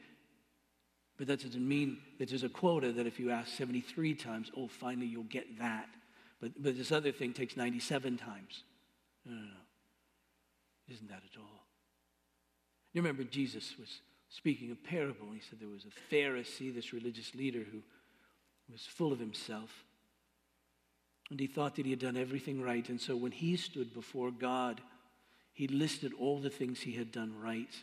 but 1.16 1.28
that 1.28 1.40
doesn't 1.40 1.66
mean 1.66 1.98
that 2.18 2.28
there's 2.28 2.42
a 2.42 2.48
quota 2.48 2.90
that 2.90 3.06
if 3.06 3.20
you 3.20 3.30
ask 3.30 3.56
73 3.56 4.14
times, 4.14 4.50
oh, 4.56 4.66
finally 4.66 5.06
you'll 5.06 5.22
get 5.22 5.60
that. 5.60 5.88
But, 6.40 6.60
but 6.60 6.76
this 6.76 6.90
other 6.90 7.12
thing 7.12 7.32
takes 7.32 7.56
97 7.56 8.16
times. 8.16 8.64
No, 9.24 9.32
no, 9.32 9.42
no. 9.42 10.92
Isn't 10.92 11.08
that 11.08 11.22
at 11.32 11.38
all? 11.38 11.66
You 12.92 13.00
remember 13.00 13.22
Jesus 13.22 13.74
was 13.78 14.00
speaking 14.28 14.72
a 14.72 14.88
parable. 14.88 15.28
He 15.32 15.40
said 15.40 15.60
there 15.60 15.68
was 15.68 15.84
a 15.84 16.14
Pharisee, 16.14 16.74
this 16.74 16.92
religious 16.92 17.32
leader, 17.32 17.60
who 17.60 17.80
was 18.72 18.80
full 18.82 19.12
of 19.12 19.20
himself. 19.20 19.84
And 21.30 21.38
he 21.38 21.46
thought 21.46 21.76
that 21.76 21.84
he 21.84 21.92
had 21.92 22.00
done 22.00 22.16
everything 22.16 22.60
right. 22.60 22.88
And 22.88 23.00
so 23.00 23.14
when 23.14 23.32
he 23.32 23.56
stood 23.56 23.94
before 23.94 24.32
God, 24.32 24.80
he 25.58 25.66
listed 25.66 26.12
all 26.20 26.38
the 26.38 26.50
things 26.50 26.78
he 26.78 26.92
had 26.92 27.10
done 27.10 27.34
right. 27.42 27.74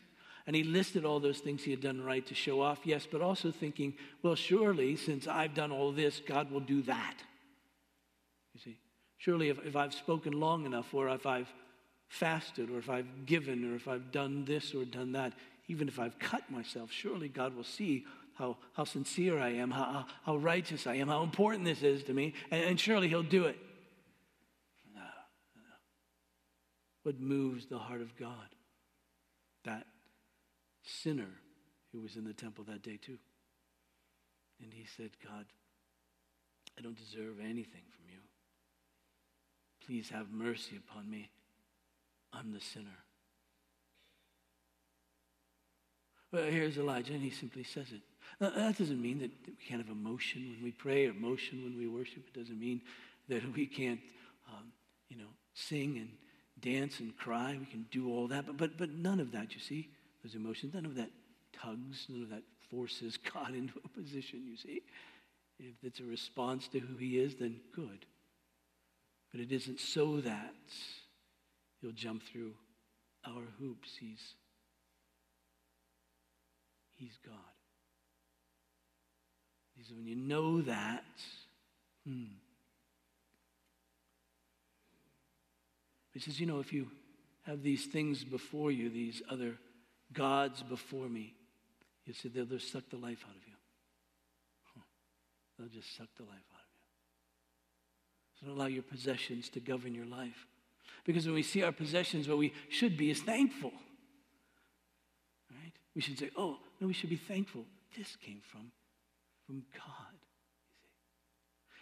And 0.48 0.56
he 0.56 0.64
listed 0.64 1.04
all 1.04 1.20
those 1.20 1.40
things 1.40 1.62
he 1.62 1.72
had 1.72 1.82
done 1.82 2.02
right 2.02 2.26
to 2.28 2.34
show 2.34 2.62
off, 2.62 2.80
yes, 2.86 3.06
but 3.12 3.20
also 3.20 3.52
thinking, 3.52 3.96
well, 4.24 4.36
surely 4.36 4.96
since 4.96 5.28
I've 5.28 5.54
done 5.54 5.74
all 5.74 5.92
this, 5.92 6.22
God 6.26 6.52
will 6.52 6.62
do 6.62 6.84
that. 6.84 7.16
You 8.54 8.62
see, 8.62 8.78
surely 9.18 9.50
if, 9.50 9.60
if 9.66 9.76
I've 9.76 9.94
spoken 9.94 10.40
long 10.40 10.66
enough, 10.66 10.94
or 10.94 11.10
if 11.10 11.26
I've 11.26 11.52
fasted, 12.08 12.70
or 12.70 12.78
if 12.78 12.90
I've 12.90 13.26
given, 13.26 13.70
or 13.70 13.76
if 13.76 13.90
I've 13.90 14.10
done 14.10 14.46
this 14.46 14.74
or 14.74 14.86
done 14.86 15.12
that, 15.12 15.34
even 15.68 15.90
if 15.90 16.00
I've 16.00 16.18
cut 16.18 16.50
myself, 16.50 16.94
surely 16.94 17.28
God 17.28 17.58
will 17.58 17.66
see 17.66 18.06
how, 18.36 18.56
how 18.72 18.86
sincere 18.86 19.38
I 19.38 19.50
am, 19.50 19.70
how, 19.70 20.06
how 20.24 20.38
righteous 20.38 20.88
I 20.88 20.96
am, 20.96 21.10
how 21.10 21.24
important 21.24 21.66
this 21.66 21.84
is 21.84 22.04
to 22.04 22.14
me, 22.14 22.36
and, 22.52 22.64
and 22.64 22.80
surely 22.80 23.10
He'll 23.10 23.22
do 23.22 23.44
it. 23.44 23.58
No, 24.94 25.02
no. 25.02 25.62
What 27.06 27.20
moves 27.20 27.68
the 27.68 27.78
heart 27.78 28.02
of 28.02 28.18
God? 28.18 28.56
That 29.64 29.86
sinner 30.82 31.30
who 31.92 32.02
was 32.02 32.16
in 32.16 32.26
the 32.26 32.34
temple 32.34 32.64
that 32.68 32.82
day, 32.82 32.98
too. 33.00 33.20
And 34.60 34.74
he 34.74 34.88
said, 34.98 35.12
God, 35.24 35.46
I 36.76 36.82
don't 36.82 36.98
deserve 36.98 37.36
anything 37.40 37.84
from 37.92 38.10
you. 38.10 38.18
Please 39.86 40.10
have 40.10 40.32
mercy 40.32 40.78
upon 40.78 41.08
me. 41.08 41.30
I'm 42.34 42.52
the 42.52 42.60
sinner. 42.60 43.04
Well, 46.32 46.46
here's 46.46 46.80
Elijah, 46.80 47.14
and 47.14 47.22
he 47.22 47.30
simply 47.30 47.64
says 47.64 47.92
it. 47.92 48.02
Now, 48.42 48.50
that 48.50 48.80
doesn't 48.80 49.00
mean 49.00 49.20
that 49.20 49.30
we 49.46 49.54
can't 49.64 49.80
have 49.80 49.96
emotion 49.96 50.56
when 50.56 50.64
we 50.64 50.72
pray 50.72 51.06
or 51.06 51.12
emotion 51.12 51.64
when 51.66 51.78
we 51.78 51.86
worship. 51.86 52.24
It 52.34 52.40
doesn't 52.40 52.60
mean 52.60 52.82
that 53.30 53.44
we 53.56 53.68
can't, 53.68 54.00
um, 54.52 54.72
you 55.08 55.18
know, 55.18 55.30
sing 55.54 55.98
and 56.00 56.10
dance 56.60 57.00
and 57.00 57.16
cry. 57.18 57.58
We 57.60 57.66
can 57.66 57.86
do 57.92 58.10
all 58.10 58.28
that. 58.28 58.46
But, 58.46 58.58
but, 58.58 58.78
but 58.78 58.90
none 58.92 59.20
of 59.20 59.32
that, 59.34 59.54
you 59.54 59.60
see, 59.60 59.90
those 60.24 60.36
emotions, 60.36 60.74
none 60.74 60.86
of 60.86 60.96
that 60.96 61.10
tugs, 61.54 62.06
none 62.10 62.24
of 62.24 62.30
that 62.30 62.44
forces 62.70 63.18
God 63.34 63.54
into 63.54 63.74
a 63.84 63.88
position, 63.90 64.44
you 64.50 64.58
see. 64.58 64.82
If 65.60 65.76
it's 65.84 66.00
a 66.00 66.04
response 66.04 66.68
to 66.70 66.80
who 66.80 66.98
he 66.98 67.18
is, 67.20 67.36
then 67.36 67.60
good. 67.74 68.06
But 69.32 69.42
it 69.42 69.52
isn't 69.52 69.80
so 69.80 70.22
that 70.22 70.54
he'll 71.82 71.92
jump 71.92 72.24
through 72.24 72.54
our 73.26 73.44
hoops. 73.60 73.90
He's 74.00 74.36
He's 76.98 77.18
God. 77.26 77.36
He 79.76 79.84
says, 79.84 79.94
when 79.94 80.06
you 80.06 80.16
know 80.16 80.62
that, 80.62 81.04
hmm. 82.08 82.24
He 86.16 86.22
says, 86.22 86.40
you 86.40 86.46
know, 86.46 86.62
if 86.62 86.72
you 86.72 86.88
have 87.46 87.62
these 87.62 87.88
things 87.88 88.24
before 88.24 88.72
you, 88.72 88.90
these 88.90 89.22
other 89.30 89.58
gods 90.14 90.64
before 90.64 91.10
me, 91.10 91.34
you 92.06 92.14
said, 92.14 92.34
they'll 92.34 92.46
just 92.46 92.72
suck 92.72 92.90
the 92.90 92.96
life 92.96 93.26
out 93.28 93.36
of 93.36 93.46
you. 93.46 93.54
They'll 95.60 95.68
just 95.68 95.94
suck 95.98 96.08
the 96.16 96.24
life 96.24 96.32
out 96.54 96.62
of 96.62 96.74
you. 96.74 96.86
So 98.40 98.46
don't 98.48 98.56
allow 98.56 98.68
your 98.68 98.84
possessions 98.84 99.50
to 99.50 99.60
govern 99.60 99.94
your 99.94 100.06
life. 100.06 100.48
Because 101.04 101.26
when 101.26 101.36
we 101.36 101.44
see 101.44 101.64
our 101.64 101.74
possessions, 101.74 102.30
what 102.30 102.38
we 102.38 102.54
should 102.70 102.96
be 102.96 103.12
is 103.12 103.22
thankful. 103.22 103.74
Right? 105.52 105.74
We 105.94 106.02
should 106.02 106.18
say, 106.18 106.30
oh, 106.38 106.60
no, 106.80 106.88
we 106.88 106.94
should 106.94 107.10
be 107.10 107.18
thankful. 107.18 107.66
This 107.98 108.16
came 108.16 108.40
from, 108.42 108.72
from 109.46 109.64
God. 109.74 110.16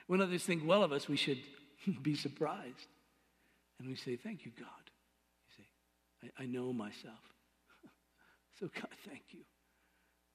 When 0.08 0.22
others 0.22 0.44
think 0.44 0.64
well 0.66 0.84
of 0.84 0.92
us, 0.92 1.08
we 1.08 1.18
should 1.18 1.40
be 2.02 2.16
surprised. 2.16 2.88
And 3.80 3.88
we 3.88 3.96
say, 3.96 4.16
Thank 4.16 4.46
you, 4.46 4.52
God. 4.58 4.68
You 5.48 5.56
see, 5.58 6.30
I, 6.38 6.44
I 6.44 6.46
know 6.46 6.74
myself. 6.74 7.20
so, 8.60 8.70
God, 8.74 8.90
thank 9.08 9.24
you 9.32 9.42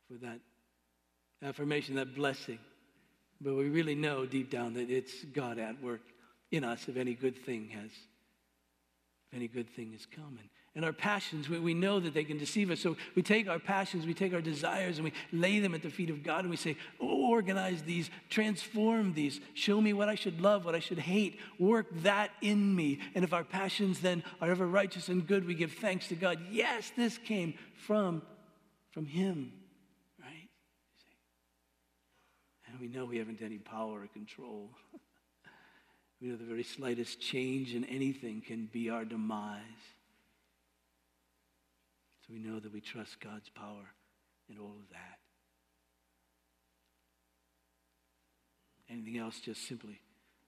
for 0.09 0.19
that 0.25 0.41
affirmation, 1.43 1.97
that 1.97 2.15
blessing. 2.15 2.59
But 3.41 3.55
we 3.55 3.69
really 3.69 3.95
know 3.95 4.27
deep 4.27 4.51
down 4.51 4.75
that 4.75 4.91
it's 4.91 5.25
God 5.25 5.59
at 5.59 5.81
work 5.83 6.03
in 6.51 6.65
us 6.65 6.89
if 6.89 6.97
any 6.97 7.15
good 7.15 7.45
thing 7.45 7.69
has, 7.69 7.91
if 7.91 9.37
any 9.37 9.49
good 9.49 9.71
thing 9.71 9.93
is 9.95 10.07
coming 10.07 10.51
and 10.68 10.68
our 10.85 10.93
passions, 10.93 11.49
we, 11.49 11.59
we 11.59 11.75
know 11.75 11.99
that 11.99 12.15
they 12.15 12.25
can 12.25 12.39
deceive 12.39 12.71
us. 12.71 12.81
So 12.81 12.97
we 13.15 13.23
take 13.23 13.49
our 13.49 13.59
passions, 13.59 14.07
we 14.07 14.15
take 14.15 14.33
our 14.33 14.41
desires, 14.41 14.99
and 14.99 15.05
we 15.05 15.13
lay 15.33 15.59
them 15.59 15.75
at 15.75 15.83
the 15.83 15.91
feet 15.91 16.09
of 16.09 16.23
God, 16.23 16.41
and 16.41 16.51
we 16.51 16.57
say, 16.57 16.77
organize 17.01 17.83
these, 17.83 18.11
transform 18.31 19.13
these, 19.15 19.41
show 19.55 19.81
me 19.81 19.93
what 19.93 20.09
I 20.09 20.15
should 20.15 20.41
love, 20.41 20.65
what 20.65 20.75
I 20.75 20.79
should 20.79 20.99
hate, 20.99 21.41
work 21.59 21.87
that 22.03 22.31
in 22.43 22.75
me. 22.77 23.01
And 23.15 23.25
if 23.25 23.33
our 23.33 23.45
passions 23.45 24.01
then 24.01 24.23
are 24.41 24.51
ever 24.51 24.67
righteous 24.67 25.09
and 25.09 25.27
good, 25.27 25.47
we 25.47 25.55
give 25.55 25.73
thanks 25.73 26.07
to 26.09 26.15
God. 26.15 26.39
Yes, 26.51 26.93
this 26.97 27.19
came 27.19 27.55
from, 27.87 28.23
from 28.93 29.07
Him, 29.07 29.53
right? 30.21 30.49
And 32.69 32.79
we 32.79 32.89
know 32.89 33.05
we 33.05 33.19
haven't 33.19 33.43
any 33.43 33.59
power 33.59 34.03
or 34.03 34.07
control. 34.07 34.71
we 36.21 36.29
know 36.29 36.37
the 36.37 36.45
very 36.45 36.63
slightest 36.63 37.21
change 37.21 37.75
in 37.75 37.85
anything 37.85 38.43
can 38.47 38.69
be 38.73 38.91
our 38.91 39.05
demise. 39.05 39.63
So 42.29 42.35
we 42.35 42.41
know 42.41 42.61
that 42.61 42.73
we 42.73 42.81
trust 42.81 43.21
God's 43.21 43.49
power 43.49 43.93
in 44.51 44.59
all 44.59 44.77
of 44.79 44.91
that. 44.91 45.19
Anything 48.91 49.19
else 49.19 49.41
just 49.41 49.67
simply 49.67 50.01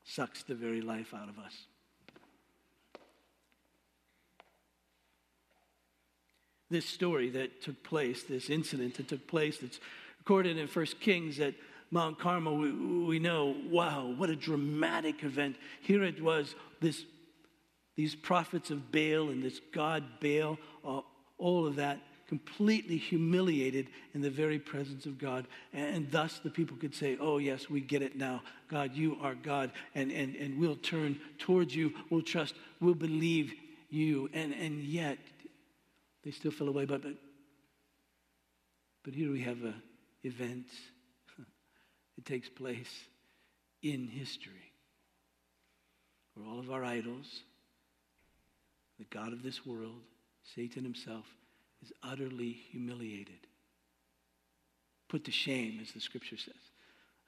sucks 0.05 0.43
the 0.43 0.55
very 0.55 0.81
life 0.81 1.15
out 1.15 1.29
of 1.29 1.39
us. 1.39 1.55
This 6.71 6.87
story 6.87 7.31
that 7.31 7.63
took 7.63 7.83
place, 7.83 8.23
this 8.23 8.49
incident 8.49 8.97
that 8.97 9.09
took 9.09 9.27
place, 9.27 9.59
that's 9.59 9.81
recorded 10.19 10.57
in 10.57 10.69
First 10.69 11.01
Kings 11.01 11.41
at 11.41 11.55
Mount 11.91 12.19
Carmel, 12.19 12.57
we, 12.57 12.71
we 12.73 13.19
know, 13.19 13.57
wow, 13.69 14.15
what 14.17 14.31
a 14.31 14.37
dramatic 14.37 15.25
event. 15.25 15.57
Here 15.81 16.05
it 16.05 16.23
was, 16.23 16.55
this, 16.81 17.05
these 17.97 18.15
prophets 18.15 18.71
of 18.71 18.93
Baal 18.93 19.31
and 19.31 19.43
this 19.43 19.61
God 19.73 20.05
Baal 20.21 20.57
uh, 20.87 21.01
all 21.41 21.67
of 21.67 21.77
that 21.77 22.01
completely 22.31 22.97
humiliated 22.97 23.89
in 24.15 24.21
the 24.21 24.31
very 24.31 24.61
presence 24.61 25.05
of 25.05 25.19
God. 25.19 25.49
And 25.73 26.09
thus 26.13 26.39
the 26.39 26.49
people 26.49 26.77
could 26.77 26.95
say, 26.95 27.19
Oh, 27.21 27.39
yes, 27.39 27.69
we 27.69 27.81
get 27.81 28.03
it 28.03 28.17
now. 28.17 28.43
God, 28.69 28.95
you 28.95 29.19
are 29.21 29.35
God, 29.35 29.73
and, 29.97 30.13
and, 30.13 30.37
and 30.37 30.57
we'll 30.57 30.77
turn 30.77 31.19
towards 31.39 31.75
you, 31.75 31.93
we'll 32.09 32.23
trust, 32.23 32.55
we'll 32.81 32.95
believe 32.95 33.53
you. 33.91 34.31
And, 34.33 34.55
and 34.55 34.81
yet, 34.81 35.19
they 36.23 36.31
still 36.31 36.53
fell 36.53 36.69
away. 36.69 36.85
But, 36.85 37.03
but, 37.03 37.15
but 39.03 39.13
here 39.13 39.33
we 39.33 39.43
have 39.43 39.65
an 39.65 39.83
event 40.23 40.67
that 42.17 42.25
takes 42.25 42.49
place 42.49 42.95
in 43.83 44.07
history 44.07 44.73
where 46.35 46.47
all 46.47 46.61
of 46.61 46.71
our 46.71 46.85
idols, 46.85 47.41
the 49.01 49.07
God 49.07 49.33
of 49.33 49.43
this 49.43 49.67
world, 49.67 50.03
Satan 50.55 50.85
himself 50.85 51.27
is 51.83 51.93
utterly 52.03 52.53
humiliated, 52.71 53.47
put 55.09 55.25
to 55.25 55.31
shame, 55.33 55.79
as 55.83 55.93
the 55.93 56.01
scripture 56.01 56.37
says. 56.37 56.55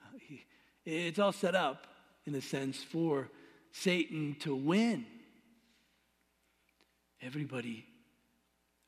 Uh, 0.03 0.17
he, 0.19 0.43
it's 0.85 1.19
all 1.19 1.31
set 1.31 1.55
up, 1.55 1.87
in 2.25 2.35
a 2.35 2.41
sense, 2.41 2.83
for 2.83 3.29
Satan 3.71 4.35
to 4.41 4.55
win. 4.55 5.05
Everybody 7.21 7.85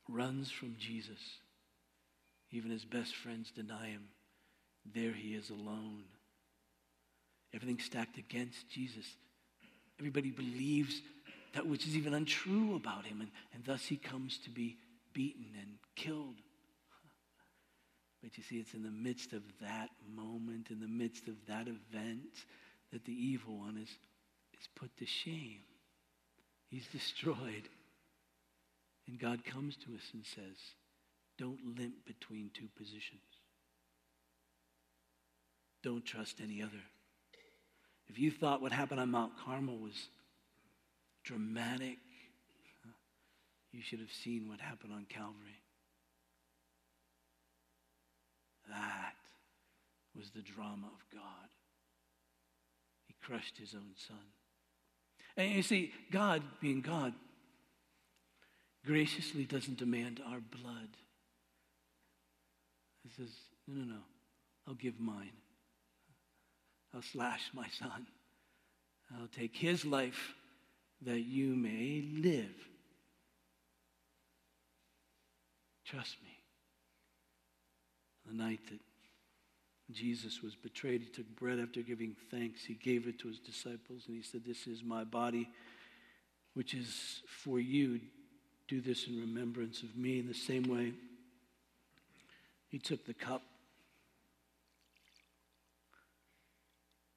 runs 0.09 0.51
from 0.51 0.75
Jesus. 0.77 1.19
Even 2.51 2.71
his 2.71 2.85
best 2.85 3.15
friends 3.15 3.51
deny 3.51 3.87
him. 3.87 4.03
There 4.93 5.13
he 5.13 5.33
is 5.33 5.49
alone. 5.49 6.03
Everything 7.53 7.79
stacked 7.79 8.17
against 8.17 8.69
Jesus. 8.69 9.05
Everybody 9.99 10.29
believes 10.29 11.01
that 11.53 11.65
which 11.65 11.87
is 11.87 11.95
even 11.95 12.13
untrue 12.13 12.75
about 12.75 13.05
him, 13.05 13.21
and, 13.21 13.31
and 13.53 13.63
thus 13.63 13.85
he 13.85 13.95
comes 13.95 14.37
to 14.39 14.49
be 14.49 14.77
beaten 15.15 15.47
and 15.59 15.79
killed. 15.95 16.35
But 18.21 18.37
you 18.37 18.43
see, 18.43 18.57
it's 18.57 18.73
in 18.73 18.83
the 18.83 18.91
midst 18.91 19.33
of 19.33 19.41
that 19.61 19.89
moment, 20.15 20.69
in 20.69 20.79
the 20.79 20.87
midst 20.87 21.27
of 21.27 21.35
that 21.47 21.67
event, 21.67 22.45
that 22.91 23.05
the 23.05 23.13
evil 23.13 23.57
one 23.57 23.77
is, 23.77 23.89
is 23.89 24.67
put 24.75 24.95
to 24.97 25.05
shame. 25.05 25.61
He's 26.69 26.87
destroyed. 26.87 27.69
And 29.07 29.19
God 29.19 29.45
comes 29.45 29.75
to 29.77 29.95
us 29.95 30.09
and 30.13 30.23
says, 30.25 30.57
don't 31.37 31.77
limp 31.77 32.05
between 32.05 32.49
two 32.53 32.67
positions. 32.75 33.21
Don't 35.83 36.05
trust 36.05 36.39
any 36.41 36.61
other. 36.61 36.81
If 38.07 38.17
you 38.17 38.31
thought 38.31 38.61
what 38.61 38.71
happened 38.71 38.99
on 38.99 39.11
Mount 39.11 39.33
Carmel 39.45 39.77
was 39.77 40.09
dramatic, 41.23 41.97
you 43.75 43.81
should 43.81 43.99
have 43.99 44.11
seen 44.11 44.47
what 44.47 44.61
happened 44.61 44.93
on 44.93 45.05
Calvary. 45.09 45.61
That 48.69 49.15
was 50.17 50.29
the 50.29 50.41
drama 50.41 50.87
of 50.87 51.05
God. 51.13 51.49
He 53.05 53.15
crushed 53.21 53.57
his 53.57 53.73
own 53.75 53.91
son. 54.07 54.17
And 55.35 55.51
you 55.51 55.61
see, 55.61 55.91
God, 56.09 56.41
being 56.61 56.79
God, 56.79 57.13
graciously 58.85 59.43
doesn't 59.43 59.77
demand 59.77 60.21
our 60.25 60.39
blood. 60.39 60.89
He 63.03 63.09
says, 63.09 63.29
No, 63.67 63.81
no, 63.81 63.93
no, 63.95 64.01
I'll 64.67 64.73
give 64.73 64.99
mine. 64.99 65.33
I'll 66.93 67.01
slash 67.01 67.49
my 67.53 67.67
son. 67.77 68.07
I'll 69.13 69.27
take 69.27 69.55
his 69.55 69.83
life 69.83 70.33
that 71.01 71.19
you 71.19 71.55
may 71.55 72.05
live. 72.17 72.55
Trust 75.85 76.17
me. 76.23 76.39
The 78.25 78.33
night 78.33 78.59
that 78.69 78.79
Jesus 79.91 80.41
was 80.41 80.55
betrayed, 80.55 81.01
he 81.01 81.07
took 81.07 81.27
bread 81.35 81.59
after 81.59 81.81
giving 81.81 82.15
thanks. 82.31 82.65
He 82.65 82.73
gave 82.73 83.07
it 83.07 83.19
to 83.19 83.27
his 83.27 83.39
disciples 83.39 84.03
and 84.07 84.15
he 84.15 84.23
said, 84.23 84.43
This 84.43 84.65
is 84.65 84.83
my 84.83 85.03
body, 85.03 85.47
which 86.55 86.73
is 86.73 87.21
for 87.27 87.59
you. 87.59 87.99
Do 88.67 88.81
this 88.81 89.05
in 89.07 89.19
remembrance 89.19 89.83
of 89.83 89.95
me. 89.95 90.17
In 90.17 90.27
the 90.27 90.33
same 90.33 90.63
way, 90.63 90.93
he 92.67 92.79
took 92.79 93.05
the 93.05 93.13
cup. 93.13 93.43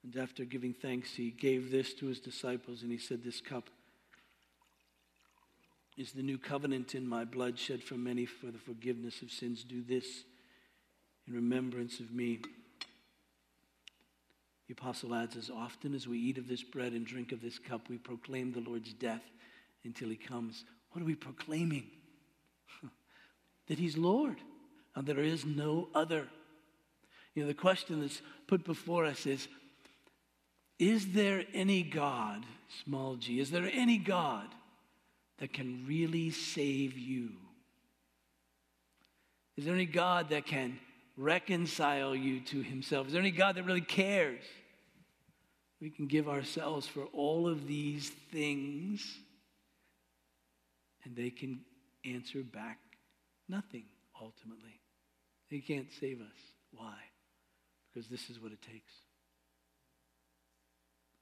And 0.05 0.15
after 0.23 0.45
giving 0.45 0.75
thanks, 0.75 1.15
he 1.15 1.31
gave 1.31 1.71
this 1.71 1.95
to 1.95 2.07
his 2.07 2.21
disciples 2.21 2.83
and 2.83 2.93
he 2.93 2.99
said, 2.99 3.25
This 3.25 3.41
cup 3.41 3.71
is 5.99 6.13
the 6.13 6.23
new 6.23 6.39
covenant 6.39 6.95
in 6.95 7.09
my 7.09 7.25
blood 7.25 7.59
shed 7.59 7.83
for 7.83 7.95
many 7.95 8.25
for 8.25 8.47
the 8.47 8.59
forgiveness 8.59 9.21
of 9.21 9.33
sins. 9.33 9.65
Do 9.65 9.83
this 9.83 10.07
in 11.27 11.35
remembrance 11.35 11.99
of 11.99 12.13
me. 12.13 12.39
The 14.69 14.75
apostle 14.75 15.13
adds, 15.13 15.37
As 15.37 15.51
often 15.51 15.95
as 15.95 16.07
we 16.07 16.21
eat 16.21 16.39
of 16.39 16.47
this 16.47 16.63
bread 16.63 16.93
and 16.93 17.05
drink 17.05 17.33
of 17.33 17.43
this 17.43 17.59
cup, 17.59 17.89
we 17.89 17.99
proclaim 17.99 18.53
the 18.53 18.61
Lord's 18.61 18.93
death 18.93 19.25
until 19.85 20.09
he 20.09 20.17
comes. 20.17 20.65
What 20.93 21.03
are 21.03 21.07
we 21.07 21.17
proclaiming? 21.17 21.87
that 23.67 23.79
he's 23.79 23.99
Lord 23.99 24.37
and 24.95 25.05
there 25.07 25.21
is 25.21 25.45
no 25.45 25.89
other. 25.95 26.29
You 27.35 27.43
know, 27.43 27.49
the 27.49 27.55
question 27.55 28.01
that's 28.01 28.23
put 28.47 28.65
before 28.65 29.05
us 29.05 29.27
is 29.27 29.49
Is 30.79 31.13
there 31.13 31.45
any 31.53 31.83
God, 31.83 32.47
small 32.85 33.17
g, 33.17 33.41
is 33.41 33.51
there 33.51 33.69
any 33.73 33.99
God 33.99 34.47
that 35.39 35.53
can 35.53 35.85
really 35.87 36.31
save 36.31 36.97
you? 36.99 37.31
Is 39.57 39.65
there 39.65 39.75
any 39.75 39.87
God 39.87 40.31
that 40.31 40.47
can 40.47 40.79
reconcile 41.17 42.15
you 42.15 42.41
to 42.41 42.63
himself? 42.63 43.09
Is 43.09 43.13
there 43.13 43.23
any 43.23 43.31
God 43.33 43.57
that 43.57 43.65
really 43.65 43.81
cares? 43.81 44.43
We 45.81 45.91
can 45.91 46.07
give 46.07 46.29
ourselves 46.29 46.87
for 46.87 47.05
all 47.13 47.49
of 47.49 47.67
these 47.67 48.11
things, 48.33 49.19
and 51.05 51.17
they 51.17 51.31
can 51.31 51.61
answer 52.05 52.43
back 52.43 52.79
nothing 53.49 53.85
ultimately. 54.21 54.81
They 55.51 55.59
can't 55.59 55.89
save 56.01 56.21
us. 56.21 56.37
Why? 56.73 56.97
Because 57.93 58.09
this 58.09 58.29
is 58.29 58.41
what 58.41 58.53
it 58.53 58.61
takes. 58.63 58.93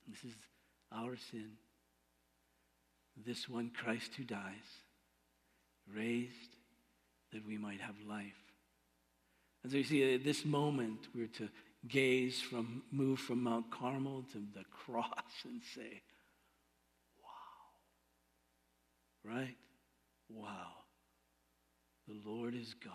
This 0.08 0.24
is 0.24 0.36
our 0.92 1.16
sin. 1.30 1.52
This 3.24 3.48
one 3.48 3.70
Christ 3.70 4.12
who 4.16 4.24
dies, 4.24 4.82
raised 5.92 6.56
that 7.32 7.46
we 7.46 7.56
might 7.56 7.80
have 7.80 7.94
life. 8.08 8.34
And 9.62 9.72
so 9.72 9.78
you 9.78 9.84
see, 9.84 10.14
at 10.14 10.24
this 10.24 10.44
moment, 10.44 11.08
we're 11.14 11.26
to 11.38 11.48
gaze 11.88 12.40
from, 12.40 12.82
move 12.90 13.18
from 13.18 13.42
Mount 13.42 13.70
Carmel 13.70 14.24
to 14.32 14.38
the 14.54 14.64
cross 14.70 15.44
and 15.44 15.60
say, 15.74 16.02
wow. 17.22 19.32
Right? 19.32 19.56
Wow. 20.28 20.72
The 22.06 22.20
Lord 22.24 22.54
is 22.54 22.74
God. 22.74 22.92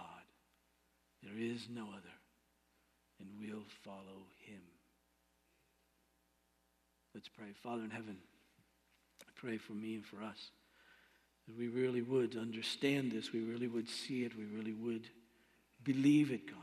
There 1.24 1.38
is 1.38 1.68
no 1.70 1.84
other, 1.84 2.16
and 3.20 3.30
we'll 3.40 3.66
follow 3.84 4.26
him. 4.46 4.62
Let's 7.14 7.28
pray. 7.28 7.48
Father 7.62 7.84
in 7.84 7.92
heaven, 7.92 8.18
I 9.22 9.32
pray 9.36 9.58
for 9.58 9.74
me 9.74 9.96
and 9.96 10.06
for 10.06 10.22
us. 10.22 10.52
That 11.48 11.58
we 11.58 11.68
really 11.68 12.02
would 12.02 12.36
understand 12.38 13.12
this, 13.12 13.34
we 13.34 13.42
really 13.42 13.68
would 13.68 13.90
see 13.90 14.24
it, 14.24 14.38
we 14.38 14.46
really 14.46 14.74
would 14.74 15.08
believe 15.84 16.32
it, 16.32 16.48
God. 16.48 16.58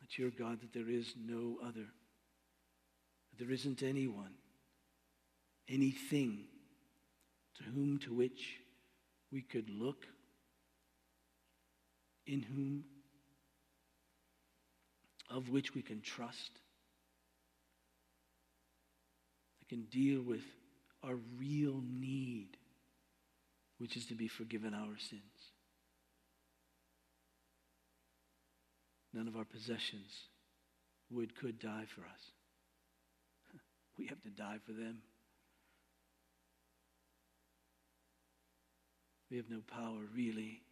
That 0.00 0.18
you're 0.18 0.30
God, 0.30 0.60
that 0.60 0.72
there 0.72 0.88
is 0.88 1.14
no 1.18 1.58
other, 1.62 1.86
that 3.30 3.38
there 3.38 3.50
isn't 3.50 3.82
anyone, 3.82 4.34
anything 5.68 6.44
to 7.56 7.64
whom, 7.64 7.98
to 7.98 8.14
which 8.14 8.60
we 9.30 9.42
could 9.42 9.68
look 9.68 10.06
in 12.26 12.42
whom, 12.42 12.84
of 15.30 15.48
which 15.48 15.74
we 15.74 15.82
can 15.82 16.00
trust, 16.00 16.60
that 19.57 19.57
can 19.68 19.82
deal 19.84 20.22
with 20.22 20.42
our 21.02 21.16
real 21.38 21.82
need, 21.86 22.56
which 23.78 23.96
is 23.96 24.06
to 24.06 24.14
be 24.14 24.28
forgiven 24.28 24.74
our 24.74 24.98
sins. 24.98 25.22
None 29.12 29.28
of 29.28 29.36
our 29.36 29.44
possessions 29.44 30.12
would, 31.10 31.36
could 31.36 31.58
die 31.58 31.84
for 31.86 32.02
us. 32.02 32.32
We 33.98 34.06
have 34.06 34.20
to 34.22 34.28
die 34.28 34.58
for 34.64 34.72
them. 34.72 35.02
We 39.30 39.36
have 39.36 39.50
no 39.50 39.60
power, 39.66 40.00
really, 40.14 40.62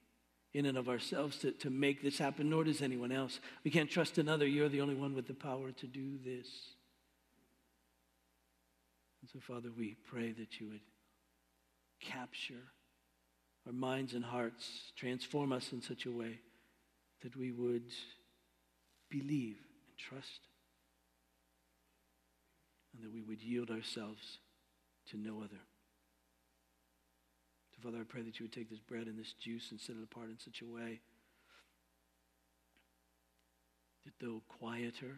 in 0.55 0.65
and 0.65 0.79
of 0.79 0.89
ourselves 0.89 1.39
to, 1.39 1.53
to 1.53 1.71
make 1.71 2.03
this 2.03 2.19
happen, 2.19 2.49
nor 2.49 2.65
does 2.65 2.81
anyone 2.81 3.13
else. 3.13 3.41
We 3.65 3.71
can't 3.71 3.91
trust 3.91 4.17
another. 4.17 4.47
You're 4.47 4.69
the 4.69 4.81
only 4.81 4.95
one 4.95 5.15
with 5.15 5.27
the 5.27 5.35
power 5.35 5.73
to 5.73 5.87
do 5.87 6.19
this. 6.25 6.47
And 9.27 9.43
so, 9.43 9.53
Father, 9.55 9.71
we 9.77 9.97
pray 10.09 10.31
that 10.31 10.61
you 10.61 10.69
would 10.69 10.83
capture 12.01 12.63
our 13.67 13.73
minds 13.73 14.15
and 14.15 14.25
hearts, 14.25 14.93
transform 14.95 15.51
us 15.51 15.73
in 15.73 15.83
such 15.83 16.07
a 16.07 16.13
way 16.13 16.39
that 17.25 17.35
we 17.35 17.51
would 17.51 17.91
believe 19.11 19.57
and 19.89 19.99
trust, 19.99 20.43
and 22.95 23.03
that 23.03 23.13
we 23.13 23.23
would 23.23 23.43
yield 23.43 23.69
ourselves 23.69 24.39
to 25.11 25.17
no 25.17 25.39
other. 25.39 25.61
So, 27.75 27.83
Father, 27.83 27.99
I 28.03 28.05
pray 28.05 28.23
that 28.23 28.39
you 28.39 28.45
would 28.45 28.53
take 28.53 28.71
this 28.71 28.79
bread 28.79 29.09
and 29.09 29.19
this 29.19 29.33
juice 29.33 29.73
and 29.73 29.81
set 29.81 29.97
it 29.97 30.05
apart 30.05 30.29
in 30.31 30.39
such 30.39 30.63
a 30.63 30.67
way 30.73 31.01
that 34.05 34.13
though 34.25 34.43
quieter, 34.61 35.17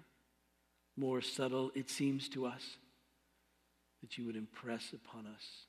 more 0.96 1.20
subtle 1.20 1.70
it 1.74 1.90
seems 1.90 2.30
to 2.30 2.46
us, 2.46 2.78
that 4.01 4.16
you 4.16 4.26
would 4.26 4.36
impress 4.36 4.92
upon 4.92 5.26
us 5.26 5.66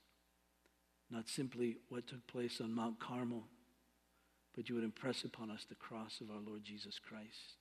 not 1.11 1.27
simply 1.27 1.77
what 1.89 2.07
took 2.07 2.25
place 2.27 2.61
on 2.61 2.73
Mount 2.73 2.99
Carmel, 2.99 3.43
but 4.55 4.69
you 4.69 4.75
would 4.75 4.83
impress 4.83 5.23
upon 5.23 5.49
us 5.49 5.65
the 5.67 5.75
cross 5.75 6.21
of 6.21 6.29
our 6.29 6.41
Lord 6.45 6.63
Jesus 6.63 6.99
Christ. 6.99 7.57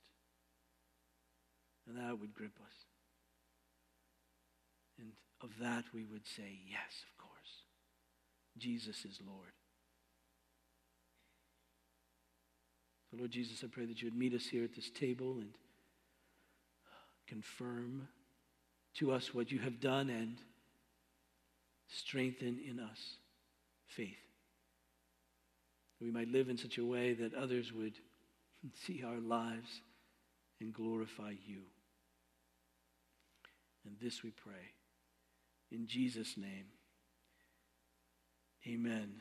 And 1.87 1.97
that 1.97 2.21
would 2.21 2.35
grip 2.35 2.59
us. 2.61 2.75
And 4.99 5.13
of 5.43 5.51
that 5.61 5.85
we 5.95 6.05
would 6.05 6.27
say, 6.27 6.61
yes, 6.69 7.05
of 7.11 7.17
course. 7.17 7.63
Jesus 8.59 9.05
is 9.05 9.21
Lord. 9.27 9.53
So, 13.11 13.17
Lord 13.17 13.31
Jesus, 13.31 13.65
I 13.65 13.69
pray 13.69 13.87
that 13.87 14.03
you 14.03 14.07
would 14.09 14.19
meet 14.19 14.35
us 14.35 14.47
here 14.47 14.65
at 14.65 14.75
this 14.75 14.91
table 14.91 15.39
and 15.39 15.55
confirm 17.27 18.09
to 18.97 19.13
us 19.13 19.33
what 19.33 19.51
you 19.51 19.61
have 19.61 19.81
done 19.81 20.11
and 20.11 20.37
strengthen 21.89 22.59
in 22.67 22.79
us 22.81 23.17
faith. 23.87 24.17
We 26.01 26.11
might 26.11 26.29
live 26.29 26.49
in 26.49 26.57
such 26.57 26.79
a 26.79 26.85
way 26.85 27.15
that 27.15 27.35
others 27.35 27.73
would 27.73 27.95
see 28.87 29.03
our 29.05 29.19
lives 29.19 29.81
and 30.61 30.73
glorify 30.73 31.33
you. 31.47 31.63
And 33.85 33.97
this 34.01 34.23
we 34.23 34.31
pray. 34.31 34.75
In 35.71 35.87
Jesus' 35.87 36.37
name, 36.37 36.67
amen. 38.67 39.15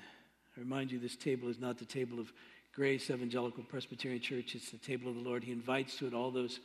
I 0.55 0.59
remind 0.59 0.91
you, 0.91 0.99
this 0.99 1.15
table 1.15 1.49
is 1.49 1.59
not 1.59 1.77
the 1.77 1.85
table 1.85 2.19
of 2.19 2.31
Grace 2.73 3.09
Evangelical 3.09 3.63
Presbyterian 3.63 4.21
Church. 4.21 4.55
It's 4.55 4.71
the 4.71 4.77
table 4.77 5.09
of 5.09 5.15
the 5.15 5.21
Lord. 5.21 5.43
He 5.43 5.51
invites 5.51 5.97
to 5.97 6.07
it 6.07 6.13
all 6.13 6.31
those 6.31 6.59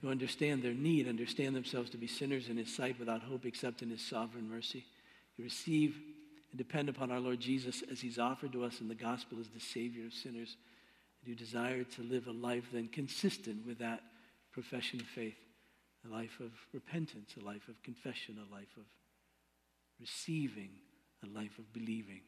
who 0.00 0.10
understand 0.10 0.62
their 0.62 0.74
need, 0.74 1.08
understand 1.08 1.56
themselves 1.56 1.90
to 1.90 1.96
be 1.96 2.06
sinners 2.06 2.48
in 2.48 2.56
His 2.56 2.74
sight 2.74 2.98
without 2.98 3.22
hope 3.22 3.46
except 3.46 3.82
in 3.82 3.90
His 3.90 4.02
sovereign 4.02 4.48
mercy. 4.48 4.84
You 5.36 5.44
receive 5.44 5.96
and 6.50 6.58
depend 6.58 6.88
upon 6.88 7.10
our 7.10 7.20
Lord 7.20 7.40
Jesus 7.40 7.82
as 7.90 8.00
He's 8.00 8.18
offered 8.18 8.52
to 8.52 8.64
us 8.64 8.80
in 8.80 8.88
the 8.88 8.94
gospel 8.94 9.38
as 9.40 9.48
the 9.48 9.60
Savior 9.60 10.06
of 10.06 10.12
sinners. 10.12 10.56
And 11.20 11.28
you 11.28 11.34
desire 11.34 11.84
to 11.84 12.02
live 12.02 12.26
a 12.26 12.32
life 12.32 12.64
then 12.72 12.88
consistent 12.88 13.66
with 13.66 13.78
that 13.78 14.00
profession 14.52 15.00
of 15.00 15.06
faith, 15.06 15.38
a 16.08 16.12
life 16.12 16.38
of 16.40 16.50
repentance, 16.72 17.34
a 17.40 17.44
life 17.44 17.68
of 17.68 17.82
confession, 17.82 18.38
a 18.38 18.54
life 18.54 18.76
of 18.76 18.84
receiving, 20.00 20.70
a 21.24 21.38
life 21.38 21.58
of 21.58 21.72
believing 21.72 22.20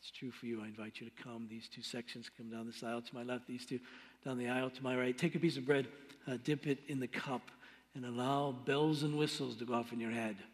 that's 0.00 0.10
true 0.10 0.30
for 0.30 0.46
you. 0.46 0.62
I 0.62 0.66
invite 0.66 0.98
you 0.98 1.10
to 1.10 1.22
come. 1.22 1.46
These 1.50 1.68
two 1.68 1.82
sections 1.82 2.30
come 2.34 2.48
down 2.48 2.64
this 2.64 2.82
aisle 2.82 3.02
to 3.02 3.14
my 3.14 3.22
left, 3.22 3.46
these 3.46 3.66
two 3.66 3.80
down 4.24 4.38
the 4.38 4.48
aisle 4.48 4.70
to 4.70 4.82
my 4.82 4.96
right. 4.96 5.16
Take 5.16 5.34
a 5.34 5.38
piece 5.38 5.58
of 5.58 5.66
bread, 5.66 5.88
uh, 6.26 6.38
dip 6.42 6.66
it 6.66 6.78
in 6.88 7.00
the 7.00 7.06
cup, 7.06 7.50
and 7.94 8.06
allow 8.06 8.50
bells 8.50 9.02
and 9.02 9.18
whistles 9.18 9.56
to 9.56 9.66
go 9.66 9.74
off 9.74 9.92
in 9.92 10.00
your 10.00 10.10
head 10.10 10.36
to 10.38 10.44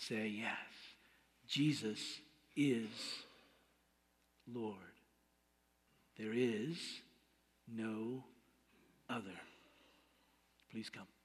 say, 0.00 0.28
Yes, 0.28 0.52
Jesus 1.48 2.00
is 2.56 2.88
Lord. 4.52 4.76
There 6.18 6.32
is 6.32 6.76
no 7.68 8.24
other. 9.08 9.38
Please 10.70 10.88
come. 10.90 11.15